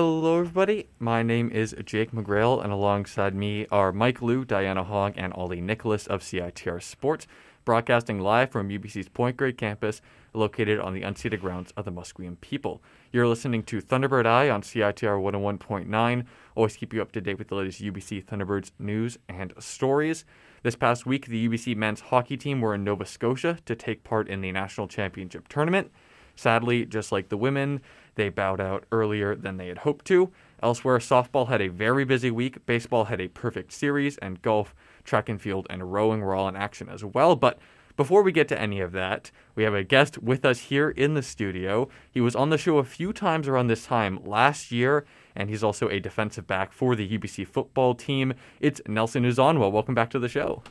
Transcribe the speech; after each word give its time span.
Hello, 0.00 0.38
everybody. 0.38 0.86
My 1.00 1.24
name 1.24 1.50
is 1.50 1.74
Jake 1.84 2.12
McGrail, 2.12 2.62
and 2.62 2.72
alongside 2.72 3.34
me 3.34 3.66
are 3.72 3.90
Mike 3.90 4.22
Liu, 4.22 4.44
Diana 4.44 4.84
Hogg, 4.84 5.14
and 5.16 5.32
Ollie 5.32 5.60
Nicholas 5.60 6.06
of 6.06 6.20
CITR 6.20 6.80
Sports, 6.80 7.26
broadcasting 7.64 8.20
live 8.20 8.52
from 8.52 8.68
UBC's 8.68 9.08
Point 9.08 9.36
Grey 9.36 9.52
campus, 9.52 10.00
located 10.32 10.78
on 10.78 10.94
the 10.94 11.02
unceded 11.02 11.40
grounds 11.40 11.72
of 11.76 11.84
the 11.84 11.90
Musqueam 11.90 12.40
people. 12.40 12.80
You're 13.10 13.26
listening 13.26 13.64
to 13.64 13.80
Thunderbird 13.80 14.24
Eye 14.24 14.48
on 14.48 14.62
CITR 14.62 15.20
101.9. 15.20 16.24
Always 16.54 16.76
keep 16.76 16.94
you 16.94 17.02
up 17.02 17.10
to 17.10 17.20
date 17.20 17.38
with 17.38 17.48
the 17.48 17.56
latest 17.56 17.82
UBC 17.82 18.24
Thunderbirds 18.24 18.70
news 18.78 19.18
and 19.28 19.52
stories. 19.58 20.24
This 20.62 20.76
past 20.76 21.06
week, 21.06 21.26
the 21.26 21.48
UBC 21.48 21.74
men's 21.74 22.02
hockey 22.02 22.36
team 22.36 22.60
were 22.60 22.76
in 22.76 22.84
Nova 22.84 23.04
Scotia 23.04 23.58
to 23.66 23.74
take 23.74 24.04
part 24.04 24.28
in 24.28 24.42
the 24.42 24.52
national 24.52 24.86
championship 24.86 25.48
tournament. 25.48 25.90
Sadly, 26.36 26.86
just 26.86 27.10
like 27.10 27.30
the 27.30 27.36
women, 27.36 27.80
they 28.18 28.28
bowed 28.28 28.60
out 28.60 28.84
earlier 28.92 29.34
than 29.34 29.56
they 29.56 29.68
had 29.68 29.78
hoped 29.78 30.04
to. 30.06 30.30
Elsewhere, 30.62 30.98
softball 30.98 31.48
had 31.48 31.62
a 31.62 31.68
very 31.68 32.04
busy 32.04 32.30
week, 32.30 32.66
baseball 32.66 33.04
had 33.04 33.20
a 33.20 33.28
perfect 33.28 33.72
series, 33.72 34.18
and 34.18 34.42
golf, 34.42 34.74
track 35.04 35.30
and 35.30 35.40
field, 35.40 35.66
and 35.70 35.92
rowing 35.92 36.20
were 36.20 36.34
all 36.34 36.48
in 36.48 36.56
action 36.56 36.90
as 36.90 37.02
well. 37.04 37.36
But 37.36 37.58
before 37.96 38.22
we 38.22 38.32
get 38.32 38.48
to 38.48 38.60
any 38.60 38.80
of 38.80 38.92
that, 38.92 39.30
we 39.54 39.62
have 39.62 39.74
a 39.74 39.84
guest 39.84 40.18
with 40.18 40.44
us 40.44 40.58
here 40.58 40.90
in 40.90 41.14
the 41.14 41.22
studio. 41.22 41.88
He 42.10 42.20
was 42.20 42.36
on 42.36 42.50
the 42.50 42.58
show 42.58 42.78
a 42.78 42.84
few 42.84 43.12
times 43.12 43.48
around 43.48 43.68
this 43.68 43.86
time 43.86 44.22
last 44.24 44.70
year, 44.70 45.06
and 45.34 45.48
he's 45.48 45.64
also 45.64 45.88
a 45.88 45.98
defensive 45.98 46.46
back 46.46 46.72
for 46.72 46.94
the 46.94 47.08
UBC 47.08 47.46
football 47.46 47.94
team. 47.94 48.34
It's 48.60 48.80
Nelson 48.86 49.24
Uzonwa. 49.24 49.72
Welcome 49.72 49.94
back 49.94 50.10
to 50.10 50.18
the 50.18 50.28
show. 50.28 50.62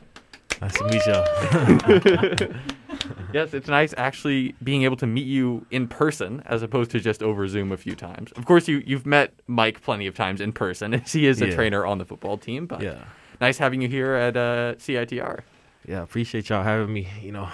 Nice 0.60 0.74
to 0.78 0.84
meet 0.84 2.48
you. 2.48 2.54
yes, 3.32 3.54
it's 3.54 3.68
nice 3.68 3.94
actually 3.96 4.54
being 4.62 4.82
able 4.82 4.96
to 4.96 5.06
meet 5.06 5.26
you 5.26 5.66
in 5.70 5.88
person 5.88 6.42
as 6.46 6.62
opposed 6.62 6.90
to 6.92 7.00
just 7.00 7.22
over 7.22 7.46
Zoom 7.48 7.72
a 7.72 7.76
few 7.76 7.94
times. 7.94 8.32
Of 8.32 8.44
course, 8.46 8.68
you 8.68 8.82
you've 8.86 9.06
met 9.06 9.32
Mike 9.46 9.80
plenty 9.82 10.06
of 10.06 10.14
times 10.14 10.40
in 10.40 10.52
person, 10.52 10.94
as 10.94 11.12
he 11.12 11.26
is 11.26 11.40
a 11.42 11.48
Yeah. 11.48 11.54
trainer 11.54 11.86
on 11.86 11.98
the 11.98 12.04
football 12.04 12.38
team. 12.38 12.66
But 12.66 12.82
yeah. 12.82 13.04
nice 13.40 13.58
having 13.58 13.80
you 13.82 13.88
here 13.88 14.14
at 14.14 14.36
uh, 14.36 14.74
CITR. 14.76 15.40
Yeah, 15.86 16.02
appreciate 16.02 16.48
y'all 16.48 16.62
having 16.62 16.92
me. 16.92 17.08
You 17.22 17.32
know, 17.32 17.48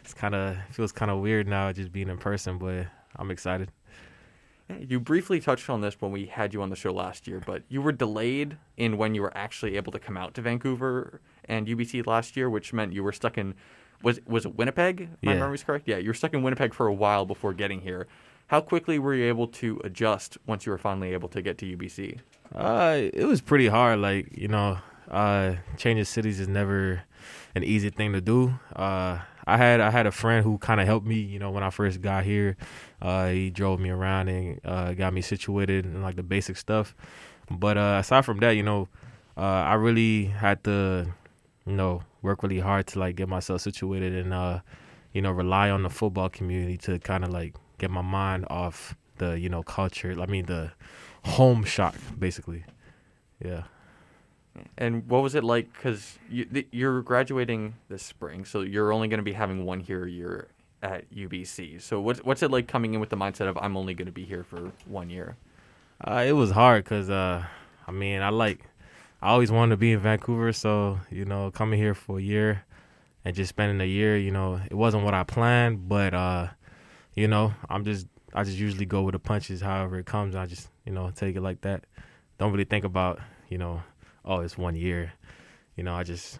it's 0.00 0.14
kind 0.14 0.34
of 0.34 0.56
feels 0.70 0.92
kind 0.92 1.10
of 1.10 1.18
weird 1.20 1.48
now 1.48 1.72
just 1.72 1.92
being 1.92 2.08
in 2.08 2.18
person, 2.18 2.58
but 2.58 2.86
I'm 3.16 3.30
excited. 3.30 3.70
You 4.78 5.00
briefly 5.00 5.40
touched 5.40 5.70
on 5.70 5.80
this 5.80 5.96
when 5.98 6.12
we 6.12 6.26
had 6.26 6.52
you 6.52 6.60
on 6.60 6.68
the 6.68 6.76
show 6.76 6.92
last 6.92 7.26
year, 7.26 7.40
but 7.44 7.62
you 7.70 7.80
were 7.80 7.90
delayed 7.90 8.58
in 8.76 8.98
when 8.98 9.14
you 9.14 9.22
were 9.22 9.34
actually 9.34 9.76
able 9.76 9.92
to 9.92 9.98
come 9.98 10.14
out 10.18 10.34
to 10.34 10.42
Vancouver 10.42 11.22
and 11.46 11.66
UBC 11.66 12.06
last 12.06 12.36
year, 12.36 12.50
which 12.50 12.74
meant 12.74 12.92
you 12.92 13.02
were 13.02 13.12
stuck 13.12 13.38
in 13.38 13.54
was 14.02 14.20
was 14.26 14.44
it 14.46 14.54
Winnipeg? 14.56 15.00
if 15.02 15.08
My 15.22 15.32
Yeah. 15.32 15.40
memory's 15.40 15.64
correct. 15.64 15.88
Yeah, 15.88 15.96
you 15.98 16.08
were 16.08 16.14
stuck 16.14 16.34
in 16.34 16.42
Winnipeg 16.42 16.74
for 16.74 16.86
a 16.86 16.94
while 16.94 17.24
before 17.26 17.52
getting 17.52 17.80
here. 17.80 18.06
How 18.48 18.60
quickly 18.60 18.98
were 18.98 19.14
you 19.14 19.26
able 19.26 19.46
to 19.48 19.80
adjust 19.84 20.38
once 20.46 20.64
you 20.64 20.72
were 20.72 20.78
finally 20.78 21.12
able 21.12 21.28
to 21.28 21.42
get 21.42 21.58
to 21.58 21.66
UBC? 21.76 22.20
Uh, 22.54 22.98
it 23.12 23.26
was 23.26 23.40
pretty 23.40 23.68
hard. 23.68 23.98
Like 23.98 24.28
you 24.36 24.48
know, 24.48 24.78
uh, 25.10 25.56
changing 25.76 26.04
cities 26.06 26.40
is 26.40 26.48
never 26.48 27.02
an 27.54 27.62
easy 27.64 27.90
thing 27.90 28.12
to 28.14 28.20
do. 28.20 28.54
Uh, 28.74 29.18
I 29.46 29.56
had 29.56 29.80
I 29.80 29.90
had 29.90 30.06
a 30.06 30.10
friend 30.12 30.44
who 30.44 30.58
kind 30.58 30.80
of 30.80 30.86
helped 30.86 31.06
me. 31.06 31.16
You 31.16 31.38
know, 31.38 31.50
when 31.50 31.62
I 31.62 31.70
first 31.70 32.00
got 32.00 32.24
here, 32.24 32.56
uh, 33.02 33.28
he 33.28 33.50
drove 33.50 33.80
me 33.80 33.90
around 33.90 34.28
and 34.28 34.60
uh, 34.64 34.94
got 34.94 35.12
me 35.12 35.20
situated 35.20 35.84
and 35.84 36.02
like 36.02 36.16
the 36.16 36.22
basic 36.22 36.56
stuff. 36.56 36.94
But 37.50 37.76
uh, 37.78 37.96
aside 38.00 38.24
from 38.24 38.38
that, 38.40 38.52
you 38.52 38.62
know, 38.62 38.88
uh, 39.36 39.40
I 39.40 39.74
really 39.74 40.26
had 40.26 40.64
to, 40.64 41.06
you 41.66 41.72
know, 41.72 42.02
work 42.22 42.42
really 42.42 42.60
hard 42.60 42.86
to 42.88 42.98
like 42.98 43.16
get 43.16 43.28
myself 43.28 43.60
situated 43.60 44.14
and 44.14 44.32
uh, 44.32 44.60
you 45.12 45.22
know, 45.22 45.30
rely 45.30 45.70
on 45.70 45.82
the 45.82 45.90
football 45.90 46.28
community 46.28 46.76
to 46.78 46.98
kind 46.98 47.24
of 47.24 47.30
like 47.30 47.54
get 47.78 47.90
my 47.90 48.02
mind 48.02 48.46
off 48.50 48.96
the 49.16 49.38
you 49.38 49.48
know 49.48 49.62
culture. 49.62 50.14
I 50.20 50.26
mean 50.26 50.46
the 50.46 50.72
home 51.24 51.64
shock, 51.64 51.94
basically. 52.18 52.64
Yeah. 53.44 53.64
And 54.76 55.08
what 55.08 55.22
was 55.22 55.36
it 55.36 55.44
like? 55.44 55.72
Because 55.72 56.18
you, 56.28 56.64
you're 56.72 57.02
graduating 57.02 57.74
this 57.88 58.02
spring, 58.02 58.44
so 58.44 58.62
you're 58.62 58.92
only 58.92 59.06
going 59.06 59.18
to 59.18 59.24
be 59.24 59.32
having 59.32 59.64
one 59.64 59.78
here 59.78 60.04
a 60.04 60.10
year 60.10 60.48
at 60.82 61.08
UBC. 61.12 61.80
So 61.80 62.00
what's 62.00 62.20
what's 62.24 62.42
it 62.42 62.50
like 62.50 62.66
coming 62.66 62.94
in 62.94 63.00
with 63.00 63.10
the 63.10 63.16
mindset 63.16 63.48
of 63.48 63.56
I'm 63.58 63.76
only 63.76 63.94
going 63.94 64.06
to 64.06 64.12
be 64.12 64.24
here 64.24 64.42
for 64.42 64.72
one 64.86 65.10
year? 65.10 65.36
Uh, 66.00 66.24
it 66.26 66.32
was 66.32 66.52
hard 66.52 66.84
because, 66.84 67.10
uh, 67.10 67.44
I 67.86 67.90
mean, 67.90 68.22
I 68.22 68.28
like, 68.28 68.60
I 69.20 69.30
always 69.30 69.50
wanted 69.50 69.70
to 69.70 69.76
be 69.76 69.92
in 69.92 70.00
Vancouver. 70.00 70.52
So, 70.52 71.00
you 71.10 71.24
know, 71.24 71.50
coming 71.50 71.78
here 71.78 71.94
for 71.94 72.18
a 72.18 72.22
year 72.22 72.64
and 73.24 73.34
just 73.34 73.48
spending 73.48 73.80
a 73.80 73.90
year, 73.90 74.16
you 74.16 74.30
know, 74.30 74.60
it 74.70 74.74
wasn't 74.74 75.04
what 75.04 75.14
I 75.14 75.24
planned, 75.24 75.88
but, 75.88 76.14
uh, 76.14 76.48
you 77.14 77.26
know, 77.26 77.52
I'm 77.68 77.84
just, 77.84 78.06
I 78.32 78.44
just 78.44 78.58
usually 78.58 78.86
go 78.86 79.02
with 79.02 79.14
the 79.14 79.18
punches, 79.18 79.60
however 79.60 79.98
it 79.98 80.06
comes. 80.06 80.36
I 80.36 80.46
just, 80.46 80.68
you 80.84 80.92
know, 80.92 81.10
take 81.10 81.34
it 81.34 81.40
like 81.40 81.62
that. 81.62 81.84
Don't 82.38 82.52
really 82.52 82.64
think 82.64 82.84
about, 82.84 83.20
you 83.48 83.58
know, 83.58 83.82
oh, 84.24 84.40
it's 84.40 84.56
one 84.56 84.76
year. 84.76 85.12
You 85.74 85.82
know, 85.82 85.94
I 85.94 86.04
just, 86.04 86.38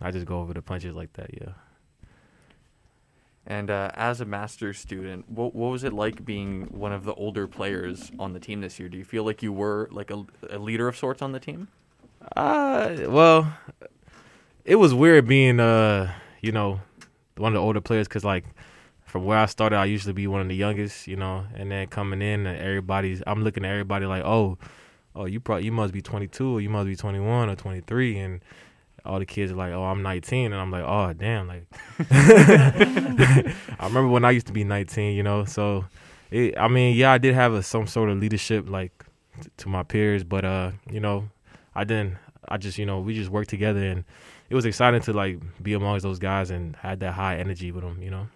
I 0.00 0.10
just 0.10 0.26
go 0.26 0.40
over 0.40 0.54
the 0.54 0.62
punches 0.62 0.94
like 0.94 1.12
that. 1.14 1.30
Yeah. 1.34 1.52
And 3.44 3.70
uh, 3.70 3.90
as 3.94 4.20
a 4.20 4.24
master's 4.24 4.78
student, 4.78 5.28
what 5.28 5.52
what 5.52 5.72
was 5.72 5.82
it 5.82 5.92
like 5.92 6.24
being 6.24 6.68
one 6.70 6.92
of 6.92 7.02
the 7.02 7.12
older 7.14 7.48
players 7.48 8.12
on 8.16 8.32
the 8.32 8.40
team 8.40 8.60
this 8.60 8.78
year? 8.78 8.88
Do 8.88 8.96
you 8.96 9.04
feel 9.04 9.24
like 9.24 9.42
you 9.42 9.52
were 9.52 9.88
like 9.90 10.12
a, 10.12 10.24
a 10.48 10.58
leader 10.58 10.86
of 10.86 10.96
sorts 10.96 11.22
on 11.22 11.32
the 11.32 11.40
team? 11.40 11.66
Uh, 12.36 12.96
well, 13.08 13.52
it 14.64 14.76
was 14.76 14.94
weird 14.94 15.26
being 15.26 15.60
uh, 15.60 16.12
you 16.40 16.52
know, 16.52 16.80
one 17.36 17.52
of 17.52 17.54
the 17.54 17.60
older 17.60 17.80
players 17.80 18.08
because 18.08 18.24
like 18.24 18.44
from 19.04 19.24
where 19.24 19.38
I 19.38 19.46
started, 19.46 19.76
I 19.76 19.84
usually 19.86 20.14
be 20.14 20.26
one 20.26 20.40
of 20.40 20.48
the 20.48 20.56
youngest, 20.56 21.06
you 21.06 21.16
know, 21.16 21.44
and 21.54 21.70
then 21.70 21.86
coming 21.88 22.22
in 22.22 22.46
and 22.46 22.58
everybody's, 22.58 23.22
I'm 23.26 23.44
looking 23.44 23.64
at 23.64 23.70
everybody 23.70 24.06
like, 24.06 24.24
oh, 24.24 24.56
oh, 25.14 25.26
you 25.26 25.38
probably 25.38 25.66
you 25.66 25.72
must 25.72 25.92
be 25.92 26.00
22 26.00 26.56
or 26.56 26.60
you 26.60 26.70
must 26.70 26.86
be 26.86 26.96
21 26.96 27.50
or 27.50 27.54
23, 27.54 28.18
and 28.18 28.40
all 29.04 29.18
the 29.18 29.26
kids 29.26 29.52
are 29.52 29.56
like, 29.56 29.72
oh, 29.72 29.84
I'm 29.84 30.02
19, 30.02 30.52
and 30.52 30.60
I'm 30.60 30.70
like, 30.70 30.84
oh, 30.84 31.12
damn, 31.12 31.46
like, 31.48 31.66
I 32.10 33.54
remember 33.82 34.08
when 34.08 34.24
I 34.24 34.30
used 34.30 34.46
to 34.46 34.52
be 34.52 34.64
19, 34.64 35.14
you 35.14 35.22
know, 35.22 35.44
so. 35.44 35.84
It, 36.30 36.56
I 36.56 36.66
mean, 36.68 36.96
yeah, 36.96 37.12
I 37.12 37.18
did 37.18 37.34
have 37.34 37.52
a, 37.52 37.62
some 37.62 37.86
sort 37.86 38.08
of 38.08 38.18
leadership, 38.18 38.66
like 38.66 39.04
t- 39.42 39.50
to 39.58 39.68
my 39.68 39.82
peers, 39.82 40.24
but 40.24 40.46
uh, 40.46 40.70
you 40.90 40.98
know, 40.98 41.28
I 41.74 41.84
didn't. 41.84 42.16
I 42.48 42.58
just, 42.58 42.78
you 42.78 42.86
know, 42.86 43.00
we 43.00 43.14
just 43.14 43.30
worked 43.30 43.50
together, 43.50 43.82
and 43.82 44.04
it 44.50 44.54
was 44.54 44.64
exciting 44.64 45.00
to 45.02 45.12
like 45.12 45.40
be 45.62 45.74
amongst 45.74 46.02
those 46.02 46.18
guys 46.18 46.50
and 46.50 46.76
had 46.76 47.00
that 47.00 47.12
high 47.12 47.36
energy 47.36 47.72
with 47.72 47.84
them. 47.84 48.02
You 48.02 48.10
know. 48.10 48.28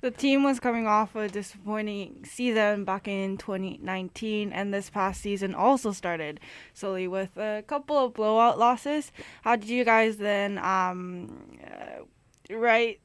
The 0.00 0.10
team 0.10 0.42
was 0.42 0.60
coming 0.60 0.86
off 0.86 1.14
a 1.14 1.28
disappointing 1.28 2.24
season 2.24 2.84
back 2.84 3.08
in 3.08 3.36
2019, 3.36 4.52
and 4.52 4.72
this 4.72 4.90
past 4.90 5.20
season 5.20 5.54
also 5.54 5.92
started 5.92 6.40
slowly 6.72 7.08
with 7.08 7.36
a 7.36 7.64
couple 7.66 7.96
of 7.96 8.14
blowout 8.14 8.58
losses. 8.58 9.12
How 9.42 9.56
did 9.56 9.68
you 9.68 9.84
guys 9.84 10.16
then 10.18 10.58
um, 10.58 11.58
uh, 11.64 12.54
right 12.54 13.00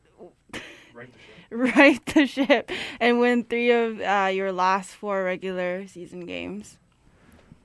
right 1.50 2.06
the 2.08 2.26
ship 2.26 2.72
and 3.00 3.20
win 3.20 3.44
three 3.44 3.72
of 3.72 4.00
uh, 4.02 4.30
your 4.34 4.52
last 4.52 4.92
four 4.92 5.24
regular 5.24 5.88
season 5.88 6.26
games? 6.26 6.78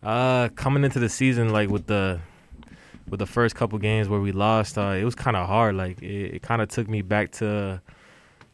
Uh, 0.03 0.49
coming 0.51 0.85
into 0.85 0.99
the 0.99 1.09
season, 1.09 1.51
like 1.51 1.69
with 1.69 1.87
the 1.87 2.21
with 3.09 3.19
the 3.19 3.27
first 3.27 3.55
couple 3.55 3.79
games 3.79 4.09
where 4.09 4.21
we 4.21 4.33
lost, 4.33 4.79
uh, 4.79 4.95
it 4.99 5.05
was 5.05 5.15
kind 5.15 5.37
of 5.37 5.47
hard. 5.47 5.75
Like 5.75 6.01
it, 6.03 6.37
it 6.37 6.43
kind 6.43 6.63
of 6.63 6.69
took 6.69 6.89
me 6.89 7.03
back 7.03 7.33
to. 7.33 7.81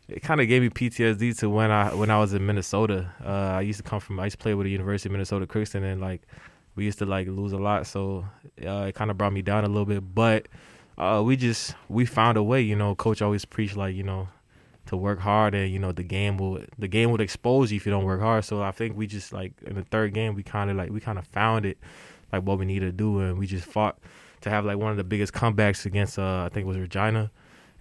It 0.07 0.23
kind 0.23 0.41
of 0.41 0.49
gave 0.49 0.61
me 0.61 0.69
PTSD 0.69 1.39
to 1.39 1.49
when 1.49 1.71
I 1.71 1.95
when 1.95 2.11
I 2.11 2.19
was 2.19 2.35
in 2.35 2.45
Minnesota. 2.45 3.11
Uh, 3.25 3.29
I 3.29 3.61
used 3.63 3.79
to 3.79 3.83
come 3.83 4.01
from. 4.01 4.21
I 4.21 4.25
used 4.25 4.39
to 4.39 4.43
play 4.43 4.55
with 4.55 4.65
the 4.65 4.71
University 4.71 5.09
of 5.09 5.13
Minnesota 5.13 5.47
Crookston, 5.47 5.83
and 5.83 6.01
like 6.01 6.23
we 6.77 6.85
used 6.85 6.99
to 6.99 7.07
like 7.07 7.27
lose 7.27 7.53
a 7.53 7.59
lot. 7.59 7.87
So 7.87 8.25
uh, 8.65 8.87
it 8.89 8.95
kind 8.95 9.11
of 9.11 9.19
brought 9.19 9.33
me 9.33 9.43
down 9.43 9.65
a 9.65 9.69
little 9.69 9.87
bit. 9.87 10.15
But 10.15 10.47
uh, 10.99 11.23
we 11.25 11.37
just 11.37 11.75
we 11.89 12.07
found 12.07 12.37
a 12.37 12.43
way. 12.43 12.61
You 12.61 12.77
know, 12.77 12.95
coach 12.95 13.23
always 13.23 13.45
preached 13.45 13.77
like 13.77 13.95
you 13.95 14.03
know 14.03 14.29
to 14.87 14.97
work 14.97 15.19
hard, 15.21 15.55
and 15.55 15.71
you 15.71 15.79
know 15.79 15.93
the 15.93 16.03
game 16.03 16.37
will 16.37 16.63
the 16.79 16.89
game 16.89 17.11
would 17.11 17.21
expose 17.21 17.73
you 17.73 17.77
if 17.77 17.87
you 17.87 17.93
don't 17.93 18.05
work 18.05 18.21
hard. 18.21 18.45
So 18.45 18.63
I 18.63 18.71
think 18.71 18.97
we 18.97 19.07
just 19.07 19.33
like 19.33 19.53
in 19.63 19.75
the 19.75 19.85
third 19.85 20.15
game 20.15 20.35
we 20.35 20.43
kind 20.43 20.71
of 20.71 20.77
like 20.77 20.91
we 20.91 21.01
kind 21.01 21.19
of 21.19 21.27
found 21.27 21.67
it 21.67 21.79
like 22.33 22.43
what 22.43 22.59
we 22.59 22.67
needed 22.67 22.87
to 22.87 22.93
do, 22.93 23.21
and 23.21 23.39
we 23.39 23.47
just 23.47 23.67
fought 23.67 23.99
to 24.43 24.51
have 24.51 24.65
like 24.65 24.79
one 24.79 24.91
of 24.91 24.97
the 24.97 25.05
biggest 25.05 25.33
comebacks 25.33 25.87
against 25.87 26.19
uh, 26.19 26.45
I 26.45 26.49
think 26.53 26.65
it 26.65 26.69
was 26.69 26.79
Regina. 26.79 27.31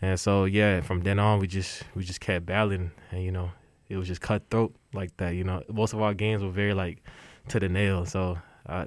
And 0.02 0.20
so 0.20 0.46
yeah, 0.46 0.82
from 0.82 1.02
then 1.02 1.20
on 1.20 1.40
we 1.40 1.48
just 1.48 1.84
we 1.96 2.04
just 2.04 2.22
kept 2.22 2.46
battling, 2.46 2.92
and 3.12 3.24
you 3.24 3.32
know 3.32 3.52
it 3.90 3.98
was 3.98 4.08
just 4.08 4.22
cutthroat 4.22 4.76
like 4.94 5.16
that. 5.18 5.36
You 5.36 5.44
know, 5.44 5.64
most 5.70 5.94
of 5.94 6.02
our 6.02 6.14
games 6.14 6.44
were 6.44 6.50
very 6.50 6.74
like 6.74 7.04
to 7.50 7.60
the 7.60 7.70
nail. 7.70 8.06
So 8.06 8.38
uh, 8.66 8.86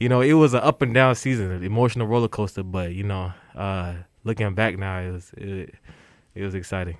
you 0.00 0.08
know, 0.08 0.20
it 0.20 0.32
was 0.34 0.54
an 0.54 0.60
up 0.60 0.82
and 0.82 0.92
down 0.92 1.14
season, 1.14 1.50
an 1.50 1.64
emotional 1.64 2.06
roller 2.06 2.28
coaster. 2.28 2.62
But 2.62 2.92
you 2.92 3.04
know, 3.04 3.32
uh, 3.54 3.94
looking 4.24 4.54
back 4.54 4.78
now, 4.78 5.00
it 5.00 5.12
was 5.12 5.30
it, 5.36 5.74
it 6.34 6.44
was 6.44 6.54
exciting. 6.54 6.96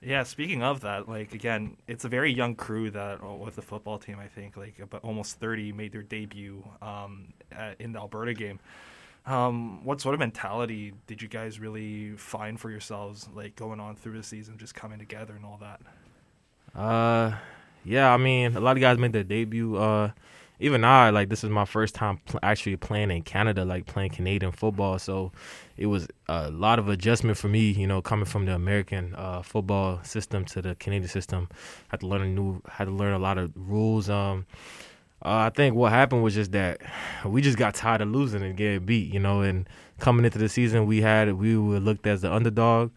Yeah, 0.00 0.24
speaking 0.24 0.62
of 0.62 0.80
that, 0.80 1.08
like 1.08 1.32
again, 1.34 1.76
it's 1.86 2.04
a 2.04 2.08
very 2.08 2.32
young 2.32 2.54
crew 2.56 2.90
that 2.90 3.20
oh, 3.22 3.36
with 3.36 3.56
the 3.56 3.62
football 3.62 3.98
team. 3.98 4.18
I 4.18 4.26
think 4.26 4.56
like 4.56 4.78
about 4.80 5.04
almost 5.04 5.38
thirty 5.38 5.72
made 5.72 5.92
their 5.92 6.02
debut 6.02 6.64
um, 6.80 7.32
at, 7.50 7.80
in 7.80 7.92
the 7.92 8.00
Alberta 8.00 8.34
game. 8.34 8.58
Um, 9.24 9.84
what 9.84 10.00
sort 10.00 10.14
of 10.14 10.18
mentality 10.18 10.94
did 11.06 11.22
you 11.22 11.28
guys 11.28 11.60
really 11.60 12.16
find 12.16 12.58
for 12.58 12.70
yourselves, 12.70 13.28
like 13.32 13.54
going 13.54 13.78
on 13.78 13.94
through 13.94 14.16
the 14.16 14.22
season, 14.24 14.58
just 14.58 14.74
coming 14.74 14.98
together 14.98 15.34
and 15.34 15.44
all 15.44 15.60
that? 15.60 15.80
Uh, 16.74 17.36
yeah, 17.84 18.12
I 18.12 18.16
mean, 18.16 18.56
a 18.56 18.60
lot 18.60 18.76
of 18.76 18.80
guys 18.80 18.98
made 18.98 19.12
their 19.12 19.22
debut. 19.22 19.76
Uh, 19.76 20.10
even 20.62 20.84
I, 20.84 21.10
like, 21.10 21.28
this 21.28 21.42
is 21.42 21.50
my 21.50 21.64
first 21.64 21.94
time 21.94 22.20
pl- 22.24 22.40
actually 22.42 22.76
playing 22.76 23.10
in 23.10 23.22
Canada, 23.22 23.64
like 23.64 23.86
playing 23.86 24.10
Canadian 24.10 24.52
football. 24.52 24.98
So 24.98 25.32
it 25.76 25.86
was 25.86 26.06
a 26.28 26.50
lot 26.50 26.78
of 26.78 26.88
adjustment 26.88 27.36
for 27.36 27.48
me, 27.48 27.70
you 27.72 27.86
know, 27.86 28.00
coming 28.00 28.24
from 28.24 28.46
the 28.46 28.54
American 28.54 29.14
uh, 29.16 29.42
football 29.42 30.02
system 30.04 30.44
to 30.46 30.62
the 30.62 30.76
Canadian 30.76 31.08
system. 31.08 31.48
Had 31.88 32.00
to 32.00 32.06
learn 32.06 32.22
a 32.22 32.26
new, 32.26 32.62
had 32.68 32.84
to 32.84 32.92
learn 32.92 33.12
a 33.12 33.18
lot 33.18 33.38
of 33.38 33.50
rules. 33.56 34.08
Um, 34.08 34.46
uh, 35.24 35.46
I 35.46 35.50
think 35.50 35.74
what 35.74 35.90
happened 35.90 36.22
was 36.22 36.34
just 36.34 36.52
that 36.52 36.80
we 37.26 37.42
just 37.42 37.58
got 37.58 37.74
tired 37.74 38.00
of 38.00 38.08
losing 38.08 38.42
and 38.42 38.56
getting 38.56 38.84
beat, 38.84 39.12
you 39.12 39.20
know. 39.20 39.40
And 39.40 39.68
coming 39.98 40.24
into 40.24 40.38
the 40.38 40.48
season, 40.48 40.86
we 40.86 41.00
had 41.00 41.32
we 41.34 41.58
were 41.58 41.80
looked 41.80 42.06
as 42.06 42.22
the 42.22 42.32
underdog, 42.32 42.92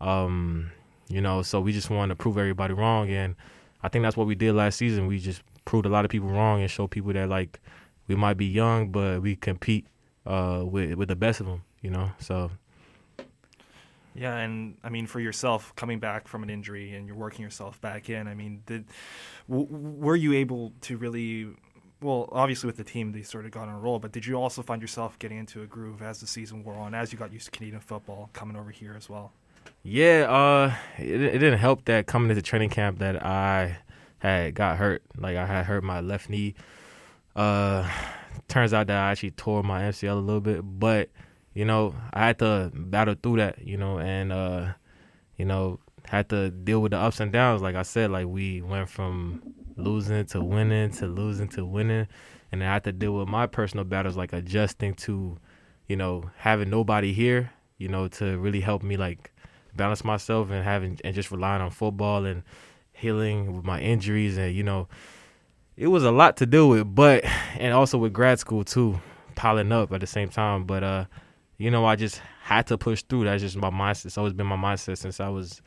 um, 0.00 0.72
you 1.08 1.20
know. 1.20 1.42
So 1.42 1.60
we 1.60 1.72
just 1.72 1.90
wanted 1.90 2.16
to 2.16 2.22
prove 2.22 2.38
everybody 2.38 2.74
wrong, 2.74 3.08
and 3.10 3.36
I 3.82 3.88
think 3.88 4.02
that's 4.02 4.16
what 4.16 4.26
we 4.26 4.34
did 4.34 4.54
last 4.54 4.78
season. 4.78 5.06
We 5.06 5.18
just 5.18 5.42
proved 5.64 5.86
a 5.86 5.88
lot 5.88 6.04
of 6.04 6.10
people 6.10 6.28
wrong 6.28 6.60
and 6.60 6.70
showed 6.70 6.90
people 6.90 7.12
that 7.12 7.28
like 7.28 7.60
we 8.08 8.14
might 8.16 8.34
be 8.36 8.46
young, 8.46 8.90
but 8.90 9.22
we 9.22 9.36
compete 9.36 9.86
uh, 10.26 10.62
with 10.64 10.94
with 10.94 11.08
the 11.08 11.16
best 11.16 11.40
of 11.40 11.46
them, 11.46 11.62
you 11.82 11.90
know. 11.90 12.12
So 12.18 12.50
Yeah, 14.14 14.36
and 14.36 14.76
I 14.84 14.90
mean, 14.90 15.06
for 15.06 15.18
yourself, 15.18 15.74
coming 15.74 15.98
back 15.98 16.28
from 16.28 16.42
an 16.44 16.50
injury 16.50 16.94
and 16.94 17.06
you're 17.06 17.16
working 17.16 17.42
yourself 17.42 17.80
back 17.80 18.08
in, 18.08 18.28
I 18.28 18.34
mean, 18.34 18.62
did 18.66 18.84
w- 19.48 19.66
were 19.68 20.16
you 20.16 20.34
able 20.34 20.72
to 20.82 20.96
really? 20.96 21.48
Well, 22.00 22.28
obviously 22.32 22.66
with 22.66 22.76
the 22.76 22.84
team, 22.84 23.12
they 23.12 23.22
sort 23.22 23.46
of 23.46 23.50
got 23.50 23.68
on 23.68 23.74
a 23.74 23.78
roll, 23.78 23.98
but 23.98 24.12
did 24.12 24.26
you 24.26 24.34
also 24.36 24.62
find 24.62 24.82
yourself 24.82 25.18
getting 25.18 25.38
into 25.38 25.62
a 25.62 25.66
groove 25.66 26.02
as 26.02 26.20
the 26.20 26.26
season 26.26 26.62
wore 26.62 26.74
on, 26.76 26.94
as 26.94 27.12
you 27.12 27.18
got 27.18 27.32
used 27.32 27.46
to 27.46 27.50
Canadian 27.50 27.80
football 27.80 28.30
coming 28.34 28.56
over 28.56 28.70
here 28.70 28.94
as 28.96 29.08
well? 29.08 29.32
Yeah, 29.82 30.26
uh, 30.30 30.74
it, 30.98 31.20
it 31.20 31.38
didn't 31.38 31.58
help 31.58 31.84
that 31.86 32.06
coming 32.06 32.30
into 32.30 32.42
training 32.42 32.70
camp 32.70 32.98
that 33.00 33.24
I 33.24 33.78
had 34.28 34.54
got 34.54 34.78
hurt. 34.78 35.02
Like 35.16 35.36
I 35.36 35.46
had 35.46 35.66
hurt 35.66 35.84
my 35.84 36.00
left 36.00 36.28
knee. 36.28 36.54
Uh, 37.36 37.88
turns 38.48 38.72
out 38.72 38.86
that 38.86 38.96
I 38.96 39.10
actually 39.10 39.32
tore 39.32 39.62
my 39.62 39.82
MCL 39.82 40.12
a 40.12 40.14
little 40.14 40.40
bit, 40.40 40.60
but 40.62 41.10
you 41.52 41.64
know 41.64 41.94
I 42.12 42.26
had 42.26 42.38
to 42.40 42.70
battle 42.74 43.16
through 43.22 43.36
that. 43.36 43.66
You 43.66 43.76
know, 43.76 43.98
and 43.98 44.32
uh, 44.32 44.72
you 45.36 45.44
know 45.44 45.80
had 46.06 46.28
to 46.28 46.50
deal 46.50 46.80
with 46.80 46.92
the 46.92 46.98
ups 46.98 47.20
and 47.20 47.32
downs. 47.32 47.62
Like 47.62 47.76
I 47.76 47.82
said, 47.82 48.10
like 48.10 48.26
we 48.26 48.62
went 48.62 48.88
from 48.88 49.42
losing 49.76 50.24
to 50.26 50.42
winning 50.42 50.90
to 50.92 51.06
losing 51.06 51.48
to 51.48 51.64
winning, 51.64 52.06
and 52.52 52.62
I 52.62 52.66
had 52.66 52.84
to 52.84 52.92
deal 52.92 53.14
with 53.14 53.28
my 53.28 53.46
personal 53.46 53.84
battles, 53.84 54.16
like 54.16 54.32
adjusting 54.32 54.94
to, 54.94 55.38
you 55.88 55.96
know, 55.96 56.30
having 56.36 56.70
nobody 56.70 57.12
here. 57.12 57.50
You 57.78 57.88
know, 57.88 58.06
to 58.08 58.38
really 58.38 58.60
help 58.60 58.82
me 58.82 58.96
like 58.96 59.32
balance 59.74 60.04
myself 60.04 60.50
and 60.50 60.64
having 60.64 60.98
and 61.04 61.14
just 61.14 61.30
relying 61.30 61.60
on 61.60 61.70
football 61.70 62.24
and 62.24 62.44
healing 62.94 63.54
with 63.54 63.64
my 63.64 63.80
injuries 63.80 64.36
and 64.38 64.54
you 64.54 64.62
know 64.62 64.88
it 65.76 65.88
was 65.88 66.04
a 66.04 66.10
lot 66.10 66.36
to 66.36 66.46
deal 66.46 66.68
with 66.68 66.94
but 66.94 67.24
and 67.58 67.74
also 67.74 67.98
with 67.98 68.12
grad 68.12 68.38
school 68.38 68.64
too 68.64 68.98
piling 69.34 69.72
up 69.72 69.92
at 69.92 70.00
the 70.00 70.06
same 70.06 70.28
time 70.28 70.64
but 70.64 70.82
uh 70.82 71.04
you 71.58 71.70
know 71.70 71.84
I 71.84 71.96
just 71.96 72.22
had 72.42 72.66
to 72.68 72.78
push 72.78 73.02
through 73.02 73.24
that's 73.24 73.42
just 73.42 73.56
my 73.56 73.70
mindset 73.70 74.06
it's 74.06 74.18
always 74.18 74.32
been 74.32 74.46
my 74.46 74.56
mindset 74.56 74.96
since 74.98 75.20
I 75.20 75.28
was 75.28 75.60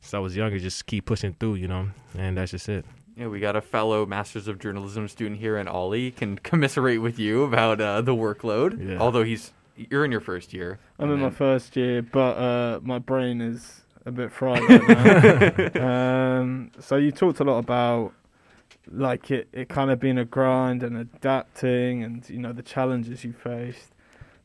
since 0.00 0.14
I 0.14 0.18
was 0.18 0.36
younger 0.36 0.58
just 0.58 0.86
keep 0.86 1.06
pushing 1.06 1.34
through 1.34 1.56
you 1.56 1.68
know 1.68 1.88
and 2.16 2.36
that's 2.36 2.52
just 2.52 2.68
it 2.68 2.84
Yeah, 3.16 3.26
we 3.26 3.40
got 3.40 3.56
a 3.56 3.60
fellow 3.60 4.06
Masters 4.06 4.46
of 4.46 4.60
Journalism 4.60 5.08
student 5.08 5.40
here, 5.40 5.56
and 5.56 5.68
Ollie 5.68 6.12
can 6.12 6.38
commiserate 6.50 7.02
with 7.02 7.18
you 7.18 7.42
about 7.42 7.80
uh, 7.80 8.00
the 8.00 8.14
workload. 8.14 8.78
Yeah. 8.78 8.98
Although 8.98 9.24
he's 9.24 9.52
you're 9.90 10.04
in 10.04 10.12
your 10.12 10.20
first 10.20 10.52
year. 10.54 10.78
I'm 11.00 11.10
and 11.10 11.18
in 11.18 11.20
my 11.24 11.30
first 11.30 11.74
year, 11.74 12.00
but 12.00 12.36
uh, 12.36 12.80
my 12.82 13.00
brain 13.00 13.40
is 13.40 13.82
a 14.08 14.12
bit 14.12 14.32
fried 14.32 14.62
right 14.62 15.76
um, 15.80 16.70
so 16.80 16.96
you 16.96 17.12
talked 17.12 17.40
a 17.40 17.44
lot 17.44 17.58
about 17.58 18.12
like 18.90 19.30
it, 19.30 19.48
it 19.52 19.68
kind 19.68 19.90
of 19.90 20.00
being 20.00 20.16
a 20.18 20.24
grind 20.24 20.82
and 20.82 20.96
adapting, 20.96 22.02
and 22.02 22.28
you 22.30 22.38
know 22.38 22.52
the 22.54 22.62
challenges 22.62 23.22
you 23.22 23.32
faced. 23.34 23.92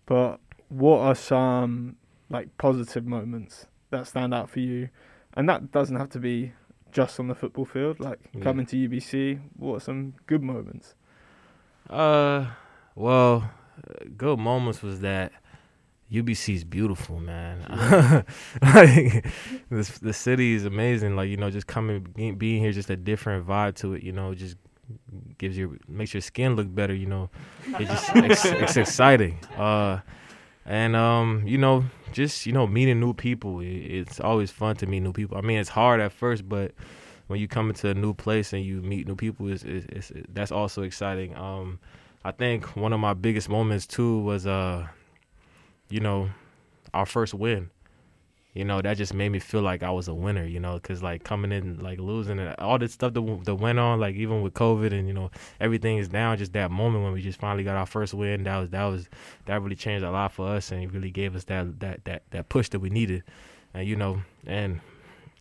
But 0.05 0.39
what 0.69 0.99
are 0.99 1.15
some 1.15 1.95
like 2.29 2.57
positive 2.57 3.05
moments 3.05 3.67
that 3.91 4.05
stand 4.07 4.33
out 4.33 4.49
for 4.49 4.59
you? 4.59 4.89
And 5.35 5.47
that 5.47 5.71
doesn't 5.71 5.95
have 5.95 6.09
to 6.09 6.19
be 6.19 6.51
just 6.91 7.19
on 7.19 7.27
the 7.27 7.35
football 7.35 7.65
field. 7.65 7.99
Like 8.01 8.19
Yeah. 8.33 8.41
coming 8.41 8.65
to 8.67 8.75
UBC, 8.75 9.39
what 9.57 9.75
are 9.77 9.79
some 9.79 10.15
good 10.27 10.43
moments? 10.43 10.95
Uh, 11.89 12.47
well, 12.95 13.49
good 14.17 14.39
moments 14.39 14.81
was 14.81 14.99
that 15.01 15.31
UBC 16.13 16.53
is 16.53 16.63
beautiful, 16.63 17.19
man. 17.19 18.23
like 18.61 19.25
this, 19.69 19.97
the 19.97 20.13
city 20.13 20.53
is 20.53 20.63
amazing. 20.63 21.15
Like 21.15 21.29
you 21.29 21.37
know, 21.37 21.49
just 21.49 21.65
coming, 21.65 22.01
being, 22.37 22.61
here, 22.61 22.71
just 22.71 22.91
a 22.91 22.95
different 22.95 23.47
vibe 23.47 23.75
to 23.77 23.95
it. 23.95 24.03
You 24.03 24.11
know, 24.11 24.35
just 24.35 24.57
gives 25.39 25.57
your 25.57 25.71
makes 25.87 26.13
your 26.13 26.21
skin 26.21 26.55
look 26.55 26.73
better. 26.73 26.93
You 26.93 27.07
know, 27.07 27.29
it 27.79 27.87
just 27.87 28.11
it's, 28.15 28.45
it's 28.45 28.77
exciting. 28.77 29.39
Uh, 29.57 30.01
and 30.65 30.95
um, 30.95 31.43
you 31.47 31.57
know, 31.57 31.85
just 32.11 32.45
you 32.45 32.53
know, 32.53 32.67
meeting 32.67 32.99
new 32.99 33.13
people. 33.13 33.59
It, 33.61 33.65
it's 33.65 34.19
always 34.19 34.51
fun 34.51 34.75
to 34.77 34.85
meet 34.85 34.99
new 34.99 35.13
people. 35.13 35.37
I 35.37 35.41
mean, 35.41 35.57
it's 35.57 35.69
hard 35.69 35.99
at 35.99 36.11
first, 36.11 36.47
but 36.47 36.73
when 37.25 37.39
you 37.39 37.47
come 37.47 37.69
into 37.69 37.89
a 37.89 37.93
new 37.95 38.13
place 38.13 38.53
and 38.53 38.63
you 38.63 38.83
meet 38.83 39.07
new 39.07 39.15
people, 39.15 39.47
is 39.47 39.65
that's 40.29 40.51
also 40.51 40.83
exciting. 40.83 41.35
Um, 41.35 41.79
I 42.23 42.31
think 42.31 42.75
one 42.75 42.93
of 42.93 42.99
my 42.99 43.13
biggest 43.13 43.49
moments 43.49 43.87
too 43.87 44.19
was 44.19 44.45
uh, 44.45 44.87
you 45.89 45.99
know, 45.99 46.29
our 46.93 47.05
first 47.05 47.33
win. 47.33 47.69
You 48.53 48.63
know, 48.63 48.83
that 48.83 48.97
just 48.97 49.15
made 49.15 49.29
me 49.29 49.39
feel 49.39 49.61
like 49.61 49.81
I 49.81 49.89
was 49.89 50.07
a 50.07 50.13
winner. 50.13 50.45
You 50.45 50.59
know, 50.59 50.75
because 50.75 51.01
like 51.01 51.23
coming 51.23 51.51
in 51.51 51.79
like 51.79 51.99
losing 51.99 52.39
and 52.39 52.55
all 52.59 52.77
this 52.77 52.93
stuff 52.93 53.13
that 53.13 53.41
that 53.45 53.55
went 53.55 53.79
on, 53.79 53.99
like 53.99 54.15
even 54.15 54.43
with 54.43 54.53
COVID 54.53 54.93
and 54.93 55.07
you 55.07 55.13
know 55.13 55.31
everything 55.59 55.97
is 55.97 56.07
down. 56.07 56.37
Just 56.37 56.53
that 56.53 56.69
moment 56.69 57.03
when 57.03 57.13
we 57.13 57.21
just 57.21 57.39
finally 57.39 57.63
got 57.63 57.75
our 57.75 57.87
first 57.87 58.13
win, 58.13 58.43
that 58.43 58.57
was 58.57 58.69
that 58.69 58.83
was 58.85 59.09
that 59.45 59.61
really 59.61 59.75
changed 59.75 60.05
a 60.05 60.11
lot 60.11 60.31
for 60.31 60.47
us 60.49 60.71
and 60.71 60.83
it 60.83 60.91
really 60.93 61.09
gave 61.09 61.35
us 61.35 61.45
that 61.45 61.79
that 61.79 62.05
that 62.05 62.23
that 62.29 62.49
push 62.49 62.69
that 62.69 62.79
we 62.79 62.91
needed. 62.91 63.23
And 63.73 63.87
you 63.87 63.95
know, 63.95 64.21
and 64.45 64.81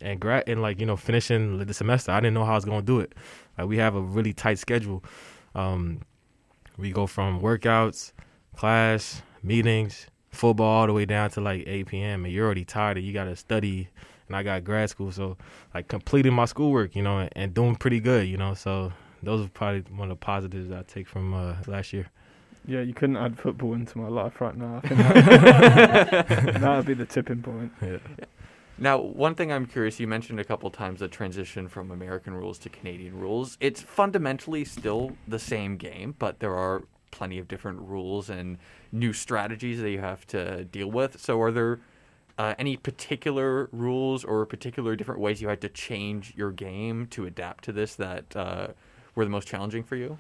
and 0.01 0.19
gra- 0.19 0.45
and 0.47 0.63
like 0.63 0.81
you 0.81 0.87
know 0.87 0.97
finishing 0.97 1.59
the 1.59 1.75
semester, 1.75 2.13
I 2.13 2.21
didn't 2.21 2.35
know 2.35 2.45
how 2.45 2.53
I 2.53 2.57
was 2.57 2.65
gonna 2.65 2.83
do 2.83 3.01
it. 3.01 3.15
Like 3.59 3.69
we 3.69 3.77
have 3.77 3.95
a 3.95 4.01
really 4.01 4.33
tight 4.33 4.59
schedule. 4.59 5.05
Um, 5.55 6.01
we 6.79 6.93
go 6.93 7.07
from 7.07 7.41
workouts, 7.41 8.13
class, 8.57 9.21
meetings, 9.43 10.07
football, 10.33 10.81
all 10.81 10.87
the 10.87 10.93
way 10.93 11.05
down 11.05 11.31
to 11.31 11.41
like 11.41 11.65
8 11.67 11.87
p.m. 11.87 12.25
And 12.25 12.35
you're 12.35 12.47
already 12.47 12.65
tired, 12.65 12.97
and 12.97 13.07
you 13.07 13.13
gotta 13.13 13.37
study. 13.37 13.89
And 14.29 14.37
I 14.37 14.43
got 14.43 14.65
grad 14.65 14.91
school, 14.91 15.13
so 15.13 15.37
like 15.75 15.89
completing 15.89 16.33
my 16.33 16.47
schoolwork, 16.47 16.97
you 16.97 17.03
know, 17.03 17.19
and, 17.19 17.31
and 17.37 17.55
doing 17.55 17.77
pretty 17.77 18.01
good, 18.01 18.27
you 18.29 18.37
know. 18.37 18.55
So 18.55 18.93
those 19.23 19.45
are 19.45 19.49
probably 19.49 19.85
one 19.95 20.11
of 20.11 20.19
the 20.19 20.25
positives 20.25 20.73
I 20.73 20.83
take 20.83 21.07
from 21.07 21.35
uh, 21.35 21.57
last 21.67 21.93
year. 21.93 22.11
Yeah, 22.67 22.81
you 22.81 22.95
couldn't 22.95 23.17
add 23.17 23.39
football 23.39 23.75
into 23.75 23.99
my 23.99 24.09
life 24.09 24.41
right 24.41 24.57
now. 24.57 24.81
I 24.83 24.89
think 24.89 25.01
that, 25.01 26.27
that 26.61 26.77
would 26.77 26.87
be 26.87 26.95
the 26.95 27.07
tipping 27.07 27.43
point. 27.43 27.73
Yeah. 27.83 27.99
Now, 28.79 28.99
one 28.99 29.35
thing 29.35 29.53
I'm 29.53 29.67
curious, 29.67 30.01
you 30.01 30.07
mentioned 30.07 30.41
a 30.41 30.45
couple 30.45 30.71
times 30.71 31.01
the 31.01 31.09
transition 31.09 31.69
from 31.69 31.91
American 31.91 32.35
rules 32.35 32.59
to 32.61 32.69
Canadian 32.69 33.19
rules. 33.19 33.59
It's 33.61 33.83
fundamentally 33.83 34.65
still 34.65 35.17
the 35.29 35.39
same 35.39 35.77
game, 35.77 36.15
but 36.19 36.41
there 36.41 36.55
are 36.55 36.83
plenty 37.11 37.39
of 37.39 37.47
different 37.47 37.81
rules 37.81 38.31
and 38.31 38.59
new 38.93 39.13
strategies 39.13 39.81
that 39.81 39.91
you 39.91 40.01
have 40.01 40.27
to 40.29 40.65
deal 40.65 40.91
with. 40.91 41.21
So, 41.21 41.41
are 41.41 41.51
there 41.51 41.81
uh, 42.39 42.55
any 42.59 42.77
particular 42.77 43.69
rules 43.73 44.25
or 44.25 44.45
particular 44.47 44.97
different 44.97 45.21
ways 45.21 45.41
you 45.43 45.49
had 45.49 45.61
to 45.63 45.69
change 45.69 46.35
your 46.37 46.53
game 46.53 47.07
to 47.09 47.27
adapt 47.27 47.65
to 47.65 47.73
this 47.73 47.95
that 47.97 48.37
uh, 48.37 48.69
were 49.15 49.25
the 49.25 49.31
most 49.31 49.49
challenging 49.49 49.83
for 49.83 49.97
you? 49.97 50.19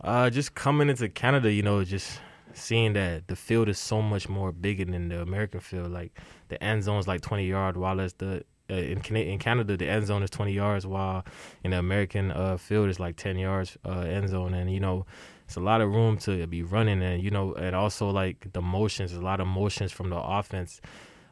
Uh, 0.00 0.30
just 0.30 0.54
coming 0.54 0.88
into 0.88 1.08
Canada, 1.08 1.52
you 1.52 1.62
know, 1.62 1.84
just 1.84 2.20
seeing 2.54 2.92
that 2.92 3.28
the 3.28 3.36
field 3.36 3.68
is 3.68 3.78
so 3.78 4.02
much 4.02 4.28
more 4.28 4.52
bigger 4.52 4.84
than 4.84 5.08
the 5.08 5.20
American 5.20 5.60
field. 5.60 5.90
Like 5.90 6.12
the 6.48 6.62
end 6.62 6.82
zone 6.82 6.98
is 6.98 7.06
like 7.06 7.20
20 7.20 7.46
yard, 7.46 7.76
while 7.76 8.00
as 8.00 8.14
the 8.14 8.44
uh, 8.72 8.76
in, 8.76 9.16
in 9.16 9.38
Canada 9.38 9.76
the 9.76 9.88
end 9.88 10.06
zone 10.06 10.22
is 10.22 10.30
20 10.30 10.52
yards, 10.52 10.86
while 10.86 11.24
in 11.62 11.72
the 11.72 11.78
American 11.78 12.30
uh, 12.32 12.56
field 12.56 12.88
is 12.88 12.98
like 12.98 13.16
10 13.16 13.38
yards 13.38 13.76
uh, 13.84 14.00
end 14.00 14.28
zone, 14.28 14.54
and 14.54 14.72
you 14.72 14.80
know. 14.80 15.06
It's 15.44 15.56
a 15.58 15.60
lot 15.60 15.82
of 15.82 15.92
room 15.92 16.16
to 16.18 16.46
be 16.46 16.62
running, 16.62 17.02
and 17.02 17.22
you 17.22 17.30
know, 17.30 17.52
and 17.52 17.76
also 17.76 18.08
like 18.08 18.50
the 18.54 18.62
motions, 18.62 19.12
a 19.12 19.20
lot 19.20 19.38
of 19.38 19.46
motions 19.46 19.92
from 19.92 20.08
the 20.08 20.16
offense. 20.16 20.80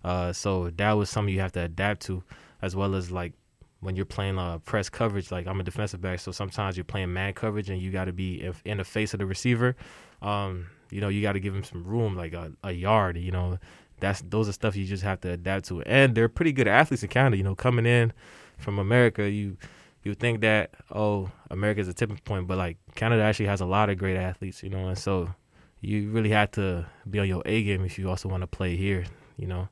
Uh, 0.05 0.31
so 0.33 0.69
that 0.77 0.93
was 0.93 1.09
something 1.09 1.33
you 1.33 1.41
have 1.41 1.53
to 1.53 1.63
adapt 1.63 2.03
to, 2.03 2.23
as 2.61 2.77
well 2.77 2.95
as 2.95 3.11
like 3.11 3.33
when 3.81 3.97
you're 3.97 4.05
playing 4.05 4.39
uh, 4.39 4.59
press 4.59 4.89
coverage, 4.89 5.31
like 5.31 5.47
I'm 5.47 5.59
a 5.59 5.63
defensive 5.63 6.01
back, 6.01 6.21
so 6.21 6.33
sometimes 6.33 6.77
you're 6.77 6.85
playing 6.85 7.13
man 7.13 7.33
coverage 7.33 7.71
and 7.71 7.81
you 7.81 7.91
got 7.91 8.05
to 8.05 8.13
be 8.13 8.43
if- 8.43 8.63
in 8.65 8.77
the 8.79 8.85
face 8.85 9.15
of 9.15 9.19
the 9.19 9.27
receiver. 9.27 9.75
Um, 10.21 10.67
you 10.91 11.01
know, 11.01 11.09
you 11.09 11.23
got 11.23 11.33
to 11.33 11.41
give 11.41 11.55
him 11.55 11.65
some 11.65 11.85
room, 11.85 12.15
like 12.15 12.33
a, 12.35 12.53
a 12.63 12.73
yard. 12.73 13.17
You 13.17 13.33
know, 13.33 13.59
that's 14.01 14.23
those 14.23 14.49
are 14.49 14.53
stuff 14.53 14.77
you 14.77 14.85
just 14.85 15.03
have 15.03 15.21
to 15.23 15.33
adapt 15.33 15.67
to. 15.67 15.83
And 15.83 16.15
they're 16.15 16.29
pretty 16.29 16.53
good 16.53 16.69
athletes 16.69 17.03
in 17.03 17.09
Canada. 17.09 17.37
You 17.37 17.45
know, 17.45 17.55
coming 17.55 17.87
in 17.87 18.13
from 18.59 18.79
America, 18.79 19.29
you 19.29 19.57
you 20.03 20.15
think 20.15 20.41
that 20.41 20.75
oh, 20.91 21.31
America's 21.51 21.89
a 21.89 21.95
tipping 21.95 22.19
point, 22.19 22.47
but 22.47 22.59
like 22.59 22.79
Canada 22.95 23.23
actually 23.23 23.47
has 23.47 23.61
a 23.61 23.67
lot 23.67 23.91
of 23.91 23.99
great 23.99 24.17
athletes. 24.17 24.63
You 24.63 24.71
know, 24.71 24.89
and 24.89 24.99
so 24.99 25.35
you 25.81 26.11
really 26.11 26.31
have 26.31 26.51
to 26.53 26.87
be 27.09 27.19
on 27.19 27.29
your 27.29 27.43
A 27.47 27.63
game 27.63 27.85
if 27.85 27.99
you 27.99 28.09
also 28.09 28.29
want 28.29 28.43
to 28.43 28.47
play 28.47 28.77
here. 28.77 29.05
You 29.37 29.47
know. 29.47 29.69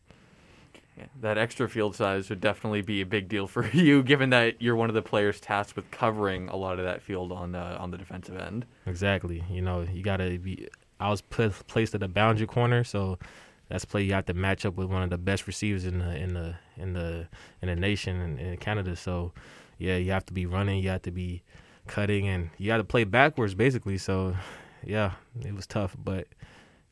Yeah, 0.96 1.06
that 1.20 1.38
extra 1.38 1.68
field 1.68 1.94
size 1.94 2.28
would 2.28 2.40
definitely 2.40 2.82
be 2.82 3.00
a 3.00 3.06
big 3.06 3.28
deal 3.28 3.46
for 3.46 3.66
you, 3.72 4.02
given 4.02 4.30
that 4.30 4.60
you're 4.60 4.74
one 4.74 4.88
of 4.88 4.94
the 4.94 5.02
players 5.02 5.40
tasked 5.40 5.76
with 5.76 5.90
covering 5.90 6.48
a 6.48 6.56
lot 6.56 6.78
of 6.78 6.84
that 6.84 7.02
field 7.02 7.30
on 7.30 7.52
the 7.52 7.58
on 7.58 7.90
the 7.90 7.98
defensive 7.98 8.36
end. 8.36 8.66
Exactly. 8.86 9.44
You 9.50 9.62
know, 9.62 9.82
you 9.82 10.02
gotta 10.02 10.38
be. 10.38 10.68
I 11.00 11.10
was 11.10 11.20
placed 11.22 11.94
at 11.94 12.00
the 12.00 12.08
boundary 12.08 12.48
corner, 12.48 12.82
so 12.82 13.20
that's 13.68 13.84
play 13.84 14.02
you 14.02 14.14
have 14.14 14.26
to 14.26 14.34
match 14.34 14.64
up 14.64 14.76
with 14.76 14.88
one 14.88 15.02
of 15.02 15.10
the 15.10 15.18
best 15.18 15.46
receivers 15.46 15.84
in 15.84 15.98
the 15.98 16.16
in 16.16 16.34
the 16.34 16.54
in 16.76 16.92
the 16.94 17.28
in 17.62 17.68
the 17.68 17.76
nation 17.76 18.20
in, 18.20 18.38
in 18.38 18.56
Canada. 18.56 18.96
So, 18.96 19.32
yeah, 19.78 19.96
you 19.96 20.10
have 20.12 20.26
to 20.26 20.32
be 20.32 20.46
running, 20.46 20.82
you 20.82 20.88
have 20.90 21.02
to 21.02 21.10
be 21.10 21.42
cutting, 21.86 22.26
and 22.28 22.50
you 22.58 22.70
have 22.70 22.80
to 22.80 22.84
play 22.84 23.04
backwards 23.04 23.54
basically. 23.54 23.98
So, 23.98 24.36
yeah, 24.84 25.12
it 25.40 25.54
was 25.54 25.66
tough, 25.66 25.96
but 26.02 26.26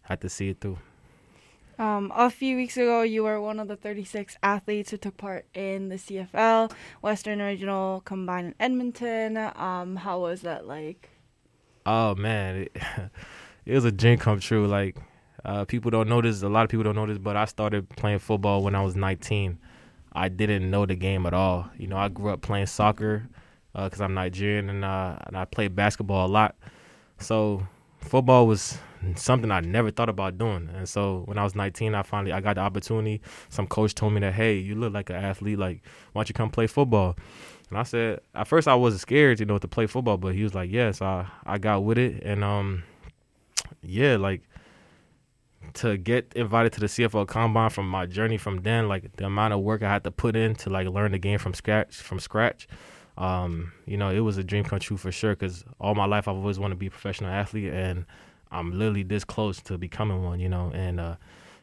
I 0.04 0.08
had 0.08 0.20
to 0.20 0.28
see 0.28 0.50
it 0.50 0.60
through. 0.60 0.78
Um, 1.78 2.10
a 2.14 2.30
few 2.30 2.56
weeks 2.56 2.76
ago, 2.78 3.02
you 3.02 3.24
were 3.24 3.38
one 3.38 3.60
of 3.60 3.68
the 3.68 3.76
36 3.76 4.38
athletes 4.42 4.90
who 4.90 4.96
took 4.96 5.18
part 5.18 5.44
in 5.52 5.90
the 5.90 5.96
CFL 5.96 6.72
Western 7.02 7.40
Regional 7.40 8.00
Combine 8.00 8.46
in 8.46 8.54
Edmonton. 8.58 9.36
Um, 9.36 9.96
how 9.96 10.20
was 10.20 10.40
that 10.42 10.66
like? 10.66 11.10
Oh 11.84 12.14
man, 12.14 12.56
it, 12.56 12.76
it 13.66 13.74
was 13.74 13.84
a 13.84 13.92
dream 13.92 14.18
come 14.18 14.40
true. 14.40 14.66
Like 14.66 14.96
uh, 15.46 15.64
people 15.64 15.92
don't 15.92 16.08
know 16.08 16.20
this. 16.20 16.42
A 16.42 16.48
lot 16.48 16.64
of 16.64 16.68
people 16.70 16.82
don't 16.82 16.96
know 16.96 17.06
this, 17.06 17.18
but 17.18 17.36
I 17.36 17.44
started 17.44 17.88
playing 17.90 18.18
football 18.18 18.64
when 18.64 18.74
I 18.74 18.82
was 18.82 18.96
19. 18.96 19.58
I 20.12 20.28
didn't 20.28 20.68
know 20.68 20.86
the 20.86 20.96
game 20.96 21.24
at 21.24 21.34
all. 21.34 21.70
You 21.78 21.86
know, 21.86 21.96
I 21.96 22.08
grew 22.08 22.30
up 22.30 22.42
playing 22.42 22.66
soccer 22.66 23.28
because 23.72 24.00
uh, 24.00 24.04
I'm 24.04 24.14
Nigerian, 24.14 24.68
and, 24.68 24.84
uh, 24.84 25.16
and 25.24 25.36
I 25.36 25.44
played 25.44 25.76
basketball 25.76 26.26
a 26.26 26.28
lot. 26.28 26.56
So 27.20 27.64
football 28.00 28.48
was 28.48 28.76
something 29.14 29.52
I 29.52 29.60
never 29.60 29.92
thought 29.92 30.08
about 30.08 30.36
doing. 30.36 30.68
And 30.74 30.88
so 30.88 31.22
when 31.26 31.38
I 31.38 31.44
was 31.44 31.54
19, 31.54 31.94
I 31.94 32.02
finally 32.02 32.32
I 32.32 32.40
got 32.40 32.56
the 32.56 32.62
opportunity. 32.62 33.20
Some 33.48 33.68
coach 33.68 33.94
told 33.94 34.14
me 34.14 34.20
that, 34.22 34.34
hey, 34.34 34.56
you 34.56 34.74
look 34.74 34.92
like 34.92 35.10
an 35.10 35.16
athlete. 35.16 35.58
Like, 35.58 35.82
why 36.12 36.20
don't 36.20 36.28
you 36.28 36.34
come 36.34 36.50
play 36.50 36.66
football? 36.66 37.16
And 37.68 37.78
I 37.78 37.84
said, 37.84 38.20
at 38.34 38.48
first 38.48 38.66
I 38.66 38.74
wasn't 38.74 39.02
scared, 39.02 39.38
you 39.38 39.46
know, 39.46 39.58
to 39.58 39.68
play 39.68 39.86
football, 39.86 40.16
but 40.16 40.34
he 40.34 40.42
was 40.42 40.54
like, 40.54 40.72
yes, 40.72 41.00
I 41.00 41.28
I 41.44 41.58
got 41.58 41.84
with 41.84 41.98
it, 41.98 42.22
and 42.24 42.42
um, 42.42 42.84
yeah, 43.82 44.16
like 44.16 44.42
to 45.76 45.96
get 45.96 46.32
invited 46.34 46.72
to 46.74 46.80
the 46.80 46.86
CFL 46.86 47.26
Combine 47.26 47.70
from 47.70 47.88
my 47.88 48.06
journey 48.06 48.36
from 48.36 48.62
then, 48.62 48.88
like 48.88 49.16
the 49.16 49.26
amount 49.26 49.54
of 49.54 49.60
work 49.60 49.82
I 49.82 49.90
had 49.90 50.04
to 50.04 50.10
put 50.10 50.36
in 50.36 50.54
to 50.56 50.70
like 50.70 50.88
learn 50.88 51.12
the 51.12 51.18
game 51.18 51.38
from 51.38 51.54
scratch, 51.54 51.94
from 51.94 52.18
scratch. 52.18 52.68
Um, 53.18 53.72
you 53.86 53.96
know, 53.96 54.10
it 54.10 54.20
was 54.20 54.36
a 54.36 54.44
dream 54.44 54.64
come 54.64 54.78
true 54.78 54.96
for 54.96 55.12
sure. 55.12 55.34
Because 55.34 55.64
all 55.80 55.94
my 55.94 56.06
life 56.06 56.28
I've 56.28 56.36
always 56.36 56.58
wanted 56.58 56.74
to 56.74 56.78
be 56.78 56.86
a 56.86 56.90
professional 56.90 57.30
athlete, 57.30 57.72
and 57.72 58.04
I'm 58.50 58.72
literally 58.72 59.02
this 59.02 59.24
close 59.24 59.60
to 59.62 59.78
becoming 59.78 60.22
one, 60.22 60.40
you 60.40 60.48
know, 60.48 60.70
and 60.74 61.00
uh, 61.00 61.16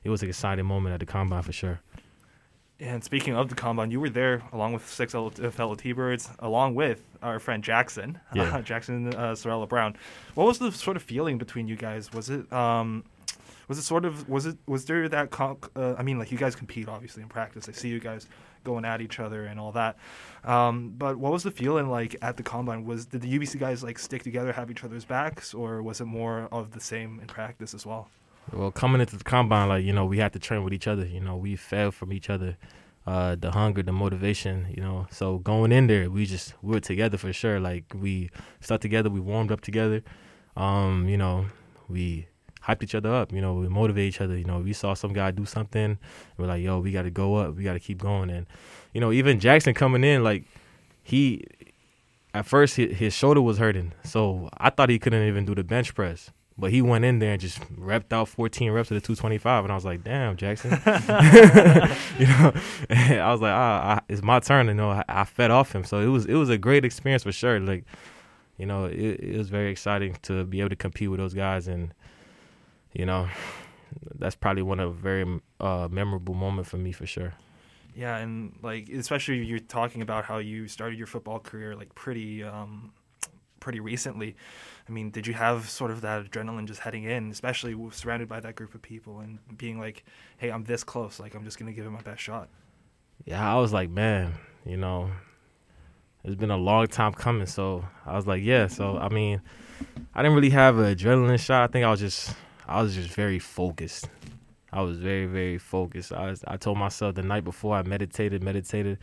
it 0.03 0.09
was 0.09 0.23
an 0.23 0.29
exciting 0.29 0.65
moment 0.65 0.93
at 0.93 0.99
the 0.99 1.05
combine 1.05 1.41
for 1.41 1.51
sure. 1.51 1.81
And 2.79 3.03
speaking 3.03 3.35
of 3.35 3.49
the 3.49 3.55
combine, 3.55 3.91
you 3.91 3.99
were 3.99 4.09
there 4.09 4.41
along 4.51 4.73
with 4.73 4.87
six 4.87 5.13
fellow 5.13 5.75
T-Birds, 5.75 6.29
along 6.39 6.75
with 6.75 7.01
our 7.21 7.39
friend 7.39 7.63
Jackson, 7.63 8.19
yeah. 8.33 8.57
uh, 8.57 8.61
Jackson 8.71 9.13
uh, 9.15 9.35
Sorella 9.35 9.67
Brown. 9.67 9.95
What 10.33 10.47
was 10.47 10.59
the 10.59 10.71
sort 10.71 10.97
of 10.97 11.03
feeling 11.03 11.37
between 11.37 11.67
you 11.67 11.75
guys? 11.75 12.11
Was 12.11 12.29
it 12.29 12.51
um, 12.51 13.05
was 13.67 13.77
it 13.77 13.83
sort 13.83 14.05
of 14.05 14.27
was 14.29 14.45
it 14.45 14.57
was 14.67 14.85
there 14.85 15.07
that 15.09 15.29
uh, 15.39 15.95
I 15.97 16.03
mean, 16.03 16.19
like 16.19 16.31
you 16.31 16.37
guys 16.37 16.55
compete 16.55 16.87
obviously 16.87 17.23
in 17.23 17.29
practice. 17.29 17.69
I 17.69 17.71
see 17.71 17.89
you 17.89 17.99
guys 17.99 18.27
going 18.63 18.85
at 18.85 19.01
each 19.01 19.19
other 19.19 19.45
and 19.45 19.59
all 19.59 19.71
that. 19.73 19.97
Um, 20.43 20.93
but 20.97 21.17
what 21.17 21.31
was 21.31 21.43
the 21.43 21.51
feeling 21.51 21.89
like 21.89 22.15
at 22.21 22.37
the 22.37 22.43
combine? 22.43 22.85
Was 22.85 23.05
did 23.05 23.21
the 23.21 23.39
UBC 23.39 23.59
guys 23.59 23.83
like 23.83 23.99
stick 23.99 24.23
together, 24.23 24.53
have 24.53 24.71
each 24.71 24.83
other's 24.83 25.05
backs, 25.05 25.53
or 25.53 25.81
was 25.81 26.01
it 26.01 26.05
more 26.05 26.47
of 26.51 26.71
the 26.71 26.79
same 26.79 27.19
in 27.19 27.27
practice 27.27 27.73
as 27.73 27.85
well? 27.85 28.09
Well, 28.51 28.71
coming 28.71 28.99
into 28.99 29.15
the 29.17 29.23
combine, 29.23 29.69
like 29.69 29.85
you 29.85 29.93
know, 29.93 30.05
we 30.05 30.17
had 30.17 30.33
to 30.33 30.39
train 30.39 30.63
with 30.63 30.73
each 30.73 30.87
other. 30.87 31.05
You 31.05 31.21
know, 31.21 31.37
we 31.37 31.55
fed 31.55 31.93
from 31.93 32.11
each 32.11 32.29
other. 32.29 32.57
Uh, 33.05 33.35
the 33.35 33.51
hunger, 33.51 33.83
the 33.83 33.91
motivation, 33.91 34.65
you 34.73 34.81
know. 34.81 35.07
So 35.11 35.37
going 35.39 35.73
in 35.73 35.87
there, 35.87 36.09
we 36.09 36.25
just 36.25 36.53
we 36.61 36.71
were 36.71 36.79
together 36.79 37.17
for 37.17 37.33
sure. 37.33 37.59
Like 37.59 37.83
we 37.93 38.29
stuck 38.61 38.79
together, 38.79 39.09
we 39.09 39.19
warmed 39.19 39.51
up 39.51 39.59
together. 39.59 40.03
Um, 40.55 41.09
you 41.09 41.17
know, 41.17 41.47
we 41.89 42.27
hyped 42.65 42.83
each 42.83 42.95
other 42.95 43.13
up. 43.13 43.31
You 43.31 43.41
know, 43.41 43.53
we 43.55 43.67
motivate 43.67 44.07
each 44.07 44.21
other. 44.21 44.37
You 44.37 44.45
know, 44.45 44.59
we 44.59 44.73
saw 44.73 44.93
some 44.93 45.13
guy 45.13 45.31
do 45.31 45.45
something, 45.45 45.97
we're 46.37 46.47
like, 46.47 46.63
yo, 46.63 46.79
we 46.79 46.91
got 46.91 47.03
to 47.03 47.11
go 47.11 47.35
up. 47.35 47.55
We 47.55 47.63
got 47.63 47.73
to 47.73 47.79
keep 47.79 47.99
going. 47.99 48.29
And 48.29 48.45
you 48.93 49.01
know, 49.01 49.11
even 49.11 49.39
Jackson 49.39 49.73
coming 49.73 50.03
in, 50.03 50.23
like 50.23 50.45
he 51.01 51.45
at 52.33 52.45
first 52.45 52.75
his, 52.75 52.97
his 52.97 53.13
shoulder 53.13 53.41
was 53.41 53.57
hurting, 53.57 53.93
so 54.03 54.49
I 54.57 54.69
thought 54.69 54.89
he 54.89 54.99
couldn't 54.99 55.27
even 55.27 55.45
do 55.45 55.55
the 55.55 55.63
bench 55.63 55.93
press. 55.93 56.31
But 56.55 56.69
he 56.69 56.83
went 56.83 57.03
in 57.03 57.17
there 57.17 57.31
and 57.31 57.41
just 57.41 57.59
repped 57.75 58.13
out 58.13 58.27
14 58.29 58.71
reps 58.71 58.91
of 58.91 58.95
the 58.95 59.01
225, 59.01 59.65
and 59.65 59.71
I 59.71 59.75
was 59.75 59.85
like, 59.85 60.03
"Damn, 60.03 60.37
Jackson!" 60.37 60.69
you 62.19 62.27
know, 62.27 62.53
I 62.91 63.31
was 63.31 63.41
like, 63.41 63.53
"Ah, 63.53 63.95
I, 63.95 64.01
it's 64.07 64.21
my 64.21 64.39
turn." 64.39 64.67
You 64.67 64.75
know, 64.75 64.91
I, 64.91 65.03
I, 65.07 65.23
fed 65.23 65.49
off 65.49 65.73
him, 65.73 65.83
so 65.83 65.99
it 65.99 66.07
was 66.07 66.27
it 66.27 66.35
was 66.35 66.49
a 66.49 66.57
great 66.57 66.85
experience 66.85 67.23
for 67.23 67.31
sure. 67.31 67.59
Like, 67.59 67.85
you 68.57 68.67
know, 68.67 68.85
it, 68.85 69.19
it 69.19 69.37
was 69.37 69.49
very 69.49 69.71
exciting 69.71 70.15
to 70.23 70.43
be 70.43 70.59
able 70.59 70.69
to 70.69 70.75
compete 70.75 71.09
with 71.09 71.19
those 71.19 71.33
guys, 71.33 71.67
and 71.67 71.91
you 72.93 73.05
know, 73.05 73.27
that's 74.15 74.35
probably 74.35 74.61
one 74.61 74.79
of 74.79 74.89
a 74.89 74.93
very 74.93 75.41
uh, 75.59 75.87
memorable 75.91 76.33
moment 76.33 76.67
for 76.67 76.77
me 76.77 76.91
for 76.91 77.05
sure. 77.05 77.33
Yeah, 77.95 78.17
and 78.17 78.57
like 78.63 78.89
especially 78.89 79.43
you're 79.43 79.59
talking 79.59 80.01
about 80.01 80.25
how 80.25 80.39
you 80.39 80.67
started 80.67 80.97
your 80.97 81.07
football 81.07 81.39
career 81.39 81.75
like 81.75 81.93
pretty 81.93 82.43
um, 82.43 82.91
pretty 83.59 83.79
recently. 83.79 84.35
I 84.87 84.91
mean, 84.91 85.11
did 85.11 85.27
you 85.27 85.33
have 85.33 85.69
sort 85.69 85.91
of 85.91 86.01
that 86.01 86.25
adrenaline 86.25 86.65
just 86.65 86.81
heading 86.81 87.03
in, 87.03 87.31
especially 87.31 87.75
surrounded 87.91 88.27
by 88.27 88.39
that 88.41 88.55
group 88.55 88.75
of 88.75 88.81
people 88.81 89.19
and 89.19 89.39
being 89.57 89.79
like, 89.79 90.03
"Hey, 90.37 90.49
I'm 90.49 90.63
this 90.63 90.83
close. 90.83 91.19
Like, 91.19 91.35
I'm 91.35 91.43
just 91.43 91.59
gonna 91.59 91.71
give 91.71 91.85
it 91.85 91.91
my 91.91 92.01
best 92.01 92.21
shot." 92.21 92.49
Yeah, 93.25 93.49
I 93.49 93.59
was 93.59 93.71
like, 93.71 93.89
man, 93.89 94.33
you 94.65 94.75
know, 94.75 95.11
it's 96.23 96.35
been 96.35 96.51
a 96.51 96.57
long 96.57 96.87
time 96.87 97.13
coming. 97.13 97.45
So 97.45 97.85
I 98.05 98.15
was 98.15 98.27
like, 98.27 98.43
yeah. 98.43 98.67
So 98.67 98.97
I 98.97 99.09
mean, 99.09 99.41
I 100.13 100.21
didn't 100.21 100.35
really 100.35 100.49
have 100.49 100.77
an 100.77 100.95
adrenaline 100.95 101.39
shot. 101.39 101.69
I 101.69 101.71
think 101.71 101.85
I 101.85 101.91
was 101.91 101.99
just, 101.99 102.35
I 102.67 102.81
was 102.81 102.95
just 102.95 103.09
very 103.09 103.39
focused. 103.39 104.09
I 104.71 104.81
was 104.81 104.97
very, 104.97 105.27
very 105.27 105.59
focused. 105.59 106.11
I, 106.11 106.31
was, 106.31 106.43
I 106.47 106.57
told 106.57 106.77
myself 106.79 107.15
the 107.15 107.21
night 107.21 107.43
before 107.43 107.75
I 107.75 107.83
meditated, 107.83 108.41
meditated. 108.41 108.97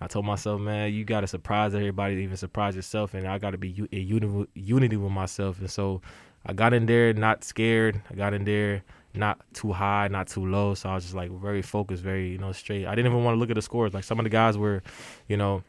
I 0.00 0.08
told 0.08 0.26
myself, 0.26 0.60
man, 0.60 0.92
you 0.92 1.04
got 1.04 1.20
to 1.20 1.28
surprise 1.28 1.74
everybody, 1.74 2.16
even 2.16 2.36
surprise 2.36 2.74
yourself, 2.74 3.14
and 3.14 3.26
I 3.26 3.38
got 3.38 3.50
to 3.50 3.58
be 3.58 3.86
in 3.92 4.46
unity 4.54 4.96
with 4.96 5.12
myself. 5.12 5.60
And 5.60 5.70
so 5.70 6.02
I 6.44 6.52
got 6.54 6.74
in 6.74 6.86
there 6.86 7.12
not 7.12 7.44
scared. 7.44 8.02
I 8.10 8.14
got 8.14 8.34
in 8.34 8.44
there 8.44 8.82
not 9.14 9.40
too 9.52 9.72
high, 9.72 10.08
not 10.08 10.26
too 10.26 10.44
low. 10.44 10.74
So 10.74 10.88
I 10.88 10.94
was 10.96 11.04
just 11.04 11.14
like 11.14 11.30
very 11.30 11.62
focused, 11.62 12.02
very 12.02 12.30
you 12.30 12.38
know 12.38 12.50
straight. 12.50 12.86
I 12.86 12.94
didn't 12.96 13.12
even 13.12 13.22
want 13.22 13.36
to 13.36 13.38
look 13.38 13.50
at 13.50 13.56
the 13.56 13.62
scores. 13.62 13.94
Like 13.94 14.04
some 14.04 14.18
of 14.18 14.24
the 14.24 14.30
guys 14.30 14.58
were, 14.58 14.82
you 15.28 15.36
know, 15.36 15.62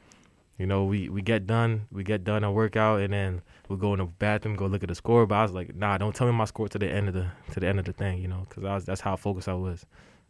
you 0.58 0.68
know, 0.68 0.84
we 0.84 1.10
we 1.10 1.22
get 1.22 1.48
done, 1.48 1.88
we 1.92 2.04
get 2.04 2.24
done 2.24 2.44
a 2.44 2.52
workout, 2.52 3.02
and 3.02 3.14
then 3.14 3.42
we 3.70 3.78
go 3.78 3.94
in 3.94 4.00
the 4.00 4.06
bathroom, 4.06 4.56
go 4.56 4.68
look 4.68 4.84
at 4.84 4.90
the 4.90 4.96
score. 4.96 5.26
But 5.26 5.36
I 5.36 5.42
was 5.44 5.52
like, 5.52 5.76
nah, 5.76 5.98
don't 5.98 6.16
tell 6.16 6.28
me 6.28 6.34
my 6.34 6.46
score 6.46 6.68
to 6.70 6.78
the 6.78 6.90
end 6.90 7.08
of 7.08 7.14
the 7.16 7.28
to 7.52 7.60
the 7.60 7.68
end 7.68 7.80
of 7.80 7.86
the 7.86 7.94
thing, 7.94 8.22
you 8.22 8.28
know, 8.28 8.46
because 8.48 8.64
I 8.64 8.76
was 8.76 8.86
that's 8.86 9.02
how 9.02 9.16
focused 9.16 9.50
I 9.50 9.56
was. 9.56 9.86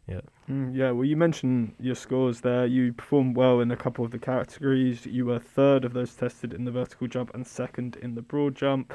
Yeah. 0.08 0.20
Mm, 0.50 0.74
yeah. 0.74 0.90
Well, 0.90 1.04
you 1.04 1.16
mentioned 1.16 1.74
your 1.80 1.94
scores 1.94 2.40
there. 2.40 2.66
You 2.66 2.92
performed 2.92 3.36
well 3.36 3.60
in 3.60 3.70
a 3.70 3.76
couple 3.76 4.04
of 4.04 4.10
the 4.10 4.18
categories. 4.18 5.06
You 5.06 5.26
were 5.26 5.38
third 5.38 5.84
of 5.84 5.92
those 5.92 6.14
tested 6.14 6.52
in 6.52 6.64
the 6.64 6.70
vertical 6.70 7.06
jump 7.06 7.32
and 7.34 7.46
second 7.46 7.96
in 7.96 8.14
the 8.14 8.22
broad 8.22 8.54
jump. 8.54 8.94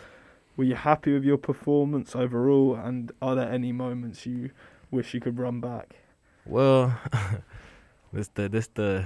Were 0.55 0.65
you 0.65 0.75
happy 0.75 1.13
with 1.13 1.23
your 1.23 1.37
performance 1.37 2.15
overall? 2.15 2.75
And 2.75 3.11
are 3.21 3.35
there 3.35 3.49
any 3.49 3.71
moments 3.71 4.25
you 4.25 4.51
wish 4.91 5.13
you 5.13 5.19
could 5.19 5.39
run 5.39 5.59
back? 5.61 5.95
Well, 6.45 6.99
this 8.13 8.29
the 8.33 8.49
this 8.49 8.67
the 8.67 9.05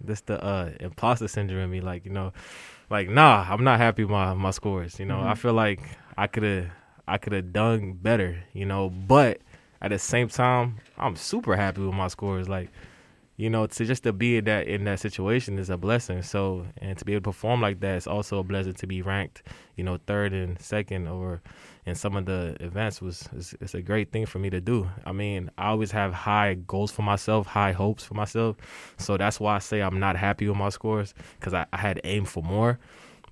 this 0.00 0.20
the 0.22 0.42
uh 0.42 0.70
imposter 0.80 1.28
syndrome 1.28 1.64
in 1.64 1.70
me. 1.70 1.80
Like 1.80 2.04
you 2.04 2.12
know, 2.12 2.32
like 2.90 3.08
nah, 3.08 3.46
I'm 3.48 3.64
not 3.64 3.78
happy 3.78 4.04
with 4.04 4.10
my 4.10 4.34
my 4.34 4.50
scores. 4.50 4.98
You 4.98 5.06
know, 5.06 5.18
mm-hmm. 5.18 5.28
I 5.28 5.34
feel 5.34 5.54
like 5.54 5.80
I 6.16 6.26
could 6.26 6.42
have 6.42 6.66
I 7.06 7.18
could 7.18 7.32
have 7.32 7.52
done 7.52 7.92
better. 7.94 8.42
You 8.52 8.66
know, 8.66 8.90
but 8.90 9.40
at 9.80 9.90
the 9.90 9.98
same 9.98 10.28
time, 10.28 10.76
I'm 10.96 11.16
super 11.16 11.56
happy 11.56 11.82
with 11.82 11.94
my 11.94 12.08
scores. 12.08 12.48
Like, 12.48 12.70
you 13.36 13.48
know, 13.48 13.66
to 13.66 13.84
just 13.84 14.02
to 14.02 14.12
be 14.12 14.38
in 14.38 14.44
that 14.46 14.66
in 14.66 14.84
that 14.84 15.00
situation 15.00 15.58
is 15.58 15.70
a 15.70 15.76
blessing. 15.76 16.22
So, 16.22 16.66
and 16.78 16.98
to 16.98 17.04
be 17.04 17.14
able 17.14 17.20
to 17.20 17.30
perform 17.30 17.60
like 17.60 17.80
that 17.80 17.96
is 17.96 18.06
also 18.06 18.38
a 18.38 18.44
blessing. 18.44 18.74
To 18.74 18.86
be 18.86 19.02
ranked, 19.02 19.42
you 19.76 19.84
know, 19.84 19.98
third 20.06 20.32
and 20.32 20.60
second, 20.60 21.06
or 21.08 21.42
in 21.88 21.94
some 21.94 22.16
of 22.16 22.26
the 22.26 22.54
events 22.60 23.00
was 23.00 23.28
is, 23.34 23.54
it's 23.62 23.74
a 23.74 23.80
great 23.80 24.12
thing 24.12 24.26
for 24.26 24.38
me 24.38 24.50
to 24.50 24.60
do. 24.60 24.88
I 25.06 25.12
mean, 25.12 25.50
I 25.56 25.68
always 25.68 25.90
have 25.92 26.12
high 26.12 26.54
goals 26.66 26.92
for 26.92 27.00
myself, 27.00 27.46
high 27.46 27.72
hopes 27.72 28.04
for 28.04 28.12
myself. 28.12 28.56
So 28.98 29.16
that's 29.16 29.40
why 29.40 29.56
I 29.56 29.58
say 29.58 29.80
I'm 29.80 29.98
not 29.98 30.14
happy 30.14 30.46
with 30.46 30.58
my 30.58 30.68
scores 30.68 31.14
because 31.40 31.54
I, 31.54 31.64
I 31.72 31.78
had 31.78 31.98
aimed 32.04 32.28
for 32.28 32.42
more. 32.42 32.78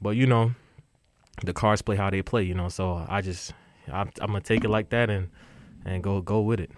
But 0.01 0.17
you 0.17 0.27
know, 0.27 0.53
the 1.45 1.53
cards 1.53 1.83
play 1.83 1.97
how 1.97 2.09
they 2.09 2.23
play. 2.23 2.45
You 2.45 2.55
know, 2.55 2.71
so 2.71 3.05
I 3.07 3.21
just 3.21 3.53
I'm, 3.93 4.11
I'm 4.23 4.29
gonna 4.29 4.41
take 4.41 4.65
it 4.65 4.71
like 4.71 4.89
that 4.89 5.11
and 5.11 5.29
and 5.85 6.03
go 6.03 6.23
go 6.23 6.41
with 6.41 6.61
it. 6.61 6.71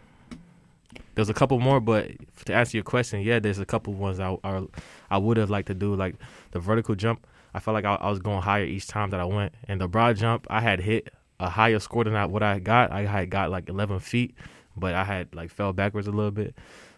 There's 1.14 1.28
a 1.28 1.34
couple 1.34 1.60
more, 1.60 1.80
but 1.80 2.10
to 2.46 2.54
answer 2.54 2.76
your 2.76 2.84
question, 2.84 3.20
yeah, 3.20 3.38
there's 3.38 3.60
a 3.60 3.66
couple 3.66 3.92
ones 3.92 4.18
I 4.18 4.36
I, 4.42 4.64
I 5.12 5.18
would 5.18 5.36
have 5.36 5.48
liked 5.48 5.68
to 5.68 5.74
do, 5.74 5.94
like 5.94 6.16
the 6.50 6.58
vertical 6.58 6.96
jump. 6.96 7.24
I 7.54 7.60
felt 7.60 7.74
like 7.74 7.84
I, 7.84 7.94
I, 7.94 8.10
was 8.10 8.18
going 8.18 8.42
higher 8.42 8.64
each 8.64 8.86
time 8.86 9.10
that 9.10 9.20
I 9.20 9.24
went, 9.24 9.54
and 9.66 9.80
the 9.80 9.88
broad 9.88 10.16
jump, 10.16 10.46
I 10.50 10.60
had 10.60 10.80
hit 10.80 11.08
a 11.40 11.48
higher 11.48 11.78
score 11.78 12.04
than 12.04 12.16
I, 12.16 12.26
what 12.26 12.42
I 12.42 12.58
got. 12.58 12.90
I 12.92 13.02
had 13.02 13.30
got 13.30 13.50
like 13.50 13.68
11 13.68 14.00
feet, 14.00 14.34
but 14.76 14.94
I 14.94 15.04
had 15.04 15.34
like 15.34 15.50
fell 15.50 15.72
backwards 15.72 16.08
a 16.08 16.12
little 16.12 16.30
bit. 16.30 16.54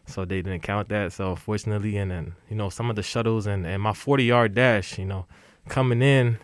so 0.06 0.24
they 0.24 0.42
didn't 0.42 0.60
count 0.60 0.88
that. 0.88 1.12
So 1.12 1.36
fortunately, 1.36 1.96
and 1.96 2.10
then 2.10 2.34
you 2.48 2.56
know 2.56 2.70
some 2.70 2.90
of 2.90 2.96
the 2.96 3.02
shuttles 3.02 3.46
and 3.46 3.66
and 3.66 3.82
my 3.82 3.92
40 3.92 4.24
yard 4.24 4.54
dash, 4.54 4.98
you 4.98 5.06
know, 5.06 5.26
coming 5.68 6.02
in. 6.02 6.38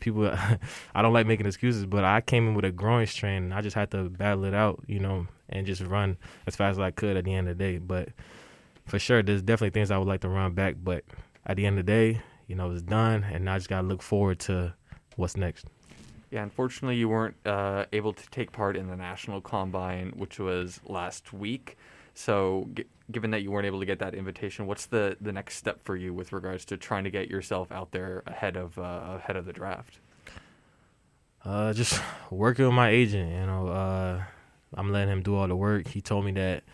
People, 0.00 0.26
I 0.94 1.02
don't 1.02 1.12
like 1.12 1.26
making 1.26 1.46
excuses, 1.46 1.86
but 1.86 2.04
I 2.04 2.20
came 2.20 2.48
in 2.48 2.54
with 2.54 2.64
a 2.64 2.72
groin 2.72 3.06
strain. 3.06 3.52
I 3.52 3.60
just 3.60 3.76
had 3.76 3.92
to 3.92 4.08
battle 4.10 4.44
it 4.44 4.52
out, 4.52 4.82
you 4.88 4.98
know, 4.98 5.28
and 5.48 5.64
just 5.64 5.82
run 5.82 6.16
as 6.48 6.56
fast 6.56 6.72
as 6.72 6.78
I 6.80 6.90
could 6.90 7.16
at 7.16 7.24
the 7.24 7.32
end 7.32 7.48
of 7.48 7.56
the 7.56 7.64
day. 7.64 7.78
But 7.78 8.08
for 8.86 8.98
sure, 8.98 9.22
there's 9.22 9.40
definitely 9.40 9.70
things 9.70 9.92
I 9.92 9.98
would 9.98 10.08
like 10.08 10.22
to 10.22 10.28
run 10.28 10.52
back. 10.52 10.74
But 10.82 11.04
at 11.46 11.56
the 11.56 11.64
end 11.64 11.78
of 11.78 11.86
the 11.86 11.92
day, 11.92 12.22
you 12.48 12.56
know, 12.56 12.72
it's 12.72 12.82
done, 12.82 13.22
and 13.22 13.48
I 13.48 13.56
just 13.56 13.68
gotta 13.68 13.86
look 13.86 14.02
forward 14.02 14.40
to 14.40 14.74
what's 15.14 15.36
next. 15.36 15.66
Yeah, 16.34 16.42
unfortunately, 16.42 16.96
you 16.96 17.08
weren't 17.08 17.36
uh, 17.46 17.84
able 17.92 18.12
to 18.12 18.30
take 18.30 18.50
part 18.50 18.76
in 18.76 18.88
the 18.88 18.96
national 18.96 19.40
combine, 19.40 20.14
which 20.16 20.40
was 20.40 20.80
last 20.84 21.32
week. 21.32 21.78
So, 22.12 22.68
g- 22.74 22.86
given 23.12 23.30
that 23.30 23.42
you 23.42 23.52
weren't 23.52 23.66
able 23.66 23.78
to 23.78 23.86
get 23.86 24.00
that 24.00 24.16
invitation, 24.16 24.66
what's 24.66 24.86
the, 24.86 25.16
the 25.20 25.30
next 25.30 25.54
step 25.54 25.84
for 25.84 25.94
you 25.94 26.12
with 26.12 26.32
regards 26.32 26.64
to 26.64 26.76
trying 26.76 27.04
to 27.04 27.10
get 27.10 27.30
yourself 27.30 27.70
out 27.70 27.92
there 27.92 28.24
ahead 28.26 28.56
of 28.56 28.76
uh, 28.80 29.14
ahead 29.14 29.36
of 29.36 29.46
the 29.46 29.52
draft? 29.52 30.00
Uh, 31.44 31.72
just 31.72 32.02
working 32.32 32.64
with 32.64 32.74
my 32.74 32.88
agent. 32.88 33.30
You 33.30 33.46
know, 33.46 33.68
uh, 33.68 34.24
I'm 34.74 34.90
letting 34.90 35.12
him 35.12 35.22
do 35.22 35.36
all 35.36 35.46
the 35.46 35.54
work. 35.54 35.86
He 35.86 36.00
told 36.00 36.24
me 36.24 36.32
that 36.32 36.64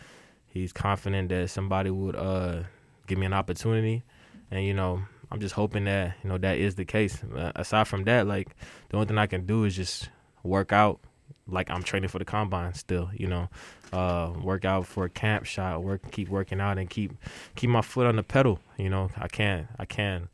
he's 0.47 0.73
confident 0.73 1.29
that 1.29 1.51
somebody 1.51 1.91
would 1.91 2.15
uh, 2.15 2.63
give 3.05 3.19
me 3.19 3.27
an 3.27 3.33
opportunity, 3.33 4.01
and 4.49 4.65
you 4.65 4.73
know, 4.73 5.03
I'm 5.31 5.39
just 5.39 5.55
hoping 5.55 5.85
that 5.85 6.15
you 6.23 6.29
know 6.29 6.37
that 6.37 6.57
is 6.57 6.75
the 6.75 6.85
case. 6.85 7.23
Uh, 7.23 7.51
aside 7.55 7.87
from 7.87 8.03
that, 8.03 8.27
like 8.27 8.49
the 8.89 8.97
only 8.97 9.07
thing 9.07 9.17
I 9.17 9.27
can 9.27 9.45
do 9.45 9.63
is 9.63 9.75
just 9.75 10.09
work 10.43 10.73
out, 10.73 10.99
like 11.47 11.71
I'm 11.71 11.83
training 11.83 12.09
for 12.09 12.19
the 12.19 12.25
combine 12.25 12.73
still. 12.73 13.09
You 13.13 13.27
know, 13.27 13.49
uh, 13.93 14.33
work 14.41 14.65
out 14.65 14.85
for 14.85 15.05
a 15.05 15.09
camp 15.09 15.45
shot, 15.45 15.83
work, 15.83 16.11
keep 16.11 16.27
working 16.27 16.59
out, 16.59 16.77
and 16.77 16.89
keep 16.89 17.13
keep 17.55 17.69
my 17.69 17.81
foot 17.81 18.07
on 18.07 18.17
the 18.17 18.23
pedal. 18.23 18.59
You 18.77 18.89
know, 18.89 19.09
I 19.15 19.29
can't, 19.29 19.67
I 19.79 19.85
can't, 19.85 20.27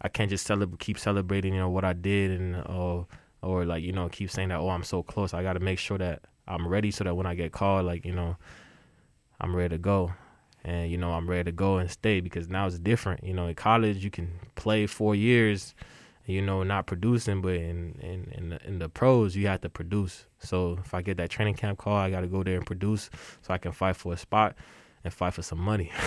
I 0.00 0.08
can't 0.08 0.28
just 0.28 0.44
celebrate, 0.44 0.80
keep 0.80 0.98
celebrating. 0.98 1.54
You 1.54 1.60
know 1.60 1.70
what 1.70 1.84
I 1.84 1.92
did, 1.92 2.32
and 2.32 2.56
uh, 2.56 3.04
or 3.42 3.64
like 3.64 3.84
you 3.84 3.92
know 3.92 4.08
keep 4.08 4.30
saying 4.30 4.48
that 4.48 4.58
oh 4.58 4.70
I'm 4.70 4.84
so 4.84 5.04
close. 5.04 5.34
I 5.34 5.44
got 5.44 5.52
to 5.52 5.60
make 5.60 5.78
sure 5.78 5.98
that 5.98 6.22
I'm 6.48 6.66
ready 6.66 6.90
so 6.90 7.04
that 7.04 7.14
when 7.14 7.26
I 7.26 7.36
get 7.36 7.52
called, 7.52 7.86
like 7.86 8.04
you 8.04 8.12
know, 8.12 8.36
I'm 9.40 9.54
ready 9.54 9.76
to 9.76 9.78
go 9.78 10.12
and 10.64 10.90
you 10.90 10.96
know 10.96 11.12
I'm 11.12 11.28
ready 11.28 11.44
to 11.44 11.52
go 11.52 11.78
and 11.78 11.90
stay 11.90 12.20
because 12.20 12.48
now 12.48 12.66
it's 12.66 12.78
different. 12.78 13.24
You 13.24 13.34
know, 13.34 13.46
in 13.46 13.54
college 13.54 14.04
you 14.04 14.10
can 14.10 14.30
play 14.54 14.86
four 14.86 15.14
years, 15.14 15.74
you 16.26 16.42
know, 16.42 16.62
not 16.62 16.86
producing, 16.86 17.42
but 17.42 17.54
in 17.54 17.98
in 18.00 18.32
in 18.36 18.48
the, 18.50 18.66
in 18.66 18.78
the 18.78 18.88
pros 18.88 19.36
you 19.36 19.46
have 19.48 19.60
to 19.62 19.68
produce. 19.68 20.26
So 20.38 20.78
if 20.84 20.94
I 20.94 21.02
get 21.02 21.16
that 21.18 21.30
training 21.30 21.54
camp 21.54 21.78
call, 21.78 21.96
I 21.96 22.10
got 22.10 22.20
to 22.20 22.28
go 22.28 22.42
there 22.42 22.56
and 22.56 22.66
produce 22.66 23.10
so 23.42 23.54
I 23.54 23.58
can 23.58 23.72
fight 23.72 23.96
for 23.96 24.12
a 24.12 24.16
spot 24.16 24.56
and 25.04 25.12
fight 25.12 25.34
for 25.34 25.42
some 25.42 25.58
money. 25.58 25.90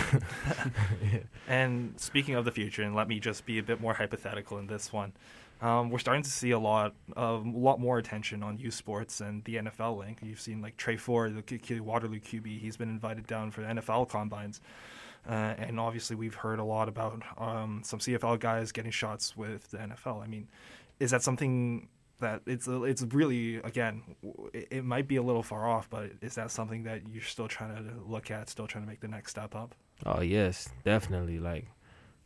And 1.48 1.94
speaking 1.96 2.34
of 2.34 2.44
the 2.44 2.50
future, 2.50 2.82
and 2.82 2.94
let 2.94 3.08
me 3.08 3.20
just 3.20 3.46
be 3.46 3.58
a 3.58 3.62
bit 3.62 3.80
more 3.80 3.94
hypothetical 3.94 4.58
in 4.58 4.66
this 4.66 4.92
one. 4.92 5.12
Um, 5.60 5.90
we're 5.90 5.98
starting 5.98 6.22
to 6.22 6.30
see 6.30 6.50
a 6.50 6.58
lot, 6.58 6.94
of, 7.16 7.46
a 7.46 7.50
lot 7.50 7.80
more 7.80 7.98
attention 7.98 8.42
on 8.42 8.58
youth 8.58 8.74
sports 8.74 9.20
and 9.20 9.42
the 9.44 9.56
NFL 9.56 9.98
link. 9.98 10.18
You've 10.22 10.40
seen 10.40 10.60
like 10.60 10.76
Tre 10.76 10.96
Ford, 10.96 11.34
the 11.34 11.42
Q- 11.42 11.82
Waterloo 11.82 12.20
QB. 12.20 12.60
He's 12.60 12.76
been 12.76 12.90
invited 12.90 13.26
down 13.26 13.50
for 13.50 13.62
the 13.62 13.68
NFL 13.68 14.08
combines, 14.10 14.60
uh, 15.26 15.32
and 15.32 15.80
obviously 15.80 16.14
we've 16.14 16.34
heard 16.34 16.58
a 16.58 16.64
lot 16.64 16.88
about 16.88 17.22
um, 17.38 17.80
some 17.84 18.00
CFL 18.00 18.38
guys 18.38 18.70
getting 18.70 18.90
shots 18.90 19.36
with 19.36 19.70
the 19.70 19.78
NFL. 19.78 20.22
I 20.22 20.26
mean, 20.26 20.48
is 21.00 21.10
that 21.12 21.22
something 21.22 21.88
that 22.20 22.42
it's 22.46 22.66
it's 22.68 23.02
really 23.02 23.56
again, 23.56 24.02
it, 24.52 24.68
it 24.70 24.84
might 24.84 25.08
be 25.08 25.16
a 25.16 25.22
little 25.22 25.42
far 25.42 25.66
off, 25.66 25.88
but 25.88 26.10
is 26.20 26.34
that 26.34 26.50
something 26.50 26.84
that 26.84 27.08
you're 27.08 27.22
still 27.22 27.48
trying 27.48 27.74
to 27.76 27.92
look 28.06 28.30
at, 28.30 28.50
still 28.50 28.66
trying 28.66 28.84
to 28.84 28.88
make 28.88 29.00
the 29.00 29.08
next 29.08 29.30
step 29.30 29.54
up? 29.54 29.74
Oh 30.04 30.20
yes, 30.20 30.68
definitely. 30.84 31.38
Like 31.38 31.66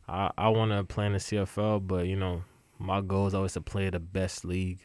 I 0.07 0.31
I 0.37 0.49
want 0.49 0.71
to 0.71 0.83
play 0.83 1.05
in 1.05 1.13
the 1.13 1.19
CFL, 1.19 1.87
but 1.87 2.07
you 2.07 2.17
know 2.17 2.43
my 2.81 3.01
goal 3.01 3.27
is 3.27 3.33
always 3.33 3.53
to 3.53 3.61
play 3.61 3.89
the 3.89 3.99
best 3.99 4.43
league 4.43 4.79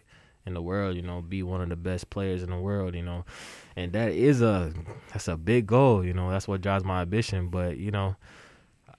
in 0.45 0.55
the 0.55 0.63
world. 0.63 0.97
You 0.97 1.03
know, 1.03 1.23
be 1.23 1.43
one 1.43 1.61
of 1.61 1.69
the 1.69 1.77
best 1.77 2.11
players 2.11 2.43
in 2.43 2.51
the 2.51 2.59
world. 2.59 2.95
You 2.95 3.03
know, 3.03 3.25
and 3.75 3.93
that 3.93 4.13
is 4.13 4.43
a 4.43 4.73
that's 5.13 5.29
a 5.29 5.37
big 5.37 5.67
goal. 5.67 6.05
You 6.05 6.15
know, 6.15 6.31
that's 6.31 6.47
what 6.47 6.61
drives 6.61 6.85
my 6.85 7.03
ambition. 7.03 7.49
But 7.49 7.79
you 7.79 7.91
know. 7.91 8.17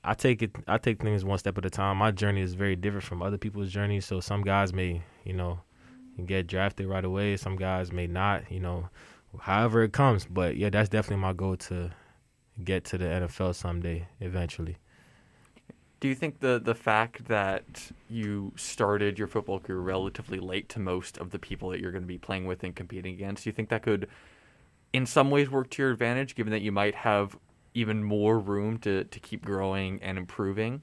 I 0.03 0.13
take 0.13 0.41
it. 0.41 0.55
I 0.67 0.77
take 0.77 1.01
things 1.01 1.25
one 1.25 1.37
step 1.37 1.57
at 1.57 1.65
a 1.65 1.69
time. 1.69 1.97
My 1.97 2.11
journey 2.11 2.39
is 2.39 2.53
very 2.53 2.77
different 2.77 3.03
from 3.03 3.21
other 3.21 3.37
people's 3.37 3.69
journeys. 3.69 4.05
So 4.05 4.21
some 4.21 4.41
guys 4.41 4.71
may, 4.71 5.01
you 5.25 5.33
know, 5.33 5.59
get 6.25 6.47
drafted 6.47 6.87
right 6.87 7.03
away. 7.03 7.35
Some 7.35 7.57
guys 7.57 7.91
may 7.91 8.07
not. 8.07 8.49
You 8.49 8.61
know, 8.61 8.89
however 9.37 9.83
it 9.83 9.91
comes. 9.91 10.25
But 10.25 10.55
yeah, 10.55 10.69
that's 10.69 10.87
definitely 10.87 11.21
my 11.21 11.33
goal 11.33 11.57
to 11.57 11.91
get 12.63 12.85
to 12.85 12.97
the 12.97 13.05
NFL 13.05 13.55
someday, 13.55 14.07
eventually. 14.21 14.77
Do 15.99 16.07
you 16.07 16.15
think 16.15 16.39
the 16.39 16.59
the 16.63 16.75
fact 16.75 17.25
that 17.27 17.91
you 18.09 18.53
started 18.55 19.17
your 19.17 19.27
football 19.27 19.59
career 19.59 19.79
relatively 19.79 20.39
late 20.39 20.69
to 20.69 20.79
most 20.79 21.17
of 21.17 21.31
the 21.31 21.39
people 21.39 21.69
that 21.69 21.79
you're 21.79 21.91
going 21.91 22.03
to 22.03 22.07
be 22.07 22.19
playing 22.19 22.45
with 22.45 22.63
and 22.63 22.75
competing 22.75 23.15
against, 23.15 23.43
do 23.43 23.49
you 23.49 23.53
think 23.53 23.69
that 23.69 23.81
could, 23.81 24.07
in 24.93 25.05
some 25.05 25.31
ways, 25.31 25.49
work 25.49 25.69
to 25.71 25.81
your 25.81 25.91
advantage, 25.91 26.35
given 26.35 26.51
that 26.51 26.61
you 26.61 26.71
might 26.71 26.93
have 26.95 27.35
even 27.73 28.03
more 28.03 28.39
room 28.39 28.77
to, 28.79 29.03
to 29.05 29.19
keep 29.19 29.43
growing 29.43 30.01
and 30.01 30.17
improving? 30.17 30.81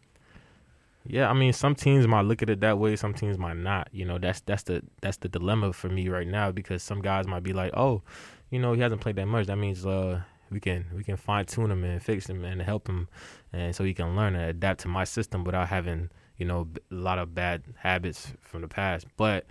Yeah, 1.06 1.28
I 1.28 1.34
mean, 1.34 1.52
some 1.52 1.74
teams 1.74 2.06
might 2.06 2.22
look 2.22 2.42
at 2.42 2.48
it 2.48 2.60
that 2.60 2.78
way. 2.78 2.96
Some 2.96 3.12
teams 3.12 3.36
might 3.36 3.58
not. 3.58 3.88
You 3.92 4.06
know, 4.06 4.18
that's 4.18 4.40
that's 4.40 4.62
the 4.62 4.82
that's 5.02 5.18
the 5.18 5.28
dilemma 5.28 5.72
for 5.72 5.88
me 5.88 6.08
right 6.08 6.26
now 6.26 6.50
because 6.50 6.82
some 6.82 7.02
guys 7.02 7.26
might 7.26 7.42
be 7.42 7.52
like, 7.52 7.72
oh, 7.76 8.02
you 8.50 8.58
know, 8.58 8.72
he 8.72 8.80
hasn't 8.80 9.00
played 9.02 9.16
that 9.16 9.26
much. 9.26 9.46
That 9.46 9.56
means 9.56 9.84
uh, 9.84 10.22
we 10.54 10.60
can 10.60 10.86
we 10.94 11.02
can 11.02 11.16
fine 11.16 11.44
tune 11.44 11.70
him 11.70 11.82
and 11.82 12.00
fix 12.00 12.30
him 12.30 12.44
and 12.44 12.62
help 12.62 12.88
him, 12.88 13.08
and 13.52 13.74
so 13.74 13.82
he 13.82 13.92
can 13.92 14.14
learn 14.14 14.36
and 14.36 14.48
adapt 14.48 14.80
to 14.80 14.88
my 14.88 15.02
system 15.02 15.42
without 15.42 15.68
having 15.68 16.10
you 16.38 16.46
know 16.46 16.68
a 16.90 16.94
lot 16.94 17.18
of 17.18 17.34
bad 17.34 17.64
habits 17.76 18.32
from 18.40 18.62
the 18.62 18.68
past. 18.68 19.06
But 19.16 19.46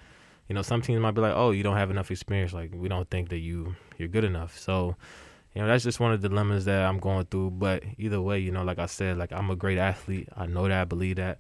you 0.48 0.56
know, 0.56 0.62
some 0.62 0.82
teams 0.82 1.02
might 1.02 1.12
be 1.12 1.22
like, 1.22 1.34
oh, 1.36 1.52
you 1.52 1.62
don't 1.62 1.78
have 1.78 1.92
enough 1.92 2.10
experience. 2.10 2.54
Like 2.54 2.72
we 2.74 2.88
don't 2.88 3.10
think 3.10 3.30
that 3.30 3.39
you 3.39 3.76
you're 3.98 4.08
good 4.08 4.24
enough. 4.24 4.58
So 4.58 4.96
you 5.54 5.62
know 5.62 5.68
that's 5.68 5.84
just 5.84 6.00
one 6.00 6.13
of 6.13 6.22
the 6.22 6.30
dilemmas 6.30 6.63
that 6.66 6.86
I'm 6.86 7.00
going 7.00 7.26
through. 7.26 7.52
But 7.52 7.84
either 7.98 8.22
way, 8.22 8.39
you 8.39 8.52
know, 8.52 8.63
like 8.63 8.80
I 8.80 8.86
said, 8.86 9.18
like 9.18 9.34
I'm 9.34 9.50
a 9.50 9.58
great 9.58 9.78
athlete. 9.78 10.30
I 10.38 10.46
know 10.46 10.70
that. 10.70 10.82
I 10.82 10.86
believe 10.86 11.18
that, 11.18 11.38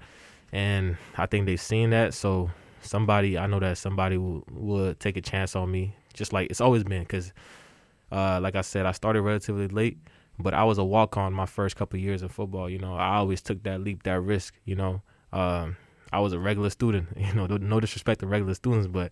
and 0.51 0.97
I 1.17 1.25
think 1.25 1.45
they've 1.45 1.59
seen 1.59 1.91
that. 1.91 2.13
So 2.13 2.51
somebody, 2.81 3.37
I 3.37 3.47
know 3.47 3.61
that 3.61 3.77
somebody 3.77 4.17
will 4.17 4.43
would 4.51 4.99
take 4.99 5.15
a 5.15 5.21
chance 5.21 5.55
on 5.55 5.71
me, 5.71 5.95
just 6.13 6.33
like 6.33 6.49
it's 6.49 6.61
always 6.61 6.83
been. 6.83 7.03
Because, 7.03 7.31
uh, 8.13 8.39
like 8.39 8.55
I 8.55 8.61
said, 8.61 8.85
I 8.85 8.91
started 8.91 9.23
relatively 9.23 9.67
late, 9.67 9.97
but 10.37 10.53
I 10.53 10.63
was 10.63 10.77
a 10.77 10.83
walk 10.83 11.17
on 11.17 11.33
my 11.33 11.47
first 11.47 11.75
couple 11.75 11.99
years 11.99 12.21
of 12.21 12.31
football. 12.31 12.69
You 12.69 12.77
know, 12.77 12.95
I 12.95 13.15
always 13.15 13.41
took 13.41 13.63
that 13.63 13.81
leap, 13.81 14.03
that 14.03 14.21
risk. 14.21 14.53
You 14.65 14.75
know, 14.75 15.01
um, 15.31 15.77
I 16.11 16.19
was 16.19 16.31
a 16.31 16.39
regular 16.39 16.69
student. 16.69 17.07
You 17.17 17.33
know, 17.33 17.47
no 17.47 17.79
disrespect 17.79 18.19
to 18.19 18.27
regular 18.27 18.53
students, 18.53 18.87
but 18.87 19.11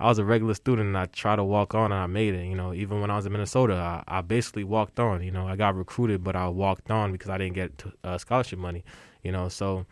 I 0.00 0.06
was 0.06 0.18
a 0.18 0.24
regular 0.24 0.54
student 0.54 0.86
and 0.86 0.96
I 0.96 1.04
tried 1.06 1.36
to 1.36 1.44
walk 1.44 1.74
on 1.74 1.92
and 1.92 2.00
I 2.00 2.06
made 2.06 2.34
it. 2.34 2.46
You 2.46 2.56
know, 2.56 2.72
even 2.72 3.02
when 3.02 3.10
I 3.10 3.16
was 3.16 3.26
in 3.26 3.32
Minnesota, 3.32 3.74
I, 3.74 4.18
I 4.18 4.20
basically 4.22 4.64
walked 4.64 4.98
on. 4.98 5.22
You 5.22 5.30
know, 5.30 5.46
I 5.46 5.54
got 5.54 5.76
recruited, 5.76 6.24
but 6.24 6.34
I 6.34 6.48
walked 6.48 6.90
on 6.90 7.12
because 7.12 7.28
I 7.28 7.36
didn't 7.36 7.54
get 7.54 7.84
uh, 8.02 8.16
scholarship 8.16 8.58
money. 8.58 8.82
You 9.22 9.32
know, 9.32 9.50
so 9.50 9.84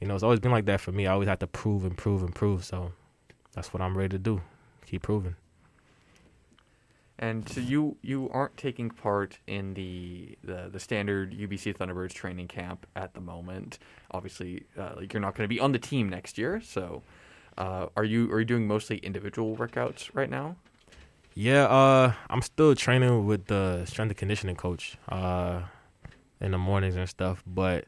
you 0.00 0.06
know 0.06 0.14
it's 0.14 0.22
always 0.22 0.40
been 0.40 0.52
like 0.52 0.66
that 0.66 0.82
for 0.82 0.92
me. 0.92 1.06
I 1.06 1.12
always 1.12 1.28
had 1.28 1.40
to 1.40 1.46
prove 1.46 1.86
and 1.86 1.96
prove 1.96 2.22
and 2.22 2.34
prove. 2.34 2.66
So 2.66 2.92
that's 3.54 3.72
what 3.72 3.80
I'm 3.80 3.96
ready 3.96 4.10
to 4.10 4.18
do. 4.18 4.42
Keep 4.84 5.02
proving. 5.02 5.36
And 7.18 7.48
so 7.48 7.60
you 7.60 7.96
you 8.02 8.28
aren't 8.32 8.56
taking 8.56 8.90
part 8.90 9.38
in 9.46 9.74
the 9.74 10.36
the, 10.42 10.68
the 10.72 10.80
standard 10.80 11.32
UBC 11.32 11.76
Thunderbirds 11.76 12.12
training 12.12 12.48
camp 12.48 12.86
at 12.96 13.14
the 13.14 13.20
moment. 13.20 13.78
Obviously, 14.10 14.64
uh, 14.76 14.94
like 14.96 15.12
you're 15.12 15.20
not 15.20 15.34
going 15.34 15.44
to 15.44 15.54
be 15.54 15.60
on 15.60 15.72
the 15.72 15.78
team 15.78 16.08
next 16.08 16.38
year. 16.38 16.60
So, 16.60 17.02
uh, 17.56 17.86
are 17.96 18.04
you 18.04 18.30
are 18.32 18.40
you 18.40 18.44
doing 18.44 18.66
mostly 18.66 18.96
individual 18.98 19.56
workouts 19.56 20.10
right 20.12 20.28
now? 20.28 20.56
Yeah, 21.34 21.64
uh, 21.66 22.12
I'm 22.30 22.42
still 22.42 22.74
training 22.74 23.26
with 23.26 23.46
the 23.46 23.84
strength 23.86 24.10
and 24.10 24.16
conditioning 24.16 24.56
coach 24.56 24.96
uh, 25.08 25.62
in 26.40 26.52
the 26.52 26.58
mornings 26.58 26.94
and 26.94 27.08
stuff. 27.08 27.42
But 27.46 27.86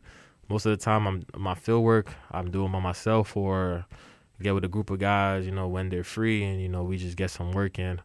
most 0.48 0.66
of 0.66 0.70
the 0.70 0.84
time, 0.84 1.06
I'm 1.06 1.26
my 1.36 1.54
field 1.54 1.82
work 1.82 2.12
I'm 2.30 2.50
doing 2.52 2.70
by 2.70 2.80
myself 2.80 3.36
or 3.36 3.86
get 4.40 4.54
with 4.54 4.64
a 4.64 4.68
group 4.68 4.90
of 4.90 5.00
guys. 5.00 5.46
You 5.46 5.52
know, 5.52 5.66
when 5.66 5.88
they're 5.88 6.04
free, 6.04 6.44
and 6.44 6.60
you 6.60 6.68
know 6.68 6.84
we 6.84 6.96
just 6.96 7.16
get 7.16 7.30
some 7.30 7.50
work 7.50 7.80
in. 7.80 8.00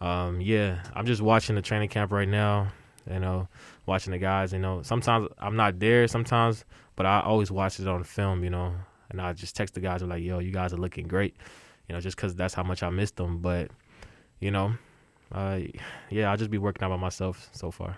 Um, 0.00 0.40
yeah, 0.40 0.82
I'm 0.94 1.06
just 1.06 1.22
watching 1.22 1.56
the 1.56 1.62
training 1.62 1.88
camp 1.88 2.12
right 2.12 2.28
now. 2.28 2.68
You 3.10 3.18
know, 3.18 3.48
watching 3.86 4.12
the 4.12 4.18
guys. 4.18 4.52
You 4.52 4.58
know, 4.58 4.82
sometimes 4.82 5.28
I'm 5.38 5.56
not 5.56 5.78
there. 5.78 6.06
Sometimes, 6.08 6.64
but 6.96 7.06
I 7.06 7.20
always 7.20 7.50
watch 7.50 7.80
it 7.80 7.88
on 7.88 8.04
film. 8.04 8.44
You 8.44 8.50
know, 8.50 8.74
and 9.10 9.20
I 9.20 9.32
just 9.32 9.56
text 9.56 9.74
the 9.74 9.80
guys. 9.80 10.02
I'm 10.02 10.08
like, 10.08 10.22
"Yo, 10.22 10.38
you 10.38 10.52
guys 10.52 10.72
are 10.72 10.78
looking 10.78 11.08
great." 11.08 11.36
You 11.88 11.94
know, 11.94 12.00
just 12.00 12.16
because 12.16 12.34
that's 12.34 12.54
how 12.54 12.62
much 12.62 12.82
I 12.82 12.90
missed 12.90 13.16
them. 13.16 13.38
But 13.38 13.70
you 14.40 14.50
know, 14.50 14.74
uh, 15.32 15.60
yeah, 16.10 16.30
I'll 16.30 16.36
just 16.36 16.50
be 16.50 16.58
working 16.58 16.82
out 16.84 16.90
by 16.90 16.96
myself 16.96 17.48
so 17.52 17.70
far. 17.70 17.96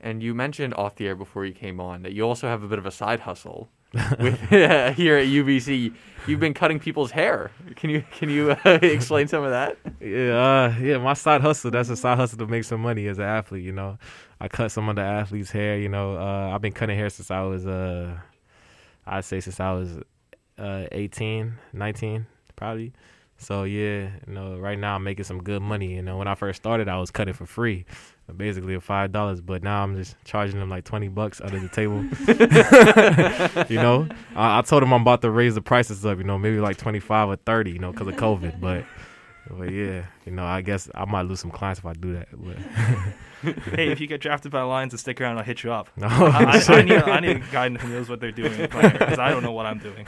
And 0.00 0.22
you 0.22 0.34
mentioned 0.34 0.74
off 0.74 0.96
the 0.96 1.06
air 1.06 1.14
before 1.14 1.44
you 1.46 1.52
came 1.52 1.80
on 1.80 2.02
that 2.02 2.12
you 2.12 2.22
also 2.22 2.48
have 2.48 2.62
a 2.62 2.68
bit 2.68 2.78
of 2.78 2.86
a 2.86 2.90
side 2.90 3.20
hustle 3.20 3.68
with 4.18 4.40
here 4.48 5.18
at 5.18 5.26
UBC. 5.26 5.94
You've 6.26 6.40
been 6.40 6.54
cutting 6.54 6.78
people's 6.78 7.10
hair. 7.10 7.50
Can 7.74 7.90
you 7.90 8.04
can 8.12 8.30
you 8.30 8.52
uh, 8.52 8.56
explain 8.82 9.26
some 9.26 9.42
of 9.42 9.50
that? 9.50 9.76
Yeah, 10.00 10.36
uh, 10.36 10.74
yeah. 10.80 10.98
My 10.98 11.14
side 11.14 11.40
hustle. 11.40 11.70
That's 11.70 11.88
a 11.88 11.96
side 11.96 12.16
hustle 12.16 12.38
to 12.38 12.46
make 12.46 12.64
some 12.64 12.80
money 12.80 13.08
as 13.08 13.18
an 13.18 13.24
athlete. 13.24 13.64
You 13.64 13.72
know, 13.72 13.98
I 14.40 14.48
cut 14.48 14.70
some 14.70 14.88
of 14.88 14.96
the 14.96 15.02
athletes' 15.02 15.50
hair. 15.50 15.78
You 15.78 15.88
know, 15.88 16.16
uh, 16.16 16.52
I've 16.54 16.60
been 16.60 16.72
cutting 16.72 16.96
hair 16.96 17.10
since 17.10 17.30
I 17.30 17.40
was 17.42 17.66
uh, 17.66 18.16
I'd 19.06 19.24
say 19.24 19.40
since 19.40 19.58
I 19.58 19.72
was 19.72 19.98
uh 20.58 20.86
18, 20.92 21.54
19, 21.72 22.26
probably. 22.56 22.92
So 23.42 23.64
yeah, 23.64 24.10
you 24.26 24.32
know, 24.32 24.56
right 24.56 24.78
now 24.78 24.94
I'm 24.94 25.02
making 25.02 25.24
some 25.24 25.42
good 25.42 25.62
money. 25.62 25.94
You 25.94 26.02
know, 26.02 26.16
when 26.16 26.28
I 26.28 26.34
first 26.34 26.62
started, 26.62 26.88
I 26.88 26.98
was 26.98 27.10
cutting 27.10 27.34
for 27.34 27.44
free, 27.44 27.84
basically 28.36 28.78
five 28.78 29.10
dollars. 29.10 29.40
But 29.40 29.62
now 29.62 29.82
I'm 29.82 29.96
just 29.96 30.16
charging 30.24 30.60
them 30.60 30.70
like 30.70 30.84
twenty 30.84 31.08
bucks 31.08 31.40
under 31.40 31.58
the 31.58 31.68
table. 31.68 32.02
you 33.68 33.76
know, 33.76 34.08
I, 34.36 34.58
I 34.58 34.62
told 34.62 34.82
them 34.82 34.92
I'm 34.92 35.02
about 35.02 35.22
to 35.22 35.30
raise 35.30 35.56
the 35.56 35.60
prices 35.60 36.06
up. 36.06 36.18
You 36.18 36.24
know, 36.24 36.38
maybe 36.38 36.60
like 36.60 36.76
twenty 36.76 37.00
five 37.00 37.28
or 37.28 37.36
thirty. 37.36 37.72
You 37.72 37.80
know, 37.80 37.90
because 37.90 38.06
of 38.06 38.14
COVID. 38.14 38.60
But 38.60 38.84
but 39.50 39.70
yeah, 39.72 40.06
you 40.24 40.32
know, 40.32 40.44
I 40.44 40.62
guess 40.62 40.88
I 40.94 41.04
might 41.04 41.22
lose 41.22 41.40
some 41.40 41.50
clients 41.50 41.80
if 41.80 41.86
I 41.86 41.94
do 41.94 42.12
that. 42.14 42.28
But 42.32 43.54
hey, 43.74 43.90
if 43.90 44.00
you 44.00 44.06
get 44.06 44.20
drafted 44.20 44.52
by 44.52 44.60
the 44.60 44.66
Lions, 44.66 44.92
to 44.92 44.98
stick 44.98 45.20
around, 45.20 45.38
I'll 45.38 45.44
hit 45.44 45.64
you 45.64 45.72
up. 45.72 45.88
No, 45.96 46.06
oh, 46.10 46.26
I, 46.26 46.58
I, 46.58 46.74
I 46.74 46.82
need 46.82 47.02
I 47.02 47.20
need 47.20 47.36
a 47.38 47.40
guy 47.50 47.68
who 47.68 47.88
knows 47.88 48.08
what 48.08 48.20
they're 48.20 48.30
doing 48.30 48.56
because 48.56 49.18
I 49.18 49.30
don't 49.30 49.42
know 49.42 49.52
what 49.52 49.66
I'm 49.66 49.78
doing. 49.78 50.06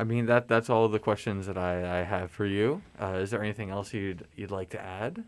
I 0.00 0.04
mean 0.04 0.24
that 0.26 0.48
that's 0.48 0.70
all 0.70 0.88
the 0.88 0.98
questions 0.98 1.46
that 1.46 1.58
I, 1.58 2.00
I 2.00 2.04
have 2.04 2.30
for 2.30 2.46
you. 2.46 2.80
Uh, 2.98 3.18
is 3.20 3.30
there 3.30 3.42
anything 3.42 3.68
else 3.68 3.92
you'd 3.92 4.26
you'd 4.34 4.50
like 4.50 4.70
to 4.70 4.80
add? 4.80 5.22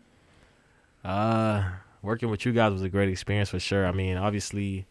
Uh, 1.05 1.63
working 2.01 2.31
with 2.31 2.43
you 2.43 2.53
guys 2.53 2.71
was 2.71 2.81
a 2.81 2.89
great 2.89 3.07
experience 3.07 3.49
for 3.49 3.59
sure. 3.59 3.85
I 3.85 3.91
mean, 3.91 4.17
obviously, 4.17 4.87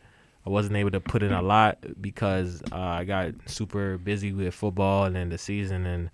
I 0.46 0.50
wasn't 0.50 0.76
able 0.76 0.92
to 0.92 1.00
put 1.00 1.24
in 1.24 1.32
a 1.32 1.42
lot 1.42 1.78
because 2.00 2.62
uh, 2.70 2.76
I 2.76 3.02
got 3.02 3.32
super 3.46 3.98
busy 3.98 4.32
with 4.32 4.54
football 4.54 5.04
and 5.04 5.16
then 5.16 5.30
the 5.30 5.38
season 5.38 5.84
and 5.84 6.10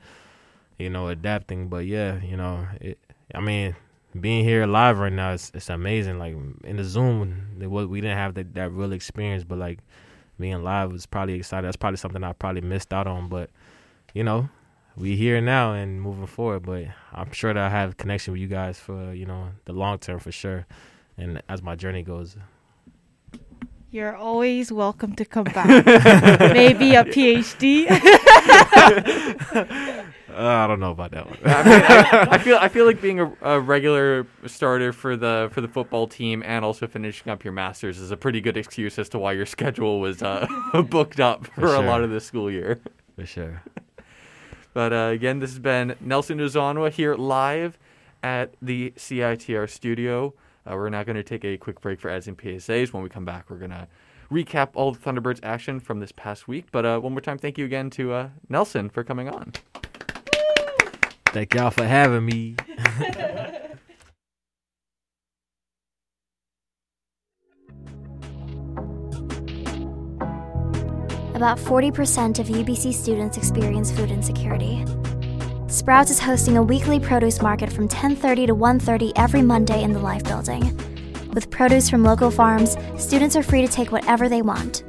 you 0.78 0.88
know 0.88 1.08
adapting. 1.08 1.68
But 1.68 1.84
yeah, 1.84 2.22
you 2.22 2.38
know, 2.38 2.66
it, 2.80 2.98
I 3.34 3.40
mean, 3.40 3.76
being 4.18 4.44
here 4.44 4.64
live 4.66 4.98
right 4.98 5.12
now 5.12 5.32
is 5.32 5.52
it's 5.52 5.68
amazing. 5.68 6.18
Like 6.18 6.34
in 6.64 6.78
the 6.78 6.84
Zoom, 6.84 7.58
it 7.60 7.66
was, 7.66 7.86
we 7.86 8.00
didn't 8.00 8.16
have 8.16 8.32
that 8.32 8.54
that 8.54 8.72
real 8.72 8.92
experience, 8.92 9.44
but 9.44 9.58
like 9.58 9.80
being 10.40 10.62
live 10.62 10.90
was 10.90 11.04
probably 11.04 11.34
exciting. 11.34 11.66
That's 11.66 11.76
probably 11.76 11.98
something 11.98 12.24
I 12.24 12.32
probably 12.32 12.62
missed 12.62 12.94
out 12.94 13.06
on, 13.06 13.28
but 13.28 13.50
you 14.14 14.24
know, 14.24 14.48
we 14.96 15.16
here 15.16 15.40
now 15.40 15.72
and 15.72 16.02
moving 16.02 16.26
forward. 16.26 16.64
But 16.64 16.86
I'm 17.12 17.32
sure 17.32 17.54
that 17.54 17.62
I 17.62 17.68
have 17.68 17.96
connection 17.96 18.32
with 18.32 18.40
you 18.40 18.48
guys 18.48 18.78
for 18.78 19.12
you 19.12 19.26
know 19.26 19.48
the 19.64 19.72
long 19.72 19.98
term 19.98 20.20
for 20.20 20.32
sure, 20.32 20.66
and 21.16 21.42
as 21.48 21.62
my 21.62 21.76
journey 21.76 22.02
goes. 22.02 22.36
You're 23.90 24.14
always 24.14 24.70
welcome 24.70 25.14
to 25.14 25.24
come 25.24 25.44
back. 25.44 25.86
Maybe 26.52 26.94
a 26.94 27.04
PhD. 27.04 27.86
Uh, 30.38 30.44
I 30.44 30.66
don't 30.68 30.78
know 30.78 30.92
about 30.92 31.10
that 31.10 31.26
one. 31.26 31.36
I, 31.44 31.62
mean, 31.64 31.82
I, 31.82 32.28
I 32.36 32.38
feel 32.38 32.58
I 32.58 32.68
feel 32.68 32.86
like 32.86 33.00
being 33.00 33.18
a, 33.18 33.32
a 33.42 33.60
regular 33.60 34.24
starter 34.46 34.92
for 34.92 35.16
the 35.16 35.48
for 35.50 35.60
the 35.60 35.66
football 35.66 36.06
team 36.06 36.44
and 36.46 36.64
also 36.64 36.86
finishing 36.86 37.32
up 37.32 37.42
your 37.42 37.52
masters 37.52 37.98
is 37.98 38.12
a 38.12 38.16
pretty 38.16 38.40
good 38.40 38.56
excuse 38.56 39.00
as 39.00 39.08
to 39.08 39.18
why 39.18 39.32
your 39.32 39.46
schedule 39.46 39.98
was 39.98 40.22
uh, 40.22 40.46
booked 40.90 41.18
up 41.18 41.46
for, 41.48 41.62
For 41.62 41.74
a 41.74 41.80
lot 41.80 42.04
of 42.04 42.10
the 42.10 42.20
school 42.20 42.52
year. 42.52 42.78
for 43.16 43.26
sure. 43.26 43.62
But 44.78 44.92
uh, 44.92 45.10
again, 45.12 45.40
this 45.40 45.50
has 45.50 45.58
been 45.58 45.96
Nelson 46.00 46.38
Uzonwa 46.38 46.92
here 46.92 47.16
live 47.16 47.80
at 48.22 48.54
the 48.62 48.92
CITR 48.96 49.68
studio. 49.68 50.34
Uh, 50.64 50.76
we're 50.76 50.88
now 50.88 51.02
going 51.02 51.16
to 51.16 51.24
take 51.24 51.44
a 51.44 51.56
quick 51.56 51.80
break 51.80 51.98
for 51.98 52.08
ads 52.08 52.28
and 52.28 52.38
PSAs. 52.38 52.92
When 52.92 53.02
we 53.02 53.08
come 53.08 53.24
back, 53.24 53.50
we're 53.50 53.56
going 53.58 53.72
to 53.72 53.88
recap 54.30 54.68
all 54.74 54.92
the 54.92 54.98
Thunderbirds 55.00 55.40
action 55.42 55.80
from 55.80 55.98
this 55.98 56.12
past 56.12 56.46
week. 56.46 56.66
But 56.70 56.86
uh, 56.86 57.00
one 57.00 57.12
more 57.12 57.20
time, 57.20 57.38
thank 57.38 57.58
you 57.58 57.64
again 57.64 57.90
to 57.90 58.12
uh, 58.12 58.28
Nelson 58.48 58.88
for 58.88 59.02
coming 59.02 59.28
on. 59.28 59.52
Thank 61.26 61.54
y'all 61.54 61.70
for 61.70 61.84
having 61.84 62.24
me. 62.24 62.54
About 71.38 71.56
40% 71.56 72.40
of 72.40 72.48
UBC 72.48 72.92
students 72.92 73.36
experience 73.36 73.92
food 73.92 74.10
insecurity. 74.10 74.84
Sprouts 75.68 76.10
is 76.10 76.18
hosting 76.18 76.56
a 76.56 76.62
weekly 76.64 76.98
produce 76.98 77.40
market 77.40 77.72
from 77.72 77.86
10:30 77.86 78.48
to 78.48 78.56
1:30 78.56 79.12
every 79.14 79.42
Monday 79.42 79.84
in 79.84 79.92
the 79.92 80.00
Life 80.00 80.24
Building. 80.24 80.76
With 81.32 81.48
produce 81.48 81.88
from 81.88 82.02
local 82.02 82.32
farms, 82.32 82.76
students 82.96 83.36
are 83.36 83.44
free 83.44 83.62
to 83.64 83.68
take 83.68 83.92
whatever 83.92 84.28
they 84.28 84.42
want. 84.42 84.82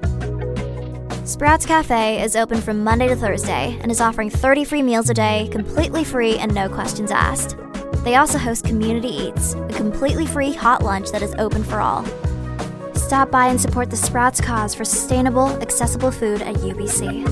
Sprouts 1.23 1.67
Cafe 1.67 2.19
is 2.19 2.35
open 2.35 2.61
from 2.61 2.83
Monday 2.83 3.09
to 3.09 3.15
Thursday 3.15 3.77
and 3.83 3.91
is 3.91 4.01
offering 4.01 4.31
30 4.31 4.63
free 4.63 4.81
meals 4.81 5.11
a 5.11 5.13
day, 5.13 5.49
completely 5.51 6.03
free 6.03 6.39
and 6.39 6.51
no 6.55 6.67
questions 6.67 7.11
asked. 7.11 7.57
They 8.03 8.15
also 8.15 8.39
host 8.39 8.65
Community 8.65 9.09
Eats, 9.09 9.53
a 9.53 9.73
completely 9.73 10.25
free 10.25 10.53
hot 10.53 10.83
lunch 10.83 11.11
that 11.11 11.21
is 11.21 11.35
open 11.37 11.63
for 11.63 11.79
all. 11.79 12.03
Stop 13.09 13.31
by 13.31 13.47
and 13.47 13.59
support 13.59 13.89
the 13.89 13.97
Sprouts 13.97 14.39
cause 14.39 14.75
for 14.75 14.85
sustainable, 14.85 15.49
accessible 15.63 16.11
food 16.11 16.43
at 16.43 16.53
UBC. 16.57 17.25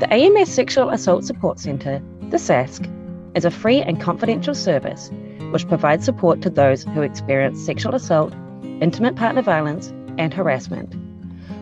The 0.00 0.10
AMS 0.10 0.48
Sexual 0.48 0.88
Assault 0.88 1.26
Support 1.26 1.60
Centre, 1.60 2.02
the 2.30 2.38
SASC, 2.38 2.90
is 3.36 3.44
a 3.44 3.50
free 3.50 3.82
and 3.82 4.00
confidential 4.00 4.54
service 4.54 5.10
which 5.50 5.68
provides 5.68 6.06
support 6.06 6.40
to 6.40 6.48
those 6.48 6.84
who 6.84 7.02
experience 7.02 7.62
sexual 7.62 7.94
assault, 7.94 8.32
intimate 8.80 9.14
partner 9.14 9.42
violence, 9.42 9.92
and 10.16 10.32
harassment. 10.32 10.94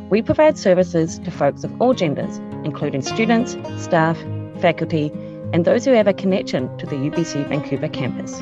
We 0.09 0.23
provide 0.23 0.57
services 0.57 1.19
to 1.19 1.33
folks 1.33 1.65
of 1.65 1.83
all 1.83 1.95
genders, 1.95 2.41
including 2.65 3.03
students, 3.03 3.57
staff, 3.83 4.19
faculty, 4.61 5.11
and 5.53 5.65
those 5.65 5.85
who 5.85 5.93
have 5.93 6.07
a 6.07 6.13
connection 6.13 6.77
to 6.79 6.87
the 6.87 6.97
UBC 6.97 7.49
Vancouver 7.49 7.89
campus. 7.89 8.41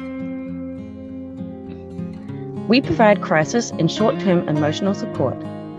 We 2.69 2.83
provide 2.83 3.23
crisis 3.23 3.71
and 3.71 3.91
short 3.91 4.21
term 4.21 4.47
emotional 4.49 4.95
support, 4.95 5.37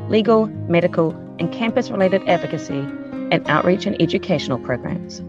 legal, 0.09 0.47
medical, 0.67 1.11
and 1.37 1.53
campus 1.53 1.91
related 1.91 2.27
advocacy, 2.27 2.79
and 3.31 3.47
outreach 3.47 3.85
and 3.85 4.01
educational 4.01 4.57
programs. 4.57 5.21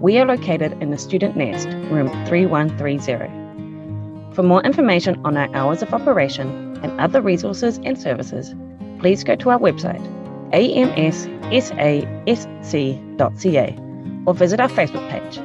We 0.00 0.18
are 0.18 0.26
located 0.26 0.72
in 0.82 0.90
the 0.90 0.98
Student 0.98 1.36
Nest, 1.36 1.68
room 1.90 2.08
3130. 2.26 4.34
For 4.34 4.42
more 4.42 4.62
information 4.62 5.20
on 5.24 5.36
our 5.36 5.54
hours 5.54 5.82
of 5.82 5.94
operation 5.94 6.78
and 6.82 7.00
other 7.00 7.20
resources 7.20 7.78
and 7.84 8.00
services, 8.00 8.54
please 8.98 9.22
go 9.22 9.36
to 9.36 9.50
our 9.50 9.58
website, 9.58 10.04
amssasc.ca, 10.52 11.78
or 14.26 14.34
visit 14.34 14.60
our 14.60 14.68
Facebook 14.68 15.08
page, 15.10 15.38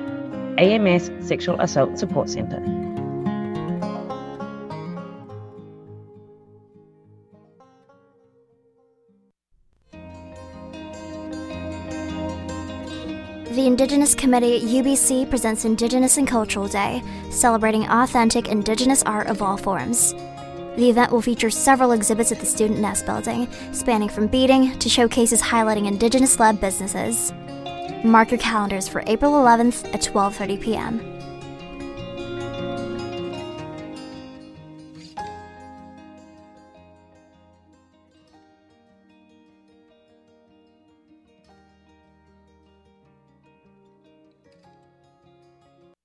AMS 0.57 1.11
Sexual 1.27 1.59
Assault 1.59 1.97
Support 1.97 2.29
Centre. 2.29 2.61
The 13.55 13.67
Indigenous 13.67 14.13
Committee 14.13 14.57
at 14.57 14.63
UBC 14.63 15.29
presents 15.29 15.63
Indigenous 15.63 16.17
and 16.17 16.27
Cultural 16.27 16.67
Day, 16.67 17.01
celebrating 17.29 17.87
authentic 17.87 18.49
Indigenous 18.49 19.01
art 19.03 19.27
of 19.27 19.41
all 19.41 19.55
forms. 19.55 20.13
The 20.77 20.89
event 20.89 21.11
will 21.11 21.21
feature 21.21 21.49
several 21.49 21.93
exhibits 21.93 22.33
at 22.33 22.39
the 22.39 22.45
Student 22.45 22.79
Nest 22.79 23.05
building, 23.05 23.47
spanning 23.71 24.09
from 24.09 24.27
beading 24.27 24.77
to 24.79 24.89
showcases 24.89 25.41
highlighting 25.41 25.87
Indigenous 25.87 26.37
led 26.37 26.59
businesses. 26.59 27.31
Mark 28.03 28.29
your 28.31 28.39
calendars 28.39 28.87
for 28.87 29.01
April 29.07 29.33
11th 29.33 29.85
at 29.93 30.01
12:30 30.01 30.61
p.m. 30.61 31.15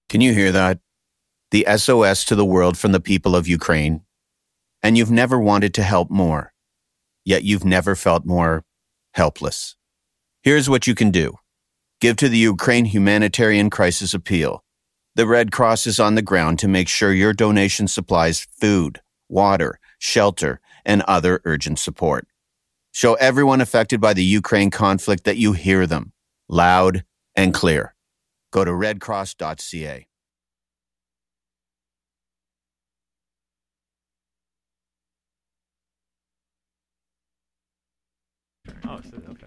Can 0.09 0.21
you 0.21 0.33
hear 0.33 0.53
that? 0.53 0.79
The 1.51 1.67
SOS 1.77 2.25
to 2.27 2.37
the 2.37 2.45
world 2.45 2.79
from 2.79 2.93
the 2.93 3.01
people 3.01 3.35
of 3.35 3.49
Ukraine. 3.49 4.03
And 4.83 4.97
you've 4.97 5.11
never 5.11 5.39
wanted 5.39 5.75
to 5.75 5.83
help 5.83 6.11
more, 6.11 6.53
yet 7.25 7.45
you've 7.45 7.65
never 7.65 7.95
felt 7.95 8.25
more 8.25 8.65
helpless. 9.15 9.77
Here's 10.43 10.71
what 10.71 10.87
you 10.87 10.95
can 10.95 11.11
do 11.11 11.35
give 12.01 12.17
to 12.17 12.29
the 12.29 12.39
Ukraine 12.39 12.87
Humanitarian 12.87 13.69
Crisis 13.69 14.15
Appeal. 14.15 14.65
The 15.17 15.27
Red 15.27 15.53
Cross 15.53 15.87
is 15.87 16.01
on 16.01 16.15
the 16.15 16.23
ground 16.23 16.59
to 16.61 16.69
make 16.69 16.89
sure 16.89 17.13
your 17.13 17.35
donation 17.35 17.89
supplies 17.89 18.47
food, 18.51 19.01
water, 19.29 19.79
shelter, 19.99 20.61
and 20.85 21.03
other 21.03 21.43
urgent 21.45 21.79
support. 21.79 22.27
Show 22.93 23.15
everyone 23.15 23.61
affected 23.61 24.01
by 24.01 24.15
the 24.15 24.25
Ukraine 24.25 24.71
conflict 24.71 25.25
that 25.25 25.37
you 25.37 25.53
hear 25.53 25.87
them 25.87 26.13
loud 26.49 27.05
and 27.37 27.55
clear. 27.55 27.95
Go 28.51 28.65
to 28.65 28.71
redcross.ca. 28.71 30.07
Oh, 38.89 39.01
so, 39.09 39.17
okay. 39.31 39.47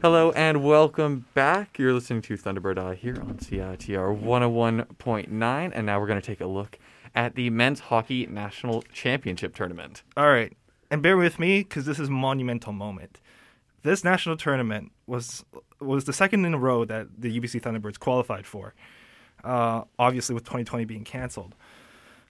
Hello 0.00 0.32
and 0.32 0.64
welcome 0.64 1.26
back. 1.34 1.78
You're 1.78 1.92
listening 1.92 2.22
to 2.22 2.36
Thunderbird 2.36 2.78
Eye 2.78 2.94
here 2.94 3.16
on 3.20 3.36
CITR 3.36 4.20
101.9, 4.20 5.72
and 5.74 5.86
now 5.86 6.00
we're 6.00 6.06
going 6.06 6.20
to 6.20 6.26
take 6.26 6.40
a 6.40 6.46
look 6.46 6.78
at 7.14 7.34
the 7.34 7.50
men's 7.50 7.80
hockey 7.80 8.26
national 8.26 8.82
championship 8.92 9.54
tournament. 9.54 10.02
All 10.16 10.26
right, 10.26 10.56
and 10.90 11.02
bear 11.02 11.16
with 11.16 11.38
me 11.38 11.62
because 11.62 11.84
this 11.84 11.98
is 11.98 12.08
a 12.08 12.12
monumental 12.12 12.72
moment. 12.72 13.20
This 13.82 14.02
national 14.02 14.36
tournament 14.36 14.92
was 15.06 15.44
was 15.80 16.04
the 16.04 16.12
second 16.12 16.44
in 16.44 16.54
a 16.54 16.58
row 16.58 16.84
that 16.84 17.08
the 17.18 17.40
UBC 17.40 17.60
Thunderbirds 17.60 17.98
qualified 17.98 18.46
for. 18.46 18.74
Uh, 19.44 19.82
obviously, 19.98 20.34
with 20.34 20.44
2020 20.44 20.84
being 20.84 21.04
canceled. 21.04 21.54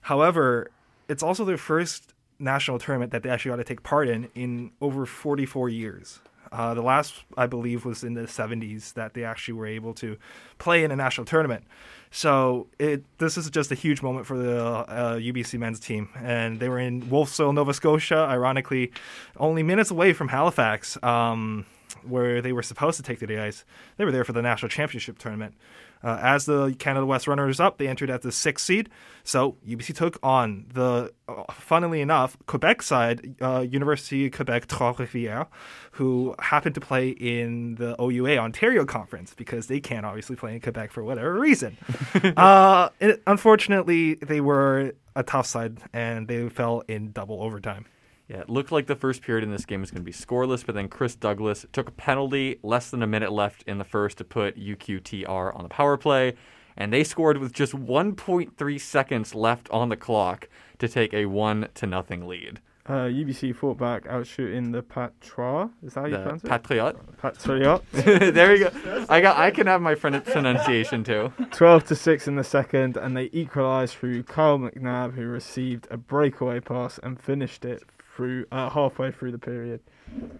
However, 0.03 0.71
it's 1.09 1.23
also 1.23 1.45
their 1.45 1.59
first 1.59 2.12
national 2.43 2.79
tournament 2.79 3.13
that 3.13 3.23
they 3.23 3.31
actually 3.31 3.51
got 3.51 3.57
to 3.57 3.65
take 3.65 3.83
part 3.83 4.09
in 4.09 4.29
in 4.35 4.73
over 4.81 5.07
44 5.07 5.69
years. 5.69 6.21
Uh, 6.51 6.75
the 6.75 6.83
last, 6.83 7.25
I 7.35 7.47
believe, 7.47 7.87
was 7.87 8.05
in 8.05 8.13
the 8.13 8.23
70s 8.23 8.93
that 8.93 9.15
they 9.15 9.25
actually 9.25 9.55
were 9.55 9.67
able 9.67 9.95
to 9.95 10.19
play 10.59 10.85
in 10.85 10.91
a 10.91 10.97
national 10.97 11.25
tournament. 11.25 11.65
So 12.11 12.67
it 12.79 13.05
this 13.17 13.39
is 13.39 13.49
just 13.49 13.73
a 13.73 13.75
huge 13.75 14.03
moment 14.03 14.27
for 14.27 14.37
the 14.37 14.63
uh, 14.63 15.17
UBC 15.17 15.59
men's 15.59 15.81
team, 15.81 16.11
and 16.17 16.61
they 16.61 16.69
were 16.69 16.79
in 16.79 17.09
Wolfville, 17.09 17.55
Nova 17.55 17.73
Scotia, 17.73 18.27
ironically, 18.29 18.93
only 19.39 19.63
minutes 19.63 19.91
away 19.91 20.13
from 20.13 20.29
Halifax, 20.29 21.03
um, 21.03 21.65
where 22.07 22.43
they 22.43 22.53
were 22.53 22.63
supposed 22.63 22.99
to 22.99 23.03
take 23.03 23.19
the 23.19 23.39
ice. 23.39 23.65
They 23.97 24.05
were 24.05 24.13
there 24.13 24.25
for 24.25 24.35
the 24.35 24.43
national 24.43 24.69
championship 24.69 25.17
tournament. 25.17 25.55
Uh, 26.05 26.19
as 26.21 26.47
the 26.47 26.75
Canada 26.79 27.07
West 27.07 27.27
runners 27.27 27.61
up, 27.61 27.79
they 27.79 27.89
entered 27.89 28.11
at 28.11 28.23
the 28.23 28.33
sixth 28.33 28.67
seed. 28.67 28.89
So 29.25 29.57
UBC 29.67 29.95
took 29.95 30.19
on 30.23 30.67
the, 30.73 31.13
uh, 31.29 31.45
funnily 31.53 32.01
enough, 32.01 32.37
Quebec 32.47 32.83
side, 32.83 33.37
uh, 33.41 33.61
University 33.61 34.27
of 34.27 34.33
Quebec 34.33 34.67
Trois-Rivières, 34.67 35.47
who 35.93 36.35
happened 36.41 36.75
to 36.75 36.81
play 36.81 37.11
in 37.11 37.77
the 37.77 37.95
OUA 38.01 38.39
Ontario 38.39 38.85
Conference 38.85 39.35
because 39.35 39.69
they 39.69 39.81
can't 39.81 40.05
obviously 40.05 40.37
play 40.37 40.55
in 40.55 40.61
Quebec 40.61 40.91
for 40.91 41.05
whatever 41.05 41.35
reason. 41.35 41.77
uh, 42.37 42.89
it, 43.01 43.23
unfortunately, 43.27 44.15
they 44.15 44.41
were 44.41 44.93
a 45.15 45.23
tough 45.23 45.47
side 45.47 45.79
and 45.93 46.27
they 46.27 46.49
fell 46.49 46.83
in 46.89 47.13
double 47.13 47.43
overtime. 47.43 47.87
Yeah, 48.33 48.41
it 48.41 48.49
looked 48.49 48.73
like 48.73 48.87
the 48.87 48.97
first 48.97 49.21
period 49.21 49.45
in 49.45 49.51
this 49.51 49.67
game 49.67 49.83
was 49.83 49.91
going 49.91 50.01
to 50.01 50.07
be 50.07 50.11
scoreless, 50.11 50.65
but 50.65 50.75
then 50.75 50.89
Chris 50.89 51.15
Douglas 51.15 51.67
took 51.71 51.87
a 51.91 51.93
penalty 51.93 52.59
less 52.63 52.89
than 52.89 53.03
a 53.03 53.07
minute 53.07 53.31
left 53.31 53.63
in 53.65 53.77
the 53.77 53.85
first 53.85 54.17
to 54.19 54.25
put 54.25 54.59
UQTR 54.59 55.55
on 55.55 55.63
the 55.63 55.69
power 55.69 55.99
play, 55.99 56.33
and 56.75 56.91
they 56.91 57.05
scored 57.05 57.37
with 57.37 57.53
just 57.53 57.75
1.3 57.75 58.81
seconds 58.81 59.35
left 59.35 59.69
on 59.69 59.91
the 59.91 59.99
clock 59.99 60.49
to 60.79 60.89
take 60.89 61.13
a 61.13 61.27
one 61.27 61.69
to 61.75 61.87
nothing 61.87 62.27
lead. 62.27 62.61
Uh, 62.87 63.05
UBC 63.05 63.55
fought 63.55 63.77
back, 63.77 64.05
outshooting 64.05 64.73
the 64.73 64.83
Patra. 64.83 65.69
Is 65.85 65.93
that 65.93 66.01
how 66.01 66.07
you 66.07 66.13
The 66.13 66.19
pronounce 66.23 66.45
it? 66.45 66.49
Patriot. 66.49 66.97
Patriot. 67.21 67.83
there 67.93 68.57
you 68.57 68.71
go. 68.71 69.07
I 69.11 69.21
got. 69.21 69.37
I 69.37 69.51
can 69.51 69.67
have 69.67 69.83
my 69.83 69.95
pron- 69.95 70.23
pronunciation 70.23 71.05
too. 71.05 71.35
12 71.53 71.85
to 71.85 71.95
6 71.95 72.29
in 72.29 72.37
the 72.37 72.43
second, 72.43 72.97
and 72.97 73.15
they 73.15 73.29
equalised 73.33 73.95
through 73.95 74.23
Kyle 74.23 74.59
McNabb, 74.59 75.15
who 75.15 75.27
received 75.27 75.87
a 75.91 75.97
breakaway 75.99 76.61
pass 76.61 76.99
and 77.03 77.21
finished 77.21 77.65
it 77.67 77.83
through 78.15 78.47
uh, 78.53 78.69
halfway 78.71 79.11
through 79.11 79.33
the 79.33 79.39
period. 79.39 79.81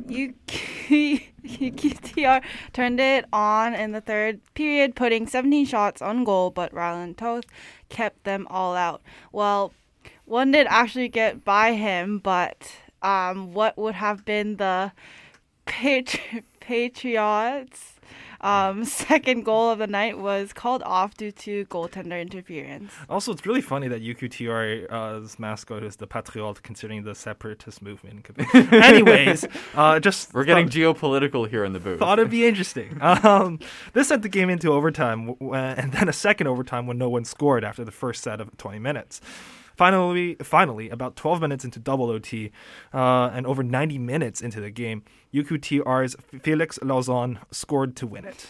You 0.07 0.35
UQTR 0.47 2.43
turned 2.73 3.01
it 3.01 3.25
on 3.33 3.75
in 3.75 3.93
the 3.93 4.01
third 4.01 4.41
period, 4.55 4.95
putting 4.95 5.27
17 5.27 5.67
shots 5.67 6.03
on 6.03 6.25
goal, 6.25 6.51
but 6.51 6.73
Ryland 6.73 7.19
Toth 7.19 7.45
kept 7.89 8.25
them 8.25 8.47
all 8.51 8.75
out. 8.75 9.03
Well, 9.33 9.73
one 10.25 10.51
did 10.51 10.67
actually 10.69 11.09
get 11.09 11.45
by 11.45 11.73
him, 11.73 12.19
but 12.19 12.77
um, 13.03 13.53
what 13.53 13.77
would 13.79 13.95
have 13.95 14.25
been 14.25 14.57
the 14.57 14.93
Patri- 15.67 16.45
Patriots' 16.61 17.92
um, 18.43 18.85
second 18.87 19.45
goal 19.45 19.71
of 19.71 19.79
the 19.79 19.87
night 19.87 20.19
was 20.19 20.53
called 20.53 20.83
off 20.85 21.15
due 21.17 21.33
to 21.33 21.65
goaltender 21.67 22.21
interference. 22.21 22.93
Also, 23.09 23.33
it's 23.33 23.47
really 23.47 23.61
funny 23.61 23.89
that 23.89 24.03
UQTR's 24.03 25.39
mascot 25.39 25.83
is 25.83 25.97
the 25.97 26.07
Patriot, 26.07 26.63
considering 26.63 27.05
the 27.05 27.15
separatist 27.15 27.83
movement. 27.83 28.27
Anyways, 28.55 29.45
uh, 29.75 30.01
just 30.01 30.35
We're 30.35 30.45
getting 30.45 30.67
thought- 30.69 30.97
geopolitical 30.97 31.49
here 31.49 31.65
in 31.65 31.73
the 31.73 31.81
booth. 31.81 31.99
thought 31.99 32.19
it'd 32.19 32.31
be 32.31 32.47
interesting. 32.47 32.99
Um, 33.23 33.61
this 33.93 34.09
sent 34.09 34.23
the 34.23 34.29
game 34.29 34.51
into 34.51 34.73
overtime, 34.73 35.27
w- 35.27 35.37
w- 35.39 35.55
and 35.55 35.93
then 35.93 36.09
a 36.09 36.13
second 36.13 36.47
overtime 36.49 36.87
when 36.87 36.99
no 36.99 37.09
one 37.09 37.25
scored 37.25 37.63
after 37.65 37.85
the 37.85 37.93
first 37.93 38.23
set 38.23 38.41
of 38.41 38.57
20 38.57 38.79
minutes. 38.79 39.21
Finally, 39.83 40.37
finally, 40.45 40.91
about 40.91 41.17
12 41.17 41.41
minutes 41.41 41.65
into 41.65 41.81
double 41.81 42.09
OT, 42.09 42.53
uh, 42.95 43.31
and 43.35 43.45
over 43.49 43.65
90 43.65 43.99
minutes 43.99 44.41
into 44.41 44.61
the 44.61 44.71
game, 44.71 45.03
UQTR's 45.35 46.15
Felix 46.41 46.79
Lauzon 46.79 47.39
scored 47.51 47.97
to 47.97 48.07
win 48.07 48.25
it. 48.25 48.47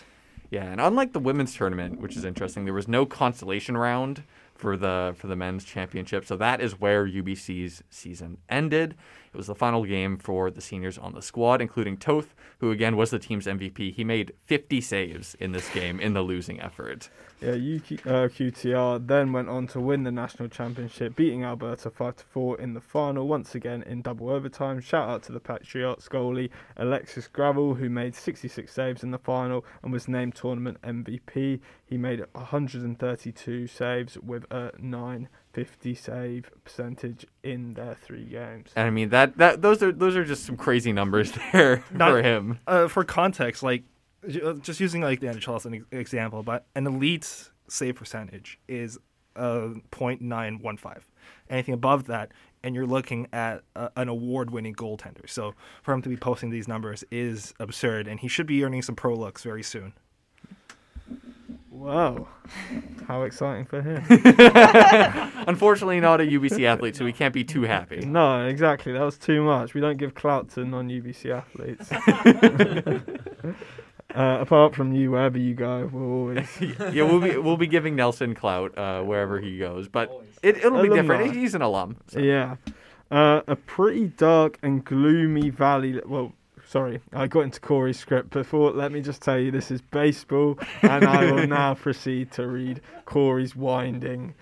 Yeah, 0.51 0.65
and 0.65 0.79
unlike 0.79 1.15
the 1.15 1.19
women's 1.19 1.55
tournament, 1.55 2.03
which 2.03 2.19
is 2.19 2.27
interesting, 2.27 2.67
there 2.67 2.75
was 2.75 2.87
no 2.87 3.07
consolation 3.07 3.79
round 3.79 4.25
for 4.55 4.77
the 4.77 5.15
for 5.17 5.27
the 5.27 5.35
men's 5.35 5.65
championship. 5.65 6.27
So 6.27 6.37
that 6.37 6.61
is 6.61 6.79
where 6.79 7.09
UBC's 7.09 7.83
season 7.89 8.37
ended. 8.51 8.95
It 9.33 9.37
was 9.37 9.47
the 9.47 9.55
final 9.55 9.85
game 9.85 10.19
for 10.19 10.51
the 10.51 10.61
seniors 10.61 10.99
on 10.99 11.15
the 11.15 11.23
squad, 11.23 11.63
including 11.63 11.97
Toth, 11.97 12.35
who 12.59 12.71
again 12.71 12.97
was 12.97 13.11
the 13.11 13.19
team's 13.19 13.47
MVP. 13.47 13.95
He 13.95 14.05
made 14.05 14.35
50 14.45 14.81
saves 14.83 15.35
in 15.37 15.53
this 15.53 15.69
game 15.71 16.01
in 16.01 16.13
the 16.13 16.23
losing 16.23 16.61
effort. 16.61 17.09
Yeah, 17.41 17.55
UQ, 17.55 18.07
uh, 18.07 18.29
QTR 18.29 19.05
then 19.05 19.33
went 19.33 19.49
on 19.49 19.67
to 19.69 19.81
win 19.81 20.05
the 20.05 20.13
national 20.13 20.49
championship, 20.49 21.17
beating 21.17 21.45
Alberta 21.45 21.91
5 21.91 22.17
to 22.17 22.25
4 22.25 22.61
in 22.61 22.75
the 22.75 22.81
final, 22.81 23.27
once 23.27 23.55
again 23.55 23.83
in 23.83 24.03
double 24.03 24.31
overtime. 24.31 24.81
Shout 24.81 25.09
out 25.09 25.23
to 25.25 25.33
the 25.33 25.41
Patriots 25.41 26.09
goalie 26.09 26.51
Alexis 26.77 27.27
Gravel, 27.27 27.75
who 27.75 27.89
made 27.89 28.15
66 28.15 28.73
saves 28.73 29.03
in 29.03 29.11
the 29.11 29.19
final 29.19 29.65
and 29.83 29.93
was 29.93 30.07
named 30.07 30.35
tournament 30.35 30.79
MVP. 30.83 31.59
He 31.85 31.99
made 31.99 32.23
132 32.33 33.67
saves 33.67 34.19
with 34.19 34.45
a 34.53 34.71
950 35.55 35.95
save 35.95 36.51
percentage 36.65 37.27
in 37.43 37.75
their 37.75 37.95
three 38.03 38.25
games. 38.25 38.71
And 38.77 38.87
I 38.87 38.91
mean 38.91 39.11
that 39.11 39.37
that 39.39 39.63
those 39.63 39.83
are 39.83 39.93
those 39.93 40.17
are 40.17 40.25
just 40.25 40.45
some 40.45 40.57
crazy 40.57 40.93
numbers 40.93 41.33
there 41.53 41.85
Not- 41.93 42.11
for 42.11 42.23
him. 42.23 42.59
uh, 42.67 42.89
for 42.89 43.05
context, 43.05 43.63
like 43.63 43.85
uh, 44.43 44.55
just 44.55 44.81
using 44.81 45.03
like 45.03 45.21
the 45.21 45.27
NHL 45.27 45.57
as 45.57 45.67
an 45.67 45.85
example, 45.91 46.43
but 46.43 46.67
an 46.75 46.87
elite 46.87 47.51
save 47.69 47.97
percentage 47.97 48.59
is 48.69 48.99
uh, 49.37 49.71
0.915. 49.91 50.99
Anything 51.51 51.75
above 51.75 52.05
that, 52.07 52.33
and 52.63 52.75
you're 52.75 52.87
looking 52.87 53.27
at 53.33 53.63
uh, 53.77 53.89
an 53.97 54.09
award-winning 54.09 54.75
goaltender. 54.75 55.29
So 55.29 55.55
for 55.83 55.93
him 55.93 56.03
to 56.03 56.09
be 56.09 56.17
posting 56.17 56.51
these 56.51 56.69
numbers 56.69 57.03
is 57.11 57.53
absurd, 57.59 58.07
and 58.07 58.21
he 58.21 58.29
should 58.29 58.47
be 58.47 58.63
earning 58.65 58.83
some 58.83 58.95
pro 58.95 59.15
looks 59.15 59.43
very 59.43 59.63
soon. 59.63 59.93
Wow, 61.83 62.29
how 63.09 63.23
exciting 63.23 63.65
for 63.65 63.83
him! 63.83 64.05
Unfortunately, 65.49 65.99
not 65.99 66.21
a 66.21 66.25
UBC 66.25 66.65
athlete, 66.65 66.95
so 66.95 67.05
we 67.05 67.13
can't 67.13 67.35
be 67.35 67.43
too 67.43 67.63
happy. 67.63 68.07
no, 68.07 68.47
exactly, 68.47 68.93
that 68.93 69.03
was 69.03 69.19
too 69.19 69.43
much. 69.43 69.75
We 69.75 69.81
don't 69.81 69.97
give 69.97 70.15
clout 70.15 70.49
to 70.51 70.65
non 70.65 70.89
UBC 70.89 71.33
athletes. 71.33 71.91
uh, 74.15 74.39
apart 74.41 74.77
from 74.77 74.93
you, 74.93 75.11
wherever 75.11 75.37
you 75.37 75.55
go, 75.55 75.91
we'll 75.93 76.05
always. 76.05 76.49
yeah, 76.95 77.03
we'll 77.03 77.21
be 77.21 77.37
we'll 77.37 77.57
be 77.57 77.67
giving 77.67 77.97
Nelson 77.97 78.37
clout 78.37 78.79
uh, 78.79 79.03
wherever 79.03 79.41
he 79.41 79.59
goes, 79.59 79.89
but 79.89 80.09
it, 80.41 80.59
it'll 80.59 80.83
be 80.83 80.87
Alumni. 80.87 81.03
different. 81.03 81.35
He's 81.35 81.57
an 81.57 81.63
alum. 81.63 81.97
so. 82.07 82.21
Yeah. 82.21 82.57
Uh, 83.11 83.43
a 83.49 83.57
pretty 83.57 84.07
dark 84.07 84.57
and 84.63 84.85
gloomy 84.85 85.51
valley. 85.51 86.01
Well, 86.07 86.33
sorry, 86.73 87.03
I 87.13 87.27
got 87.27 87.41
into 87.41 87.61
Corey's 87.61 87.99
script 87.99 88.31
before. 88.31 88.71
Let 88.71 88.93
me 88.93 89.03
just 89.03 89.21
tell 89.21 89.39
you, 89.39 89.51
this 89.51 89.71
is 89.71 89.83
baseball, 89.83 90.59
and 90.81 91.05
I 91.05 91.31
will 91.31 91.47
now 91.47 91.75
proceed 91.87 92.33
to 92.33 92.47
read 92.47 92.81
Corey's 93.05 93.55
winding 93.55 94.35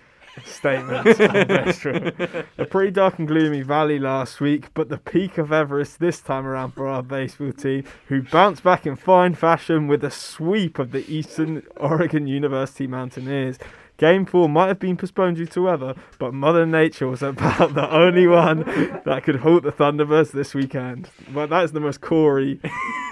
statement. 0.45 1.07
a 1.19 2.65
pretty 2.69 2.91
dark 2.91 3.19
and 3.19 3.27
gloomy 3.27 3.63
valley 3.63 3.99
last 3.99 4.39
week, 4.39 4.73
but 4.73 4.87
the 4.87 4.97
peak 4.97 5.37
of 5.37 5.51
Everest 5.51 5.99
this 5.99 6.21
time 6.21 6.47
around 6.47 6.71
for 6.71 6.87
our 6.87 7.03
baseball 7.03 7.51
team, 7.51 7.83
who 8.07 8.21
bounced 8.21 8.63
back 8.63 8.87
in 8.87 8.95
fine 8.95 9.35
fashion 9.35 9.87
with 9.87 10.01
a 10.01 10.11
sweep 10.11 10.79
of 10.79 10.91
the 10.91 11.05
Eastern 11.11 11.63
Oregon 11.75 12.27
University 12.27 12.87
Mountaineers. 12.87 13.59
Game 14.01 14.25
four 14.25 14.49
might 14.49 14.65
have 14.65 14.79
been 14.79 14.97
postponed 14.97 15.37
due 15.37 15.45
to 15.45 15.61
weather, 15.61 15.93
but 16.17 16.33
Mother 16.33 16.65
Nature 16.65 17.07
was 17.07 17.21
about 17.21 17.75
the 17.75 17.87
only 17.93 18.25
one 18.25 18.63
that 19.05 19.21
could 19.23 19.35
halt 19.35 19.61
the 19.61 19.71
Thunderbirds 19.71 20.31
this 20.31 20.55
weekend. 20.55 21.07
But 21.31 21.51
that 21.51 21.65
is 21.65 21.71
the 21.71 21.81
most 21.81 22.01
Corey, 22.01 22.59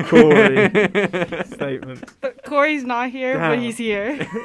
Corey 0.06 0.67
statement. 1.45 2.06
But 2.21 2.43
Corey's 2.43 2.86
not 2.86 3.12
here, 3.12 3.38
but 3.38 3.60
he's 3.60 3.78
here. 3.78 4.28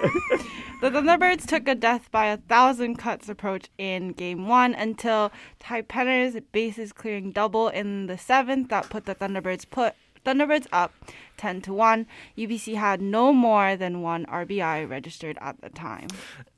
The 0.80 0.90
Thunderbirds 0.90 1.46
took 1.46 1.66
a 1.66 1.74
death 1.74 2.10
by 2.10 2.26
a 2.26 2.36
thousand 2.36 2.96
cuts 2.96 3.30
approach 3.30 3.70
in 3.78 4.12
game 4.12 4.46
one 4.48 4.74
until 4.74 5.32
Ty 5.58 5.82
Penner's 5.82 6.36
bases 6.52 6.92
clearing 6.92 7.32
double 7.32 7.68
in 7.68 8.04
the 8.04 8.18
seventh 8.18 8.68
that 8.68 8.90
put 8.90 9.06
the 9.06 9.14
Thunderbirds 9.14 9.64
put 9.70 9.94
Thunderbirds 10.24 10.66
up 10.72 10.92
10 11.36 11.60
to 11.62 11.74
1. 11.74 12.06
UBC 12.38 12.76
had 12.76 13.00
no 13.00 13.32
more 13.32 13.76
than 13.76 14.02
one 14.02 14.26
RBI 14.26 14.88
registered 14.88 15.38
at 15.40 15.60
the 15.60 15.68
time. 15.68 16.08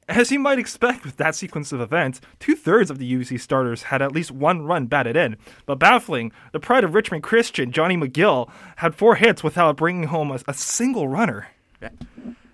As 0.09 0.31
you 0.31 0.39
might 0.39 0.61
expect 0.61 1.05
with 1.05 1.17
that 1.17 1.35
sequence 1.35 1.73
of 1.73 1.81
events, 1.81 2.21
two 2.39 2.55
thirds 2.55 2.91
of 2.91 2.99
the 2.99 3.13
UBC 3.13 3.41
starters 3.41 3.85
had 3.85 4.01
at 4.01 4.13
least 4.13 4.31
one 4.31 4.63
run 4.63 4.87
batted 4.87 5.17
in. 5.17 5.37
But 5.67 5.81
baffling, 5.81 6.31
the 6.53 6.61
pride 6.61 6.85
of 6.85 6.95
Richmond 6.95 7.25
Christian, 7.25 7.73
Johnny 7.73 7.97
McGill, 7.97 8.49
had 8.77 8.95
four 8.95 9.17
hits 9.17 9.43
without 9.43 9.77
bringing 9.77 10.05
home 10.05 10.31
a, 10.31 10.39
a 10.47 10.55
single 10.55 11.09
runner. 11.09 11.49
Yeah. 11.83 11.89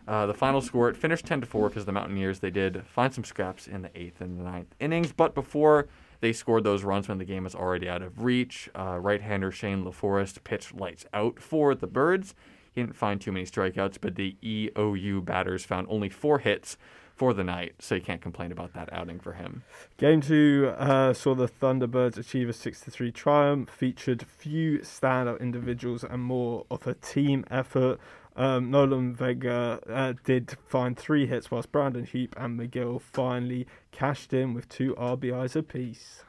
Uh, 0.09 0.27
the 0.27 0.35
final 0.35 0.61
score 0.61 0.89
it 0.89 0.97
finished 0.97 1.27
10 1.27 1.43
to 1.43 1.47
4 1.47 1.69
because 1.69 1.85
the 1.85 1.93
Mountaineers 1.93 2.41
they 2.41 2.51
did 2.51 2.85
find 2.87 3.15
some 3.15 3.23
scraps 3.23 3.69
in 3.69 3.83
the 3.83 3.91
eighth 3.95 4.21
and 4.21 4.39
the 4.39 4.45
ninth 4.45 4.75
innings, 4.81 5.13
but 5.13 5.35
before 5.35 5.89
they 6.23 6.33
scored 6.33 6.63
those 6.63 6.85
runs 6.85 7.09
when 7.09 7.19
the 7.19 7.25
game 7.25 7.43
was 7.43 7.55
already 7.55 7.89
out 7.89 8.01
of 8.01 8.23
reach. 8.23 8.71
Uh, 8.79 8.97
right-hander 9.01 9.51
Shane 9.51 9.85
LaForest 9.85 10.45
pitched 10.45 10.73
lights 10.73 11.05
out 11.13 11.41
for 11.41 11.75
the 11.75 11.89
Birds. 11.89 12.37
He 12.73 12.81
didn't 12.81 12.95
find 12.95 13.21
too 13.21 13.33
many 13.33 13.45
strikeouts, 13.45 13.99
but 14.01 14.15
the 14.15 14.37
EOU 14.41 15.25
batters 15.25 15.65
found 15.65 15.89
only 15.91 16.09
four 16.09 16.39
hits 16.39 16.77
for 17.17 17.35
the 17.35 17.43
night, 17.43 17.75
so 17.81 17.97
you 17.97 18.01
can't 18.01 18.21
complain 18.21 18.53
about 18.53 18.73
that 18.73 18.91
outing 18.93 19.19
for 19.19 19.33
him. 19.33 19.65
Game 19.99 20.21
two 20.21 20.73
uh, 20.79 21.13
saw 21.13 21.35
the 21.35 21.49
Thunderbirds 21.49 22.17
achieve 22.17 22.49
a 22.49 22.53
6 22.53 22.85
3 22.85 23.11
triumph, 23.11 23.69
featured 23.69 24.23
few 24.23 24.79
standout 24.79 25.41
individuals 25.41 26.05
and 26.05 26.23
more 26.23 26.67
of 26.71 26.87
a 26.87 26.95
team 26.95 27.45
effort. 27.51 27.99
Um, 28.35 28.71
Nolan 28.71 29.15
Vega 29.15 29.81
uh, 29.89 30.15
did 30.25 30.57
find 30.67 30.97
three 30.97 31.27
hits, 31.27 31.51
whilst 31.51 31.71
Brandon 31.71 32.05
Heap 32.05 32.35
and 32.39 32.59
McGill 32.59 33.01
finally 33.01 33.67
cashed 33.91 34.33
in 34.33 34.55
with 34.55 34.69
two 34.69 34.95
RBIs 34.95 35.55
apiece. 35.55 36.25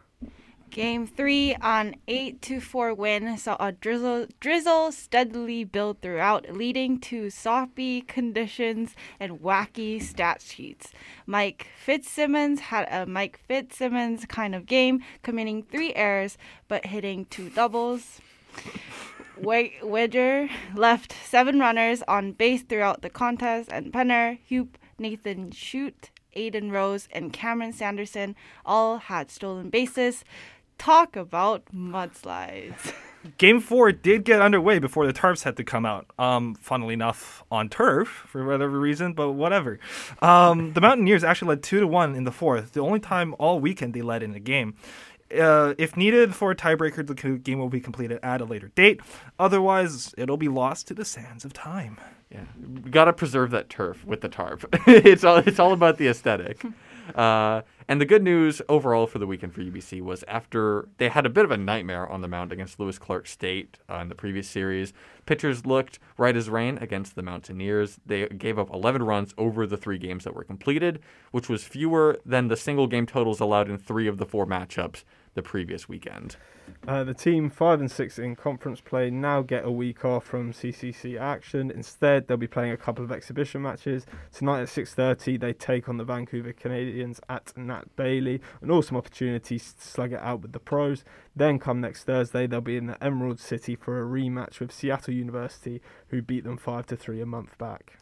Game 0.74 1.06
three, 1.06 1.56
an 1.62 1.96
8 2.08 2.42
to 2.42 2.60
4 2.60 2.96
win, 2.96 3.38
saw 3.38 3.56
a 3.60 3.72
drizzle, 3.72 4.26
drizzle 4.40 4.92
steadily 4.92 5.64
build 5.64 6.02
throughout, 6.02 6.52
leading 6.52 7.00
to 7.02 7.30
soppy 7.30 8.02
conditions 8.02 8.96
and 9.20 9.40
wacky 9.40 10.02
stat 10.02 10.42
sheets. 10.42 10.92
Mike 11.28 11.68
Fitzsimmons 11.86 12.60
had 12.60 12.88
a 12.92 13.06
Mike 13.06 13.40
Fitzsimmons 13.48 14.26
kind 14.26 14.56
of 14.56 14.66
game, 14.66 15.04
committing 15.22 15.62
three 15.62 15.94
errors 15.94 16.40
but 16.68 16.88
hitting 16.88 17.26
two 17.26 17.52
doubles. 17.52 18.20
Wedger 19.40 20.50
left 20.76 21.16
seven 21.26 21.60
runners 21.60 22.04
on 22.08 22.34
base 22.34 22.62
throughout 22.64 23.02
the 23.02 23.10
contest, 23.10 23.70
and 23.72 23.92
Penner, 23.92 24.40
Hoop, 24.50 24.78
Nathan 25.00 25.52
Shute, 25.52 26.12
Aiden 26.36 26.72
Rose, 26.72 27.08
and 27.12 27.34
Cameron 27.34 27.74
Sanderson 27.74 28.36
all 28.66 28.98
had 28.98 29.32
stolen 29.32 29.70
bases. 29.70 30.24
Talk 30.78 31.16
about 31.16 31.66
mudslides. 31.74 32.94
Game 33.38 33.62
four 33.62 33.94
did 33.94 34.26
get 34.26 34.42
underway 34.42 34.80
before 34.80 35.08
the 35.08 35.14
Tarps 35.14 35.44
had 35.44 35.56
to 35.56 35.64
come 35.64 35.86
out. 35.86 36.08
Um, 36.20 36.56
funnily 36.56 36.94
enough, 36.94 37.42
on 37.50 37.70
turf 37.70 38.10
for 38.28 38.46
whatever 38.46 38.78
reason, 38.78 39.14
but 39.14 39.32
whatever. 39.32 39.80
Um, 40.22 40.74
the 40.74 40.82
Mountaineers 40.82 41.24
actually 41.24 41.50
led 41.50 41.64
two 41.64 41.80
to 41.80 41.88
one 41.88 42.16
in 42.16 42.26
the 42.26 42.34
fourth. 42.34 42.74
The 42.74 42.82
only 42.82 43.00
time 43.00 43.34
all 43.40 43.62
weekend 43.62 43.94
they 43.94 44.02
led 44.02 44.24
in 44.24 44.36
a 44.36 44.42
game. 44.42 44.76
Uh, 45.40 45.74
if 45.78 45.98
needed 45.98 46.36
for 46.36 46.52
a 46.52 46.56
tiebreaker, 46.56 47.06
the 47.06 47.14
game 47.40 47.60
will 47.60 47.70
be 47.70 47.80
completed 47.80 48.20
at 48.24 48.42
a 48.42 48.46
later 48.46 48.70
date. 48.70 49.02
Otherwise, 49.40 50.14
it'll 50.18 50.38
be 50.38 50.48
lost 50.48 50.88
to 50.88 50.94
the 50.94 51.06
sands 51.06 51.46
of 51.46 51.54
time. 51.54 51.98
Yeah, 52.32 52.46
we 52.84 52.90
gotta 52.90 53.14
preserve 53.14 53.52
that 53.52 53.70
turf 53.70 54.04
with 54.06 54.22
the 54.22 54.30
tarp. 54.30 54.66
it's 54.88 55.24
all 55.24 55.38
it's 55.38 55.60
all 55.60 55.74
about 55.74 55.98
the 55.98 56.08
aesthetic. 56.08 56.64
Uh, 57.16 57.62
and 57.88 58.00
the 58.00 58.06
good 58.06 58.24
news 58.24 58.62
overall 58.70 59.08
for 59.08 59.20
the 59.20 59.28
weekend 59.28 59.54
for 59.54 59.62
UBC 59.62 60.02
was 60.02 60.24
after 60.28 60.88
they 60.98 61.10
had 61.10 61.26
a 61.26 61.30
bit 61.30 61.44
of 61.44 61.52
a 61.52 61.58
nightmare 61.58 62.08
on 62.08 62.22
the 62.22 62.30
mound 62.30 62.54
against 62.54 62.80
Lewis 62.80 62.98
Clark 62.98 63.28
State 63.28 63.78
uh, 63.90 63.98
in 63.98 64.08
the 64.08 64.16
previous 64.16 64.48
series, 64.48 64.94
pitchers 65.26 65.66
looked 65.66 66.00
right 66.18 66.36
as 66.36 66.50
rain 66.50 66.78
against 66.80 67.16
the 67.16 67.22
Mountaineers. 67.22 68.00
They 68.06 68.28
gave 68.30 68.58
up 68.58 68.74
11 68.74 69.04
runs 69.04 69.34
over 69.38 69.68
the 69.68 69.76
three 69.76 69.98
games 69.98 70.24
that 70.24 70.34
were 70.34 70.46
completed, 70.46 71.02
which 71.32 71.50
was 71.50 71.66
fewer 71.66 72.20
than 72.26 72.48
the 72.48 72.56
single 72.56 72.88
game 72.88 73.06
totals 73.06 73.42
allowed 73.42 73.70
in 73.70 73.78
three 73.78 74.08
of 74.08 74.18
the 74.18 74.26
four 74.26 74.46
matchups 74.46 75.04
the 75.36 75.42
previous 75.42 75.90
weekend. 75.90 76.38
Uh, 76.88 77.04
the 77.04 77.14
team 77.14 77.50
five 77.50 77.80
and 77.80 77.92
six 77.92 78.20
in 78.20 78.36
conference 78.36 78.82
play 78.82 79.10
now 79.10 79.42
get 79.42 79.66
a 79.66 79.72
week 79.72 80.06
off 80.06 80.26
from 80.26 80.54
CCC 80.54 81.20
action. 81.20 81.72
Instead, 81.72 82.28
they'll 82.28 82.38
be 82.38 82.48
playing 82.48 82.72
a 82.72 82.78
couple 82.78 83.04
of 83.04 83.12
exhibition 83.12 83.62
matches 83.62 84.06
tonight 84.32 84.62
at 84.62 84.70
six 84.70 84.94
thirty. 84.94 85.38
They 85.38 85.54
take 85.54 85.90
on 85.90 85.98
the 85.98 86.04
Vancouver 86.04 86.54
Canadians 86.54 87.20
at 87.30 87.54
Nat 87.58 87.96
Bailey, 87.96 88.42
an 88.62 88.72
awesome 88.72 88.98
opportunity 88.98 89.60
to 89.60 89.66
slug 89.78 90.14
it 90.14 90.20
out 90.20 90.42
with 90.42 90.52
the 90.52 90.60
pros. 90.60 91.04
Then, 91.36 91.58
come 91.58 91.82
next 91.82 92.04
Thursday, 92.04 92.48
they'll 92.48 92.62
be 92.62 92.78
in 92.78 92.88
the 92.88 93.04
Emerald 93.04 93.40
City 93.40 93.76
for 93.76 94.02
a 94.02 94.06
rematch 94.06 94.60
with 94.60 94.72
Seattle 94.72 95.14
University, 95.14 95.82
who 96.10 96.22
beat 96.22 96.44
them 96.44 96.58
five 96.58 96.86
to 96.88 96.96
three 96.96 97.22
a 97.22 97.26
month 97.26 97.58
back. 97.58 97.98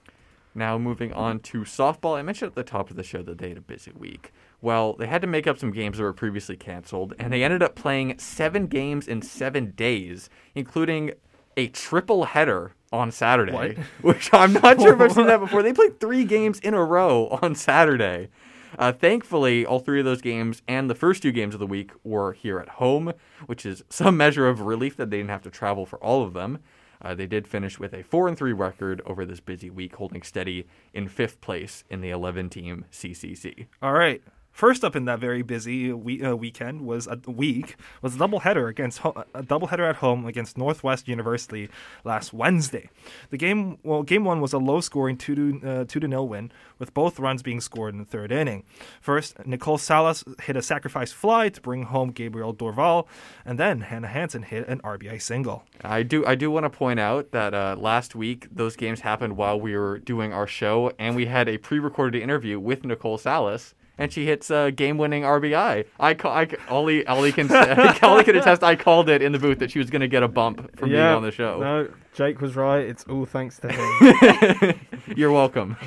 Now, 0.54 0.78
moving 0.78 1.14
on 1.14 1.40
to 1.40 1.62
softball, 1.62 2.18
I 2.18 2.22
mentioned 2.22 2.50
at 2.50 2.56
the 2.56 2.64
top 2.64 2.90
of 2.90 2.98
the 2.98 3.04
show 3.04 3.22
that 3.24 3.38
they 3.38 3.50
had 3.50 3.58
a 3.58 3.62
busy 3.62 3.92
week. 3.92 4.34
Well, 4.62 4.94
they 4.94 5.08
had 5.08 5.22
to 5.22 5.28
make 5.28 5.48
up 5.48 5.58
some 5.58 5.72
games 5.72 5.98
that 5.98 6.04
were 6.04 6.14
previously 6.14 6.58
canceled, 6.58 7.14
and 7.18 7.32
they 7.32 7.44
ended 7.44 7.64
up 7.64 7.76
playing 7.76 8.20
seven 8.20 8.68
games 8.68 9.08
in 9.08 9.22
seven 9.22 9.72
days, 9.72 10.30
including 10.54 11.14
a 11.58 11.68
triple 11.68 12.26
header 12.26 12.74
on 12.92 13.12
Saturday, 13.12 13.54
What? 13.54 13.78
which 14.02 14.30
I'm 14.34 14.54
not 14.54 14.80
sure 14.82 14.94
if 14.94 15.02
I've 15.02 15.14
seen 15.14 15.28
that 15.28 15.40
before. 15.40 15.64
They 15.64 15.74
played 15.74 16.00
three 16.00 16.26
games 16.26 16.60
in 16.60 16.74
a 16.74 16.84
row 16.84 17.28
on 17.42 17.56
Saturday. 17.56 18.30
Uh, 18.78 18.92
thankfully, 18.92 19.66
all 19.66 19.80
three 19.80 20.00
of 20.00 20.06
those 20.06 20.22
games 20.22 20.62
and 20.68 20.90
the 20.90 20.96
first 20.96 21.22
two 21.22 21.32
games 21.32 21.54
of 21.54 21.60
the 21.60 21.68
week 21.68 21.92
were 22.04 22.34
here 22.34 22.60
at 22.60 22.70
home, 22.70 23.14
which 23.46 23.66
is 23.66 23.84
some 23.90 24.16
measure 24.16 24.48
of 24.48 24.62
relief 24.62 24.96
that 24.98 25.10
they 25.10 25.18
didn't 25.18 25.30
have 25.30 25.42
to 25.42 25.50
travel 25.50 25.86
for 25.86 25.98
all 26.00 26.24
of 26.24 26.34
them. 26.34 26.60
Uh, 27.02 27.16
they 27.16 27.28
did 27.28 27.48
finish 27.48 27.80
with 27.80 27.94
a 27.94 28.04
four 28.04 28.28
and 28.28 28.38
three 28.38 28.54
record 28.54 29.02
over 29.06 29.26
this 29.26 29.40
busy 29.40 29.70
week, 29.70 29.96
holding 29.96 30.22
steady 30.22 30.68
in 30.94 31.08
fifth 31.08 31.42
place 31.42 31.84
in 31.90 32.02
the 32.02 32.10
11-team 32.10 32.86
CCC. 32.92 33.68
All 33.82 33.94
right. 33.94 34.22
First 34.52 34.84
up 34.84 34.96
in 34.96 35.06
that 35.06 35.20
very 35.20 35.42
busy 35.42 35.92
we- 35.94 36.22
uh, 36.24 36.36
weekend 36.36 36.82
was 36.82 37.08
a 37.08 37.18
week 37.30 37.76
was 38.02 38.16
a 38.16 38.20
doubleheader 38.20 38.70
against 38.70 39.00
ho- 39.00 39.24
a 39.34 39.42
doubleheader 39.44 39.90
at 39.90 39.98
home 39.98 40.26
against 40.26 40.58
Northwest 40.58 41.08
University 41.08 41.70
last 42.04 42.34
Wednesday. 42.34 42.90
The 43.30 43.38
game 43.38 43.78
well 43.84 44.04
game 44.04 44.24
one 44.26 44.42
was 44.42 44.54
a 44.54 44.58
low 44.58 44.82
scoring 44.82 45.18
two 45.18 45.36
to 45.60 45.68
uh, 45.70 45.86
two 45.88 46.00
to 46.00 46.08
nil 46.08 46.28
win 46.28 46.52
with 46.80 46.94
both 46.94 47.18
runs 47.18 47.42
being 47.42 47.62
scored 47.62 47.94
in 47.94 48.00
the 48.00 48.06
third 48.06 48.32
inning. 48.32 48.64
First, 49.00 49.46
Nicole 49.46 49.78
Salas 49.78 50.24
hit 50.44 50.56
a 50.58 50.62
sacrifice 50.62 51.12
fly 51.12 51.50
to 51.50 51.62
bring 51.62 51.84
home 51.84 52.12
Gabriel 52.12 52.54
Dorval, 52.54 53.08
and 53.46 53.58
then 53.58 53.82
Hannah 53.82 54.08
Hansen 54.08 54.44
hit 54.44 54.68
an 54.68 54.80
RBI 54.84 55.22
single. 55.22 55.64
I 55.84 56.04
do 56.04 56.26
I 56.26 56.36
do 56.36 56.52
want 56.52 56.66
to 56.66 56.70
point 56.70 57.00
out 57.00 57.32
that 57.32 57.54
uh, 57.54 57.76
last 57.80 58.16
week 58.16 58.48
those 58.52 58.76
games 58.76 59.00
happened 59.00 59.38
while 59.38 59.60
we 59.60 59.76
were 59.78 59.98
doing 59.98 60.34
our 60.34 60.46
show, 60.48 60.92
and 61.00 61.16
we 61.16 61.26
had 61.28 61.48
a 61.48 61.58
pre-recorded 61.58 62.22
interview 62.22 62.60
with 62.60 62.84
Nicole 62.86 63.18
Salas, 63.18 63.74
and 64.02 64.12
she 64.12 64.26
hits 64.26 64.50
a 64.50 64.72
game-winning 64.72 65.22
RBI. 65.22 65.86
I 66.00 66.14
call 66.16 66.32
I, 66.32 66.48
Ollie 66.70 67.06
Ollie 67.06 67.32
can 67.32 67.52
Ollie 68.04 68.24
can 68.24 68.36
attest. 68.36 68.64
I 68.64 68.76
called 68.76 69.10
it 69.10 69.22
in 69.22 69.32
the 69.32 69.38
booth 69.38 69.60
that 69.60 69.70
she 69.70 69.78
was 69.78 69.92
going 69.92 70.02
to 70.02 70.08
get 70.08 70.24
a 70.24 70.28
bump 70.28 70.76
from 70.78 70.90
being 70.90 71.02
on 71.02 71.22
the 71.22 71.32
show. 71.32 71.60
No, 71.60 71.88
Jake 72.14 72.42
was 72.42 72.56
right. 72.56 72.86
It's 72.86 73.06
all 73.06 73.26
thanks 73.26 73.60
to 73.60 73.72
him. 73.72 74.80
You're 75.16 75.32
welcome. 75.32 75.78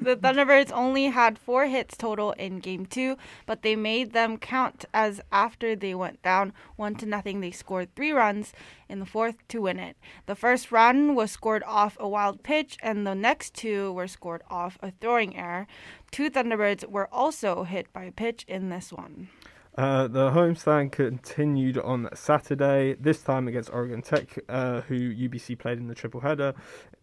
The 0.00 0.16
Thunderbirds 0.16 0.72
only 0.72 1.06
had 1.06 1.38
four 1.38 1.66
hits 1.66 1.96
total 1.96 2.32
in 2.32 2.58
game 2.58 2.86
two, 2.86 3.16
but 3.46 3.62
they 3.62 3.76
made 3.76 4.12
them 4.12 4.36
count 4.36 4.84
as 4.92 5.20
after 5.30 5.76
they 5.76 5.94
went 5.94 6.22
down 6.22 6.52
one 6.74 6.96
to 6.96 7.06
nothing, 7.06 7.40
they 7.40 7.52
scored 7.52 7.94
three 7.94 8.10
runs 8.10 8.52
in 8.88 8.98
the 8.98 9.06
fourth 9.06 9.36
to 9.48 9.62
win 9.62 9.78
it. 9.78 9.96
The 10.26 10.34
first 10.34 10.72
run 10.72 11.14
was 11.14 11.30
scored 11.30 11.62
off 11.64 11.96
a 12.00 12.08
wild 12.08 12.42
pitch, 12.42 12.78
and 12.82 13.06
the 13.06 13.14
next 13.14 13.54
two 13.54 13.92
were 13.92 14.08
scored 14.08 14.42
off 14.50 14.76
a 14.82 14.90
throwing 14.90 15.36
error. 15.36 15.68
Two 16.10 16.30
Thunderbirds 16.30 16.84
were 16.88 17.08
also 17.12 17.62
hit 17.62 17.92
by 17.92 18.04
a 18.04 18.12
pitch 18.12 18.44
in 18.48 18.70
this 18.70 18.92
one. 18.92 19.28
Uh, 19.76 20.06
the 20.06 20.30
homestand 20.32 20.92
continued 20.92 21.78
on 21.78 22.06
Saturday, 22.14 22.94
this 23.00 23.22
time 23.22 23.48
against 23.48 23.70
Oregon 23.72 24.02
Tech, 24.02 24.38
uh, 24.46 24.82
who 24.82 24.94
UBC 24.94 25.58
played 25.58 25.78
in 25.78 25.88
the 25.88 25.94
triple 25.94 26.20
header. 26.20 26.52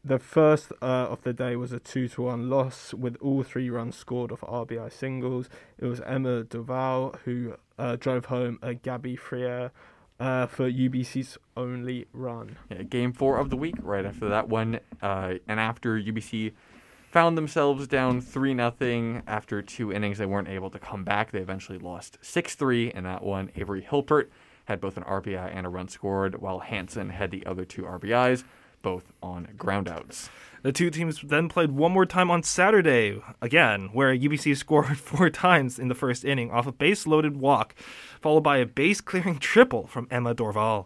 The 0.06 0.20
first 0.20 0.72
uh, 0.80 0.86
of 0.86 1.24
the 1.24 1.34
day 1.34 1.56
was 1.56 1.72
a 1.72 1.80
2 1.80 2.08
to 2.10 2.22
1 2.22 2.48
loss 2.48 2.94
with 2.94 3.18
all 3.22 3.42
three 3.42 3.72
runs 3.72 3.96
scored 3.96 4.32
off 4.32 4.42
RBI 4.42 4.92
singles. 4.92 5.50
It 5.80 5.86
was 5.86 6.00
Emma 6.02 6.44
Duval 6.44 7.16
who 7.26 7.56
uh, 7.80 7.96
drove 7.96 8.26
home 8.26 8.60
a 8.62 8.76
Gabby 8.76 9.16
Freer 9.16 9.72
uh, 10.20 10.46
for 10.46 10.70
UBC's 10.70 11.40
only 11.58 12.06
run. 12.14 12.58
Yeah, 12.70 12.84
game 12.84 13.14
four 13.14 13.40
of 13.40 13.50
the 13.50 13.58
week, 13.58 13.76
right 13.82 14.06
after 14.06 14.30
that 14.30 14.48
one, 14.48 14.80
and 15.02 15.40
after 15.48 16.00
UBC 16.00 16.54
found 17.12 17.38
themselves 17.38 17.88
down 17.88 18.22
three 18.22 18.54
nothing 18.54 19.24
after 19.28 19.62
two 19.62 19.92
innings, 19.92 20.18
they 20.20 20.26
weren't 20.26 20.48
able 20.48 20.70
to 20.70 20.80
come 20.80 21.04
back. 21.04 21.32
They 21.32 21.40
eventually 21.40 21.80
lost 21.80 22.18
six 22.22 22.56
three 22.56 22.92
in 22.92 23.04
that 23.04 23.24
one. 23.24 23.52
Avery 23.56 23.82
Hilpert 23.82 24.28
had 24.66 24.80
both 24.80 24.98
an 24.98 25.04
RBI 25.04 25.52
and 25.54 25.66
a 25.66 25.70
run 25.70 25.88
scored, 25.88 26.40
while 26.42 26.60
Hansen 26.60 27.10
had 27.10 27.32
the 27.32 27.46
other 27.46 27.66
two 27.66 27.82
RBIs. 27.84 28.44
both 28.82 29.12
on 29.22 29.48
groundouts. 29.58 30.30
The 30.62 30.72
two 30.72 30.90
teams 30.90 31.22
then 31.22 31.50
played 31.50 31.72
one 31.72 31.92
more 31.92 32.06
time 32.06 32.32
on 32.32 32.44
Saturday, 32.44 33.22
again, 33.42 33.90
where 33.92 34.16
UBC 34.16 34.56
scored 34.64 34.98
four 34.98 35.30
times 35.30 35.80
in 35.80 35.88
the 35.90 35.96
first 35.96 36.24
inning 36.24 36.52
off 36.52 36.68
a 36.68 36.72
base 36.72 37.06
loaded 37.08 37.38
walk, 37.38 37.76
followed 38.22 38.42
by 38.42 38.58
a 38.58 38.66
base 38.66 39.02
clearing 39.02 39.38
triple 39.40 39.88
from 39.88 40.08
Emma 40.12 40.34
Dorval. 40.36 40.86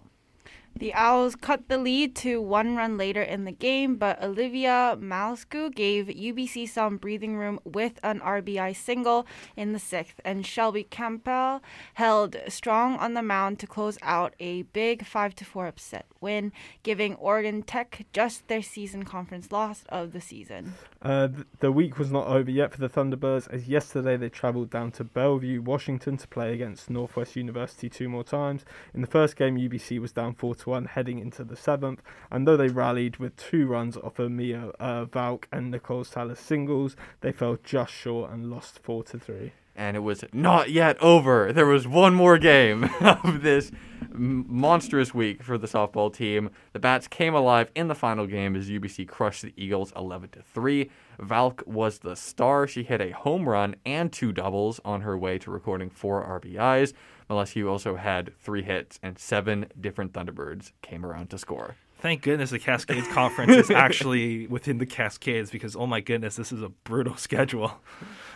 The 0.75 0.93
Owls 0.95 1.35
cut 1.35 1.69
the 1.69 1.77
lead 1.77 2.15
to 2.17 2.41
one 2.41 2.75
run 2.75 2.97
later 2.97 3.21
in 3.21 3.45
the 3.45 3.51
game, 3.51 3.95
but 3.95 4.21
Olivia 4.23 4.97
Malsku 4.99 5.73
gave 5.73 6.07
UBC 6.07 6.67
some 6.67 6.97
breathing 6.97 7.37
room 7.37 7.59
with 7.63 7.99
an 8.01 8.19
RBI 8.19 8.75
single 8.75 9.27
in 9.55 9.73
the 9.73 9.79
sixth, 9.79 10.19
and 10.25 10.45
Shelby 10.45 10.83
Campbell 10.83 11.61
held 11.93 12.35
strong 12.47 12.97
on 12.97 13.13
the 13.13 13.21
mound 13.21 13.59
to 13.59 13.67
close 13.67 13.99
out 14.01 14.33
a 14.39 14.63
big 14.63 15.05
5 15.05 15.35
4 15.35 15.67
upset 15.67 16.07
win, 16.19 16.51
giving 16.81 17.15
Oregon 17.15 17.61
Tech 17.61 18.07
just 18.11 18.47
their 18.47 18.63
season 18.63 19.03
conference 19.03 19.51
loss 19.51 19.83
of 19.89 20.11
the 20.11 20.21
season. 20.21 20.73
Uh, 21.03 21.27
the 21.59 21.71
week 21.71 21.99
was 21.99 22.13
not 22.13 22.27
over 22.27 22.49
yet 22.49 22.71
for 22.71 22.79
the 22.79 22.87
Thunderbirds, 22.87 23.49
as 23.51 23.67
yesterday 23.67 24.15
they 24.15 24.29
travelled 24.29 24.69
down 24.69 24.89
to 24.93 25.03
Bellevue, 25.03 25.61
Washington, 25.61 26.15
to 26.15 26.27
play 26.29 26.53
against 26.53 26.89
Northwest 26.89 27.35
University 27.35 27.89
two 27.89 28.07
more 28.07 28.23
times. 28.23 28.63
In 28.93 29.01
the 29.01 29.07
first 29.07 29.35
game, 29.35 29.57
UBC 29.57 29.99
was 29.99 30.13
down 30.13 30.33
4 30.33 30.55
to 30.55 30.69
1 30.69 30.85
heading 30.85 31.19
into 31.19 31.43
the 31.43 31.57
seventh, 31.57 32.01
and 32.31 32.47
though 32.47 32.55
they 32.55 32.69
rallied 32.69 33.17
with 33.17 33.35
two 33.35 33.67
runs 33.67 33.97
off 33.97 34.17
of 34.17 34.31
Mia 34.31 34.71
uh, 34.79 35.03
Valk 35.03 35.49
and 35.51 35.71
Nicole 35.71 36.05
Salas 36.05 36.39
singles, 36.39 36.95
they 37.19 37.33
fell 37.33 37.57
just 37.61 37.91
short 37.91 38.31
and 38.31 38.49
lost 38.49 38.79
4 38.79 39.03
to 39.03 39.19
3. 39.19 39.51
And 39.75 39.97
it 39.97 40.01
was 40.01 40.23
not 40.33 40.69
yet 40.69 41.01
over. 41.01 41.51
There 41.51 41.65
was 41.65 41.87
one 41.87 42.13
more 42.13 42.37
game 42.37 42.89
of 43.01 43.41
this 43.41 43.71
monstrous 44.11 45.13
week 45.13 45.43
for 45.43 45.57
the 45.57 45.67
softball 45.67 46.13
team. 46.13 46.51
The 46.73 46.79
Bats 46.79 47.07
came 47.07 47.33
alive 47.33 47.71
in 47.75 47.87
the 47.87 47.95
final 47.95 48.27
game 48.27 48.55
as 48.55 48.69
UBC 48.69 49.07
crushed 49.07 49.41
the 49.41 49.53
Eagles 49.57 49.91
11 49.95 50.29
to 50.31 50.41
3. 50.41 50.89
Valk 51.19 51.63
was 51.65 51.99
the 51.99 52.15
star. 52.15 52.67
She 52.67 52.83
hit 52.83 53.01
a 53.01 53.11
home 53.11 53.49
run 53.49 53.75
and 53.85 54.11
two 54.11 54.31
doubles 54.31 54.79
on 54.85 55.01
her 55.01 55.17
way 55.17 55.37
to 55.39 55.51
recording 55.51 55.89
four 55.89 56.23
RBIs. 56.41 56.93
Molescu 57.29 57.69
also 57.69 57.95
had 57.95 58.37
three 58.37 58.63
hits, 58.63 58.99
and 59.01 59.17
seven 59.17 59.65
different 59.79 60.13
Thunderbirds 60.13 60.71
came 60.81 61.05
around 61.05 61.29
to 61.31 61.37
score. 61.37 61.75
Thank 61.99 62.21
goodness 62.21 62.49
the 62.49 62.59
Cascades 62.59 63.07
Conference 63.07 63.53
is 63.53 63.71
actually 63.71 64.45
within 64.47 64.77
the 64.77 64.85
Cascades 64.85 65.49
because, 65.49 65.73
oh 65.75 65.87
my 65.87 66.01
goodness, 66.01 66.35
this 66.35 66.51
is 66.51 66.61
a 66.61 66.69
brutal 66.69 67.15
schedule. 67.17 67.79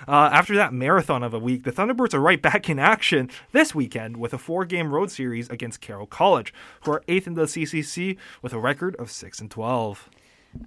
Uh, 0.08 0.30
after 0.32 0.56
that 0.56 0.74
marathon 0.74 1.24
of 1.24 1.34
a 1.34 1.40
week, 1.40 1.64
the 1.64 1.72
Thunderbirds 1.72 2.14
are 2.14 2.20
right 2.20 2.42
back 2.42 2.70
in 2.70 2.80
action 2.80 3.30
this 3.52 3.74
weekend 3.74 4.18
with 4.18 4.34
a 4.34 4.38
four 4.38 4.66
game 4.66 4.94
road 4.94 5.12
series 5.12 5.50
against 5.50 5.82
Carroll 5.82 6.08
College, 6.08 6.54
who 6.84 6.92
are 6.92 7.04
eighth 7.08 7.28
in 7.28 7.36
the 7.36 7.44
CCC 7.44 8.18
with 8.42 8.54
a 8.54 8.60
record 8.60 8.96
of 8.98 9.10
6 9.10 9.40
and 9.40 9.50
12. 9.52 10.10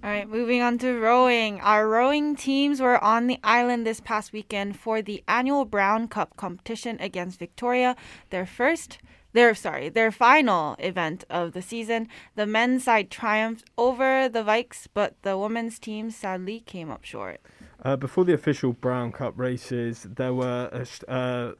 All 0.03 0.09
right, 0.09 0.27
moving 0.27 0.61
on 0.61 0.77
to 0.79 0.99
rowing. 0.99 1.59
Our 1.61 1.87
rowing 1.87 2.35
teams 2.35 2.79
were 2.79 3.03
on 3.03 3.27
the 3.27 3.39
island 3.43 3.85
this 3.85 3.99
past 3.99 4.31
weekend 4.31 4.79
for 4.79 5.01
the 5.01 5.23
annual 5.27 5.65
Brown 5.65 6.07
Cup 6.07 6.37
competition 6.37 6.97
against 6.99 7.39
Victoria, 7.39 7.95
their 8.29 8.45
first 8.45 8.99
their 9.33 9.55
sorry, 9.55 9.89
their 9.89 10.11
final 10.11 10.75
event 10.79 11.23
of 11.29 11.53
the 11.53 11.61
season. 11.61 12.07
The 12.35 12.45
men's 12.45 12.83
side 12.83 13.09
triumphed 13.09 13.69
over 13.77 14.27
the 14.27 14.43
Vikes, 14.43 14.87
but 14.93 15.15
the 15.21 15.37
women's 15.37 15.79
team 15.79 16.11
sadly 16.11 16.59
came 16.59 16.91
up 16.91 17.03
short. 17.03 17.39
Uh, 17.83 17.95
before 17.95 18.23
the 18.23 18.33
official 18.33 18.73
Brown 18.73 19.11
Cup 19.11 19.33
races, 19.37 20.03
there 20.03 20.33
were 20.33 20.69
uh, 20.71 21.11
uh, 21.11 21.53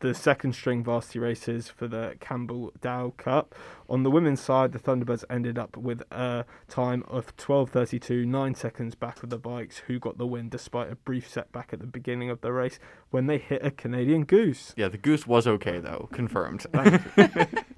the 0.00 0.14
second 0.14 0.54
string 0.54 0.82
varsity 0.82 1.20
races 1.20 1.68
for 1.68 1.86
the 1.86 2.16
Campbell 2.18 2.72
Dow 2.80 3.12
Cup. 3.16 3.54
On 3.88 4.02
the 4.02 4.10
women's 4.10 4.40
side, 4.40 4.72
the 4.72 4.80
Thunderbirds 4.80 5.24
ended 5.30 5.58
up 5.58 5.76
with 5.76 6.02
a 6.10 6.44
time 6.68 7.04
of 7.06 7.36
12:32, 7.36 8.26
nine 8.26 8.56
seconds 8.56 8.96
back 8.96 9.22
of 9.22 9.30
the 9.30 9.38
Vikes, 9.38 9.78
who 9.86 10.00
got 10.00 10.18
the 10.18 10.26
win 10.26 10.48
despite 10.48 10.90
a 10.90 10.96
brief 10.96 11.28
setback 11.28 11.72
at 11.72 11.78
the 11.78 11.86
beginning 11.86 12.30
of 12.30 12.40
the 12.40 12.52
race 12.52 12.80
when 13.10 13.26
they 13.26 13.38
hit 13.38 13.64
a 13.64 13.70
Canadian 13.70 14.24
goose. 14.24 14.74
Yeah, 14.76 14.88
the 14.88 14.98
goose 14.98 15.24
was 15.24 15.46
okay 15.46 15.78
though, 15.78 16.08
confirmed. 16.12 16.66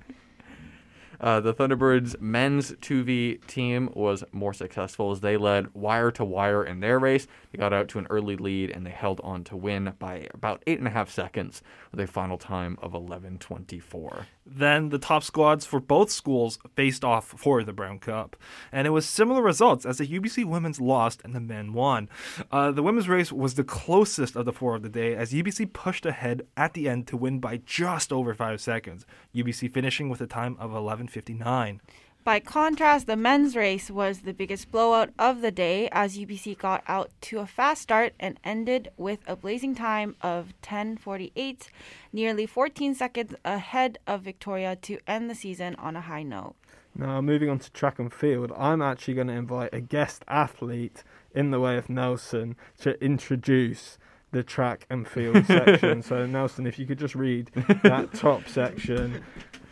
Uh, 1.22 1.38
the 1.38 1.54
Thunderbirds 1.54 2.20
men's 2.20 2.72
2v 2.72 3.46
team 3.46 3.88
was 3.94 4.24
more 4.32 4.52
successful 4.52 5.12
as 5.12 5.20
they 5.20 5.36
led 5.36 5.72
wire 5.72 6.10
to 6.10 6.24
wire 6.24 6.64
in 6.64 6.80
their 6.80 6.98
race. 6.98 7.28
They 7.52 7.58
got 7.58 7.72
out 7.72 7.86
to 7.90 8.00
an 8.00 8.08
early 8.10 8.36
lead 8.36 8.70
and 8.70 8.84
they 8.84 8.90
held 8.90 9.20
on 9.22 9.44
to 9.44 9.56
win 9.56 9.92
by 10.00 10.26
about 10.34 10.64
eight 10.66 10.80
and 10.80 10.88
a 10.88 10.90
half 10.90 11.08
seconds 11.08 11.62
with 11.92 12.00
a 12.00 12.08
final 12.08 12.38
time 12.38 12.76
of 12.82 12.92
11:24. 12.92 14.26
Then 14.44 14.88
the 14.88 14.98
top 14.98 15.22
squads 15.22 15.64
for 15.64 15.78
both 15.78 16.10
schools 16.10 16.58
faced 16.74 17.04
off 17.04 17.26
for 17.26 17.62
the 17.62 17.72
Brown 17.72 17.98
Cup, 18.00 18.36
and 18.72 18.86
it 18.86 18.90
was 18.90 19.06
similar 19.06 19.40
results 19.40 19.86
as 19.86 19.98
the 19.98 20.06
UBC 20.06 20.44
women's 20.44 20.80
lost 20.80 21.20
and 21.24 21.34
the 21.34 21.40
men 21.40 21.72
won. 21.72 22.08
Uh, 22.50 22.72
the 22.72 22.82
women's 22.82 23.08
race 23.08 23.32
was 23.32 23.54
the 23.54 23.64
closest 23.64 24.34
of 24.34 24.44
the 24.44 24.52
four 24.52 24.74
of 24.74 24.82
the 24.82 24.88
day 24.88 25.14
as 25.14 25.32
UBC 25.32 25.72
pushed 25.72 26.04
ahead 26.04 26.46
at 26.56 26.74
the 26.74 26.88
end 26.88 27.06
to 27.06 27.16
win 27.16 27.38
by 27.38 27.58
just 27.58 28.12
over 28.12 28.34
five 28.34 28.60
seconds. 28.60 29.06
UBC 29.34 29.72
finishing 29.72 30.08
with 30.08 30.20
a 30.20 30.26
time 30.26 30.56
of 30.58 30.72
11:59. 30.72 31.80
By 32.24 32.38
contrast, 32.38 33.08
the 33.08 33.16
men's 33.16 33.56
race 33.56 33.90
was 33.90 34.20
the 34.20 34.32
biggest 34.32 34.70
blowout 34.70 35.10
of 35.18 35.40
the 35.40 35.50
day 35.50 35.88
as 35.90 36.16
UBC 36.16 36.56
got 36.56 36.84
out 36.86 37.10
to 37.22 37.40
a 37.40 37.46
fast 37.46 37.82
start 37.82 38.12
and 38.20 38.38
ended 38.44 38.92
with 38.96 39.18
a 39.26 39.34
blazing 39.34 39.74
time 39.74 40.14
of 40.22 40.54
10:48, 40.62 41.68
nearly 42.12 42.46
14 42.46 42.94
seconds 42.94 43.34
ahead 43.44 43.98
of 44.06 44.22
Victoria 44.22 44.76
to 44.76 45.00
end 45.04 45.28
the 45.28 45.34
season 45.34 45.74
on 45.76 45.96
a 45.96 46.02
high 46.02 46.22
note. 46.22 46.54
Now, 46.94 47.20
moving 47.20 47.50
on 47.50 47.58
to 47.58 47.72
track 47.72 47.98
and 47.98 48.12
field, 48.12 48.52
I'm 48.56 48.82
actually 48.82 49.14
going 49.14 49.26
to 49.26 49.32
invite 49.32 49.70
a 49.72 49.80
guest 49.80 50.24
athlete 50.28 51.02
in 51.34 51.50
the 51.50 51.58
way 51.58 51.76
of 51.76 51.90
Nelson 51.90 52.54
to 52.82 53.02
introduce 53.04 53.98
the 54.30 54.44
track 54.44 54.86
and 54.88 55.08
field 55.08 55.44
section. 55.46 56.02
So, 56.02 56.24
Nelson, 56.26 56.68
if 56.68 56.78
you 56.78 56.86
could 56.86 57.00
just 57.00 57.16
read 57.16 57.50
that 57.82 58.12
top 58.14 58.46
section 58.46 59.24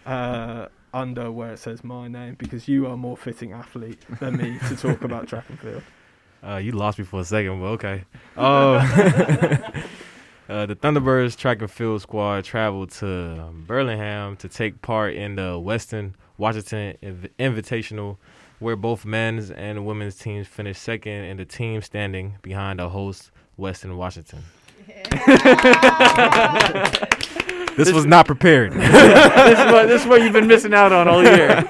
uh, 0.05 0.67
under 0.93 1.31
where 1.31 1.53
it 1.53 1.59
says 1.59 1.85
my 1.85 2.09
name, 2.09 2.35
because 2.39 2.69
you 2.69 2.87
are 2.87 2.97
more 2.97 3.17
fitting 3.17 3.53
athlete 3.53 4.01
than 4.19 4.37
me 4.37 4.59
to 4.69 4.77
talk 4.77 5.03
about 5.05 5.29
track 5.29 5.45
and 5.49 5.59
field. 5.59 5.83
Uh, 6.43 6.57
you 6.57 6.73
lost 6.73 6.99
me 6.99 7.05
for 7.05 7.21
a 7.21 7.25
second, 7.25 7.61
but 7.61 7.67
okay. 7.67 8.03
Um, 8.35 8.77
uh, 10.49 10.65
the 10.65 10.75
Thunderbirds 10.75 11.37
track 11.37 11.61
and 11.61 11.71
field 11.71 12.01
squad 12.01 12.45
traveled 12.45 12.93
to 12.93 13.43
um, 13.43 13.65
Burlingame 13.67 14.39
to 14.39 14.49
take 14.49 14.81
part 14.81 15.15
in 15.15 15.37
the 15.37 15.59
Western 15.59 16.17
Washington 16.39 16.97
Inv- 17.03 17.29
Invitational, 17.39 18.17
where 18.59 18.75
both 18.75 19.05
men's 19.05 19.51
and 19.51 19.85
women's 19.85 20.17
teams 20.17 20.47
finished 20.47 20.81
second 20.81 21.25
in 21.25 21.37
the 21.37 21.45
team 21.45 21.83
standing 21.83 22.37
behind 22.41 22.79
the 22.79 22.89
host, 22.89 23.31
Western 23.59 23.99
Washington. 23.99 24.43
this 27.85 27.93
was 27.95 28.07
not 28.07 28.27
prepared. 28.27 28.73
this 28.75 29.59
is 29.59 29.73
what 29.73 29.89
this 29.89 30.03
is 30.03 30.07
what 30.09 30.23
you've 30.23 30.33
been 30.33 30.47
missing 30.47 30.75
out 30.75 30.93
on 30.93 31.09
all 31.09 31.23
year. 31.23 31.65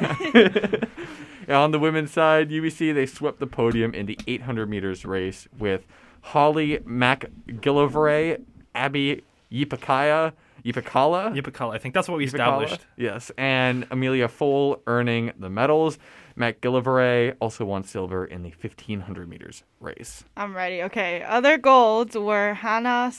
Yeah, 1.48 1.58
on 1.62 1.70
the 1.70 1.78
women's 1.78 2.10
side, 2.10 2.50
UBC 2.50 2.94
they 2.94 3.06
swept 3.06 3.40
the 3.40 3.46
podium 3.46 3.94
in 3.94 4.06
the 4.06 4.18
800 4.26 4.68
meters 4.68 5.04
race 5.04 5.48
with 5.58 5.86
Holly 6.22 6.78
McGillivray, 6.78 8.42
Abby 8.74 9.22
Yipakaya, 9.50 10.32
Yipakala, 10.64 11.34
Yipakala, 11.34 11.74
I 11.74 11.78
think 11.78 11.94
that's 11.94 12.08
what 12.08 12.18
we 12.18 12.26
Yipakala? 12.26 12.62
established. 12.64 12.86
Yes, 12.96 13.30
and 13.38 13.86
Amelia 13.90 14.28
Fole 14.28 14.82
earning 14.86 15.32
the 15.38 15.50
medals. 15.50 15.98
McGillivray 16.38 17.34
also 17.40 17.64
won 17.64 17.84
silver 17.84 18.24
in 18.24 18.42
the 18.42 18.50
1500 18.50 19.28
meters 19.28 19.62
race. 19.80 20.24
I'm 20.36 20.56
ready. 20.56 20.82
Okay. 20.84 21.22
Other 21.22 21.58
golds 21.58 22.16
were 22.16 22.54
Hannah 22.54 23.12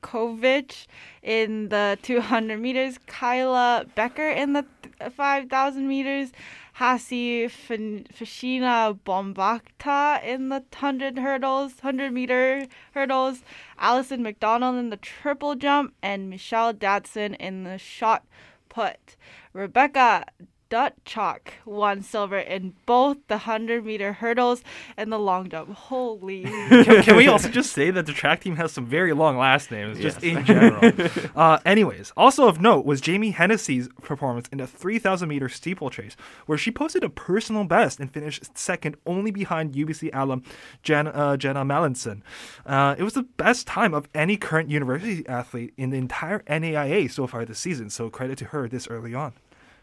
Sobkovic 0.00 0.86
in 1.22 1.68
the 1.68 1.98
200 2.02 2.60
meters, 2.60 2.98
Kyla 3.06 3.86
Becker 3.94 4.28
in 4.28 4.52
the 4.52 4.64
5,000 5.10 5.88
meters, 5.88 6.32
Hasi 6.74 7.46
Fashina 7.46 8.98
Bombakta 9.04 10.22
in 10.24 10.48
the 10.48 10.62
100 10.72 11.18
hurdles, 11.18 11.72
100 11.82 12.12
meter 12.12 12.66
hurdles, 12.94 13.42
Allison 13.78 14.22
McDonald 14.22 14.76
in 14.76 14.90
the 14.90 14.96
triple 14.96 15.54
jump, 15.54 15.94
and 16.02 16.30
Michelle 16.30 16.72
Dadson 16.72 17.36
in 17.36 17.64
the 17.64 17.78
shot 17.78 18.24
put. 18.68 19.16
Rebecca 19.52 20.24
Dutchok 20.70 21.48
won 21.66 22.00
silver 22.02 22.38
in 22.38 22.74
both 22.86 23.16
the 23.26 23.34
100 23.34 23.84
meter 23.84 24.12
hurdles 24.12 24.62
and 24.96 25.12
the 25.12 25.18
long 25.18 25.48
jump. 25.48 25.74
Holy. 25.74 26.44
can, 26.68 27.02
can 27.02 27.16
we 27.16 27.26
also 27.26 27.48
just 27.60 27.72
say 27.72 27.90
that 27.90 28.06
the 28.06 28.12
track 28.12 28.40
team 28.40 28.54
has 28.56 28.70
some 28.70 28.86
very 28.86 29.12
long 29.12 29.36
last 29.36 29.70
names, 29.72 29.98
just 29.98 30.22
Yes. 30.22 30.38
in 30.38 30.44
general? 30.46 30.92
uh, 31.34 31.58
anyways, 31.66 32.12
also 32.16 32.46
of 32.46 32.60
note 32.60 32.86
was 32.86 33.00
Jamie 33.00 33.32
Hennessy's 33.32 33.88
performance 34.00 34.48
in 34.52 34.58
the 34.58 34.66
3,000 34.68 35.28
meter 35.28 35.48
steeplechase, 35.48 36.16
where 36.46 36.56
she 36.56 36.70
posted 36.70 37.02
a 37.02 37.08
personal 37.10 37.64
best 37.64 37.98
and 37.98 38.08
finished 38.12 38.56
second 38.56 38.96
only 39.06 39.32
behind 39.32 39.74
UBC 39.74 40.10
alum 40.14 40.44
Jen, 40.84 41.08
uh, 41.08 41.36
Jenna 41.36 41.64
Mallinson. 41.64 42.22
Uh, 42.64 42.94
it 42.96 43.02
was 43.02 43.14
the 43.14 43.24
best 43.24 43.66
time 43.66 43.92
of 43.92 44.08
any 44.14 44.36
current 44.36 44.70
university 44.70 45.26
athlete 45.26 45.74
in 45.76 45.90
the 45.90 45.96
entire 45.98 46.40
NAIA 46.48 47.10
so 47.10 47.26
far 47.26 47.44
this 47.44 47.58
season, 47.58 47.90
so 47.90 48.08
credit 48.08 48.38
to 48.38 48.44
her 48.46 48.68
this 48.68 48.86
early 48.86 49.14
on. 49.14 49.32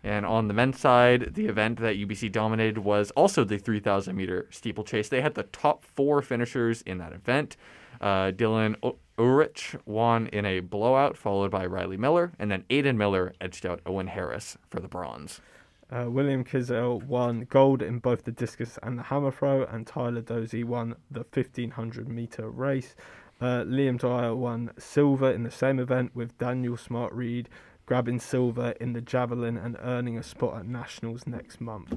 And 0.04 0.26
on 0.26 0.48
the 0.48 0.54
men's 0.54 0.80
side, 0.80 1.34
the 1.34 1.48
event 1.48 1.80
that 1.80 1.98
UBC 1.98 2.32
dominated 2.32 2.80
was 2.80 3.12
also 3.12 3.43
the 3.43 3.58
3,000 3.58 4.16
meter 4.16 4.48
steeplechase. 4.52 5.10
They 5.10 5.22
had 5.22 5.36
the 5.36 5.43
top 5.43 5.84
four 5.84 6.22
finishers 6.22 6.82
in 6.84 6.98
that 7.00 7.14
event. 7.14 7.58
Uh, 8.00 8.32
Dylan 8.32 8.76
U- 8.84 8.98
Ulrich 9.18 9.76
won 9.86 10.28
in 10.28 10.45
a 10.45 10.60
blowout, 10.60 11.18
followed 11.18 11.50
by 11.50 11.66
Riley 11.66 11.98
Miller, 11.98 12.32
and 12.38 12.52
then 12.52 12.64
Aiden 12.70 12.95
Miller 12.95 13.34
edged 13.41 13.66
out 13.66 13.82
Owen 13.86 14.08
Harris 14.08 14.58
for 14.70 14.80
the 14.80 14.88
bronze. 14.88 15.41
Uh, 15.89 16.06
William 16.10 16.43
Kizel 16.43 17.02
won 17.04 17.48
gold 17.50 17.82
in 17.82 18.00
both 18.00 18.26
the 18.26 18.32
discus 18.32 18.78
and 18.84 19.00
the 19.00 19.04
hammer 19.04 19.32
throw, 19.32 19.64
and 19.64 19.88
Tyler 19.88 20.22
Dozy 20.22 20.64
won 20.64 20.95
the 21.10 21.22
1500 21.22 22.10
meter 22.10 22.50
race. 22.50 22.95
Uh, 23.39 23.64
Liam 23.64 23.98
Dwyer 23.98 24.36
won 24.36 24.72
silver 24.78 25.32
in 25.32 25.43
the 25.43 25.52
same 25.52 25.80
event, 25.80 26.16
with 26.16 26.38
Daniel 26.38 26.76
Smart 26.76 27.14
Reed 27.14 27.48
grabbing 27.88 28.20
silver 28.20 28.72
in 28.82 28.94
the 28.94 29.02
javelin 29.02 29.58
and 29.58 29.78
earning 29.82 30.18
a 30.18 30.24
spot 30.24 30.60
at 30.60 30.68
nationals 30.68 31.26
next 31.26 31.60
month. 31.60 31.96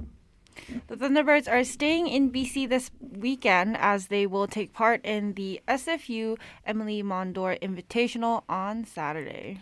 The 0.86 0.96
Thunderbirds 0.96 1.50
are 1.50 1.64
staying 1.64 2.06
in 2.06 2.30
BC 2.30 2.68
this 2.68 2.90
weekend 3.00 3.76
as 3.76 4.06
they 4.06 4.26
will 4.26 4.46
take 4.46 4.72
part 4.72 5.04
in 5.04 5.34
the 5.34 5.60
SFU 5.68 6.38
Emily 6.64 7.02
Mondor 7.02 7.58
Invitational 7.60 8.44
on 8.48 8.84
Saturday. 8.84 9.58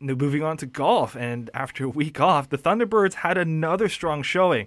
Now 0.00 0.14
moving 0.14 0.42
on 0.42 0.56
to 0.58 0.66
golf, 0.66 1.16
and 1.16 1.50
after 1.54 1.84
a 1.84 1.88
week 1.88 2.20
off, 2.20 2.48
the 2.48 2.58
Thunderbirds 2.58 3.14
had 3.14 3.38
another 3.38 3.88
strong 3.88 4.22
showing. 4.22 4.66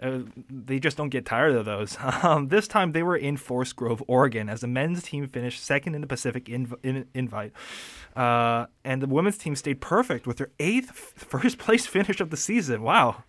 Uh, 0.00 0.20
they 0.48 0.78
just 0.78 0.96
don't 0.96 1.08
get 1.08 1.26
tired 1.26 1.54
of 1.56 1.64
those. 1.64 1.96
Um, 2.22 2.48
this 2.48 2.68
time 2.68 2.92
they 2.92 3.02
were 3.02 3.16
in 3.16 3.36
Forest 3.36 3.76
Grove, 3.76 4.02
Oregon, 4.06 4.48
as 4.48 4.60
the 4.60 4.66
men's 4.66 5.02
team 5.02 5.26
finished 5.28 5.62
second 5.64 5.94
in 5.94 6.00
the 6.00 6.06
Pacific 6.06 6.46
inv- 6.46 6.78
in- 6.82 7.06
invite, 7.14 7.52
uh, 8.16 8.66
and 8.84 9.00
the 9.02 9.06
women's 9.06 9.38
team 9.38 9.54
stayed 9.56 9.80
perfect 9.80 10.26
with 10.26 10.36
their 10.38 10.50
eighth 10.58 10.90
f- 10.90 11.12
first 11.28 11.58
place 11.58 11.86
finish 11.96 12.20
of 12.20 12.30
the 12.30 12.36
season. 12.36 12.82
Wow. 12.82 13.24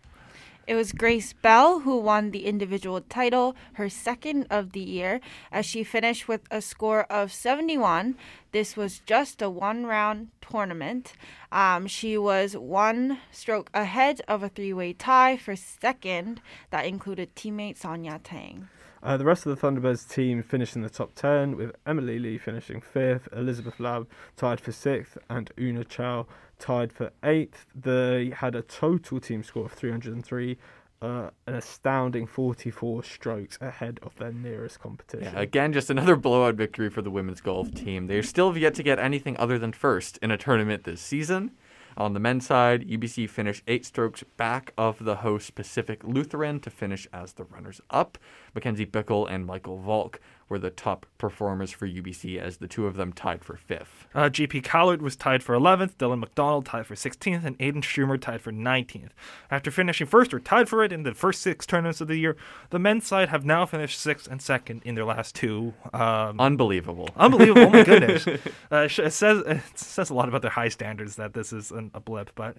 It 0.69 0.75
was 0.75 0.91
Grace 0.91 1.33
Bell 1.33 1.79
who 1.79 1.97
won 1.97 2.29
the 2.29 2.45
individual 2.45 3.01
title, 3.01 3.55
her 3.73 3.89
second 3.89 4.45
of 4.51 4.73
the 4.73 4.79
year, 4.79 5.19
as 5.51 5.65
she 5.65 5.83
finished 5.83 6.27
with 6.27 6.41
a 6.51 6.61
score 6.61 7.05
of 7.11 7.33
71. 7.33 8.15
This 8.51 8.77
was 8.77 8.99
just 8.99 9.41
a 9.41 9.49
one 9.49 9.87
round 9.87 10.27
tournament. 10.41 11.13
Um, 11.51 11.87
she 11.87 12.19
was 12.19 12.55
one 12.55 13.17
stroke 13.31 13.71
ahead 13.73 14.21
of 14.27 14.43
a 14.43 14.49
three 14.49 14.71
way 14.71 14.93
tie 14.93 15.37
for 15.37 15.55
second 15.55 16.39
that 16.69 16.85
included 16.85 17.35
teammate 17.35 17.77
Sonia 17.77 18.19
Tang. 18.23 18.69
Uh, 19.01 19.17
the 19.17 19.25
rest 19.25 19.47
of 19.47 19.59
the 19.59 19.67
Thunderbirds 19.67 20.07
team 20.07 20.43
finished 20.43 20.75
in 20.75 20.83
the 20.83 20.89
top 20.89 21.15
10, 21.15 21.55
with 21.55 21.71
Emily 21.87 22.19
Lee 22.19 22.37
finishing 22.37 22.81
fifth, 22.81 23.27
Elizabeth 23.31 23.79
Lab 23.79 24.07
tied 24.35 24.59
for 24.59 24.73
sixth, 24.73 25.17
and 25.29 25.51
Una 25.57 25.83
Chow 25.85 26.27
tied 26.59 26.93
for 26.93 27.11
eighth. 27.23 27.65
They 27.73 28.31
had 28.35 28.55
a 28.55 28.61
total 28.61 29.19
team 29.19 29.43
score 29.43 29.65
of 29.65 29.71
303, 29.71 30.57
uh, 31.01 31.29
an 31.47 31.55
astounding 31.55 32.27
44 32.27 33.03
strokes 33.03 33.57
ahead 33.61 33.99
of 34.03 34.15
their 34.17 34.31
nearest 34.31 34.79
competition. 34.79 35.33
Yeah, 35.33 35.41
again, 35.41 35.73
just 35.73 35.89
another 35.89 36.15
blowout 36.15 36.55
victory 36.55 36.89
for 36.89 37.01
the 37.01 37.11
women's 37.11 37.41
golf 37.41 37.73
team. 37.73 38.07
They're 38.07 38.23
still 38.23 38.55
yet 38.57 38.75
to 38.75 38.83
get 38.83 38.99
anything 38.99 39.37
other 39.37 39.57
than 39.57 39.71
first 39.71 40.17
in 40.21 40.31
a 40.31 40.37
tournament 40.37 40.83
this 40.83 41.01
season. 41.01 41.51
On 41.97 42.13
the 42.13 42.19
men's 42.19 42.45
side, 42.45 42.87
UBC 42.87 43.29
finished 43.29 43.63
eight 43.67 43.85
strokes 43.85 44.23
back 44.37 44.73
of 44.77 45.03
the 45.03 45.17
host 45.17 45.55
Pacific 45.55 46.01
Lutheran 46.03 46.59
to 46.61 46.69
finish 46.69 47.07
as 47.11 47.33
the 47.33 47.43
runners 47.43 47.81
up. 47.89 48.17
Mackenzie 48.55 48.85
Bickle 48.85 49.29
and 49.29 49.45
Michael 49.45 49.77
Volk 49.77 50.21
were 50.49 50.59
the 50.59 50.69
top 50.71 51.05
performers 51.17 51.71
for 51.71 51.87
UBC 51.87 52.39
as 52.39 52.57
the 52.57 52.67
two 52.67 52.87
of 52.87 52.95
them 52.95 53.13
tied 53.13 53.45
for 53.45 53.55
fifth. 53.55 54.07
Uh, 54.13 54.29
GP 54.29 54.63
Callard 54.63 55.01
was 55.01 55.15
tied 55.15 55.43
for 55.43 55.55
11th, 55.55 55.95
Dylan 55.95 56.19
McDonald 56.19 56.65
tied 56.65 56.87
for 56.87 56.95
16th, 56.95 57.45
and 57.45 57.57
Aiden 57.59 57.83
Schumer 57.83 58.19
tied 58.19 58.41
for 58.41 58.51
19th. 58.51 59.11
After 59.51 59.69
finishing 59.69 60.07
first 60.07 60.33
or 60.33 60.39
tied 60.39 60.67
for 60.67 60.83
it 60.83 60.91
in 60.91 61.03
the 61.03 61.13
first 61.13 61.41
six 61.41 61.65
tournaments 61.65 62.01
of 62.01 62.07
the 62.07 62.17
year, 62.17 62.35
the 62.71 62.79
men's 62.79 63.05
side 63.05 63.29
have 63.29 63.45
now 63.45 63.65
finished 63.65 63.99
sixth 63.99 64.27
and 64.27 64.41
second 64.41 64.81
in 64.83 64.95
their 64.95 65.05
last 65.05 65.35
two. 65.35 65.73
Um, 65.93 66.39
Unbelievable. 66.39 67.09
Unbelievable! 67.15 67.67
Oh 67.67 67.69
my 67.69 67.83
goodness, 67.83 68.27
uh, 68.27 68.87
it 68.89 69.11
says 69.13 69.43
it 69.45 69.61
says 69.75 70.09
a 70.09 70.13
lot 70.13 70.27
about 70.27 70.41
their 70.41 70.51
high 70.51 70.69
standards 70.69 71.15
that 71.17 71.33
this 71.33 71.53
is 71.53 71.71
an, 71.71 71.91
a 71.93 71.99
blip, 71.99 72.31
but 72.35 72.57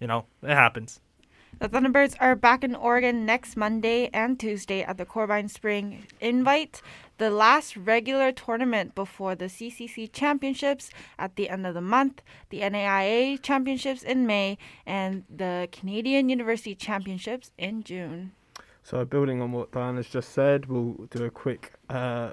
you 0.00 0.06
know 0.06 0.26
it 0.42 0.50
happens. 0.50 1.00
The 1.58 1.68
Thunderbirds 1.68 2.16
are 2.20 2.34
back 2.36 2.64
in 2.64 2.74
Oregon 2.74 3.26
next 3.26 3.56
Monday 3.56 4.08
and 4.14 4.40
Tuesday 4.40 4.82
at 4.82 4.96
the 4.96 5.04
Corban 5.04 5.48
Spring 5.48 6.06
Invite, 6.20 6.80
the 7.18 7.30
last 7.30 7.76
regular 7.76 8.32
tournament 8.32 8.94
before 8.94 9.34
the 9.34 9.46
CCC 9.46 10.10
Championships 10.10 10.90
at 11.18 11.36
the 11.36 11.50
end 11.50 11.66
of 11.66 11.74
the 11.74 11.82
month, 11.82 12.22
the 12.48 12.60
NAIA 12.60 13.42
Championships 13.42 14.02
in 14.02 14.26
May, 14.26 14.56
and 14.86 15.24
the 15.28 15.68
Canadian 15.70 16.30
University 16.30 16.74
Championships 16.74 17.50
in 17.58 17.82
June. 17.82 18.32
So, 18.82 19.04
building 19.04 19.42
on 19.42 19.52
what 19.52 19.72
Diana's 19.72 20.08
just 20.08 20.30
said, 20.30 20.66
we'll 20.66 21.06
do 21.10 21.24
a 21.24 21.30
quick 21.30 21.74
uh, 21.90 22.30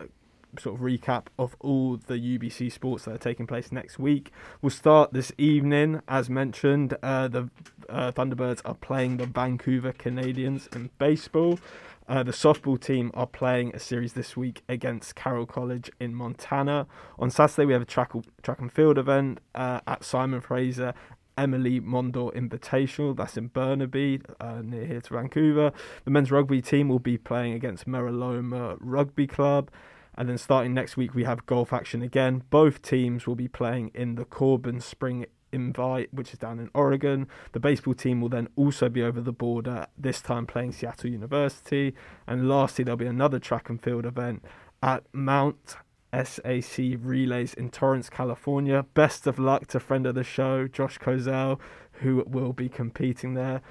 sort 0.60 0.76
of 0.76 0.82
recap 0.82 1.28
of 1.38 1.56
all 1.60 1.98
the 1.98 2.16
UBC 2.16 2.72
sports 2.72 3.06
that 3.06 3.16
are 3.16 3.18
taking 3.18 3.48
place 3.48 3.72
next 3.72 4.00
week. 4.00 4.32
We'll 4.62 4.70
start 4.70 5.14
this 5.14 5.32
evening, 5.38 6.02
as 6.08 6.30
mentioned. 6.30 6.98
Uh, 7.04 7.28
the 7.28 7.50
uh, 7.90 8.12
Thunderbirds 8.12 8.62
are 8.66 8.76
playing 8.76 9.18
the 9.18 9.26
Vancouver 9.26 9.92
Canadians 9.92 10.68
in 10.74 10.90
baseball. 10.98 11.60
Uh, 12.08 12.24
the 12.24 12.32
softball 12.32 12.80
team 12.80 13.12
are 13.14 13.28
playing 13.28 13.76
a 13.76 13.80
series 13.80 14.14
this 14.14 14.38
week 14.38 14.64
against 14.70 15.16
Carroll 15.16 15.46
College 15.46 15.92
in 16.00 16.16
Montana. 16.16 16.88
On 17.20 17.30
Saturday, 17.30 17.66
we 17.66 17.74
have 17.74 17.82
a 17.82 17.86
track, 17.86 18.14
track 18.44 18.60
and 18.60 18.72
field 18.72 18.98
event 18.98 19.40
uh, 19.54 19.82
at 19.86 20.06
Simon 20.06 20.40
Fraser 20.40 20.94
Emily 21.38 21.80
Mondor 21.80 22.34
Invitational. 22.34 23.16
That's 23.16 23.38
in 23.38 23.48
Burnaby, 23.48 24.22
uh, 24.40 24.62
near 24.64 24.86
here 24.86 25.02
to 25.02 25.14
Vancouver. 25.14 25.72
The 26.06 26.12
men's 26.12 26.32
rugby 26.32 26.62
team 26.62 26.90
will 26.90 27.00
be 27.00 27.18
playing 27.18 27.54
against 27.54 27.88
Meraloma 27.88 28.78
Rugby 28.80 29.28
Club. 29.28 29.70
And 30.18 30.28
then 30.28 30.38
starting 30.38 30.74
next 30.74 30.98
week, 30.98 31.14
we 31.14 31.26
have 31.26 31.46
golf 31.46 31.72
action 31.72 32.02
again. 32.02 32.44
Both 32.50 32.82
teams 32.82 33.28
will 33.28 33.36
be 33.36 33.48
playing 33.48 33.92
in 33.94 34.16
the 34.16 34.26
Corban 34.26 34.82
Spring 34.82 35.28
Invite, 35.52 36.14
which 36.14 36.34
is 36.34 36.40
down 36.40 36.60
in 36.60 36.70
Oregon. 36.74 37.28
The 37.54 37.60
baseball 37.60 37.94
team 37.94 38.20
will 38.20 38.30
then 38.30 38.50
also 38.56 38.90
be 38.90 39.04
over 39.04 39.22
the 39.22 39.32
border, 39.32 39.88
this 39.98 40.22
time 40.22 40.46
playing 40.46 40.74
Seattle 40.74 41.12
University. 41.12 41.94
And 42.26 42.50
lastly, 42.50 42.84
there'll 42.84 42.98
be 42.98 43.06
another 43.06 43.40
track 43.40 43.70
and 43.70 43.82
field 43.82 44.06
event 44.06 44.44
at 44.82 45.04
Mount 45.14 45.78
SAC 46.14 46.98
Relays 47.00 47.54
in 47.54 47.70
Torrance, 47.70 48.10
California. 48.10 48.86
Best 48.94 49.28
of 49.28 49.38
luck 49.38 49.68
to 49.68 49.80
friend 49.80 50.06
of 50.06 50.16
the 50.16 50.24
show, 50.24 50.68
Josh 50.68 50.98
Kozel, 50.98 51.60
who 51.94 52.24
will 52.28 52.54
be 52.54 52.70
competing 52.70 53.34
there. 53.34 53.62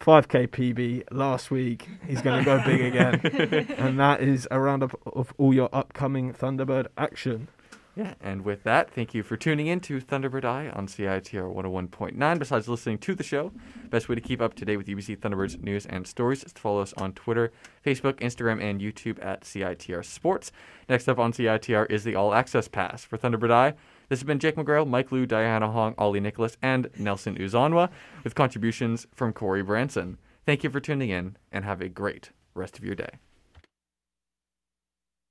5k 0.00 0.48
PB 0.48 1.04
last 1.10 1.50
week. 1.50 1.88
He's 2.06 2.22
going 2.22 2.38
to 2.38 2.44
go 2.44 2.62
big 2.64 2.80
again. 2.80 3.20
and 3.78 3.98
that 3.98 4.20
is 4.20 4.46
a 4.50 4.60
roundup 4.60 4.98
of 5.06 5.32
all 5.38 5.54
your 5.54 5.68
upcoming 5.72 6.32
Thunderbird 6.32 6.88
action. 6.98 7.48
Yeah, 7.96 8.14
and 8.20 8.44
with 8.44 8.64
that, 8.64 8.90
thank 8.90 9.14
you 9.14 9.22
for 9.22 9.36
tuning 9.36 9.68
in 9.68 9.78
to 9.80 10.00
Thunderbird 10.00 10.44
Eye 10.44 10.68
on 10.70 10.88
CITR 10.88 11.54
101.9. 11.54 12.38
Besides 12.40 12.68
listening 12.68 12.98
to 12.98 13.14
the 13.14 13.22
show, 13.22 13.52
best 13.88 14.08
way 14.08 14.16
to 14.16 14.20
keep 14.20 14.40
up 14.42 14.54
to 14.54 14.64
date 14.64 14.78
with 14.78 14.88
UBC 14.88 15.18
Thunderbirds 15.18 15.62
news 15.62 15.86
and 15.86 16.04
stories 16.04 16.42
is 16.42 16.52
to 16.54 16.60
follow 16.60 16.80
us 16.80 16.92
on 16.94 17.12
Twitter, 17.12 17.52
Facebook, 17.86 18.14
Instagram, 18.14 18.60
and 18.60 18.80
YouTube 18.80 19.24
at 19.24 19.42
CITR 19.42 20.04
Sports. 20.04 20.50
Next 20.88 21.08
up 21.08 21.20
on 21.20 21.32
CITR 21.32 21.88
is 21.88 22.02
the 22.02 22.16
All 22.16 22.34
Access 22.34 22.66
Pass. 22.66 23.04
For 23.04 23.16
Thunderbird 23.16 23.52
Eye, 23.52 23.74
this 24.08 24.20
has 24.20 24.24
been 24.24 24.38
Jake 24.38 24.56
McGrail, 24.56 24.86
Mike 24.86 25.12
Liu, 25.12 25.26
Diana 25.26 25.70
Hong, 25.70 25.94
Ollie 25.98 26.20
Nicholas, 26.20 26.56
and 26.62 26.90
Nelson 26.98 27.36
Uzonwa, 27.36 27.90
with 28.22 28.34
contributions 28.34 29.06
from 29.14 29.32
Corey 29.32 29.62
Branson. 29.62 30.18
Thank 30.46 30.62
you 30.62 30.70
for 30.70 30.80
tuning 30.80 31.10
in, 31.10 31.36
and 31.50 31.64
have 31.64 31.80
a 31.80 31.88
great 31.88 32.30
rest 32.54 32.78
of 32.78 32.84
your 32.84 32.94
day. 32.94 33.18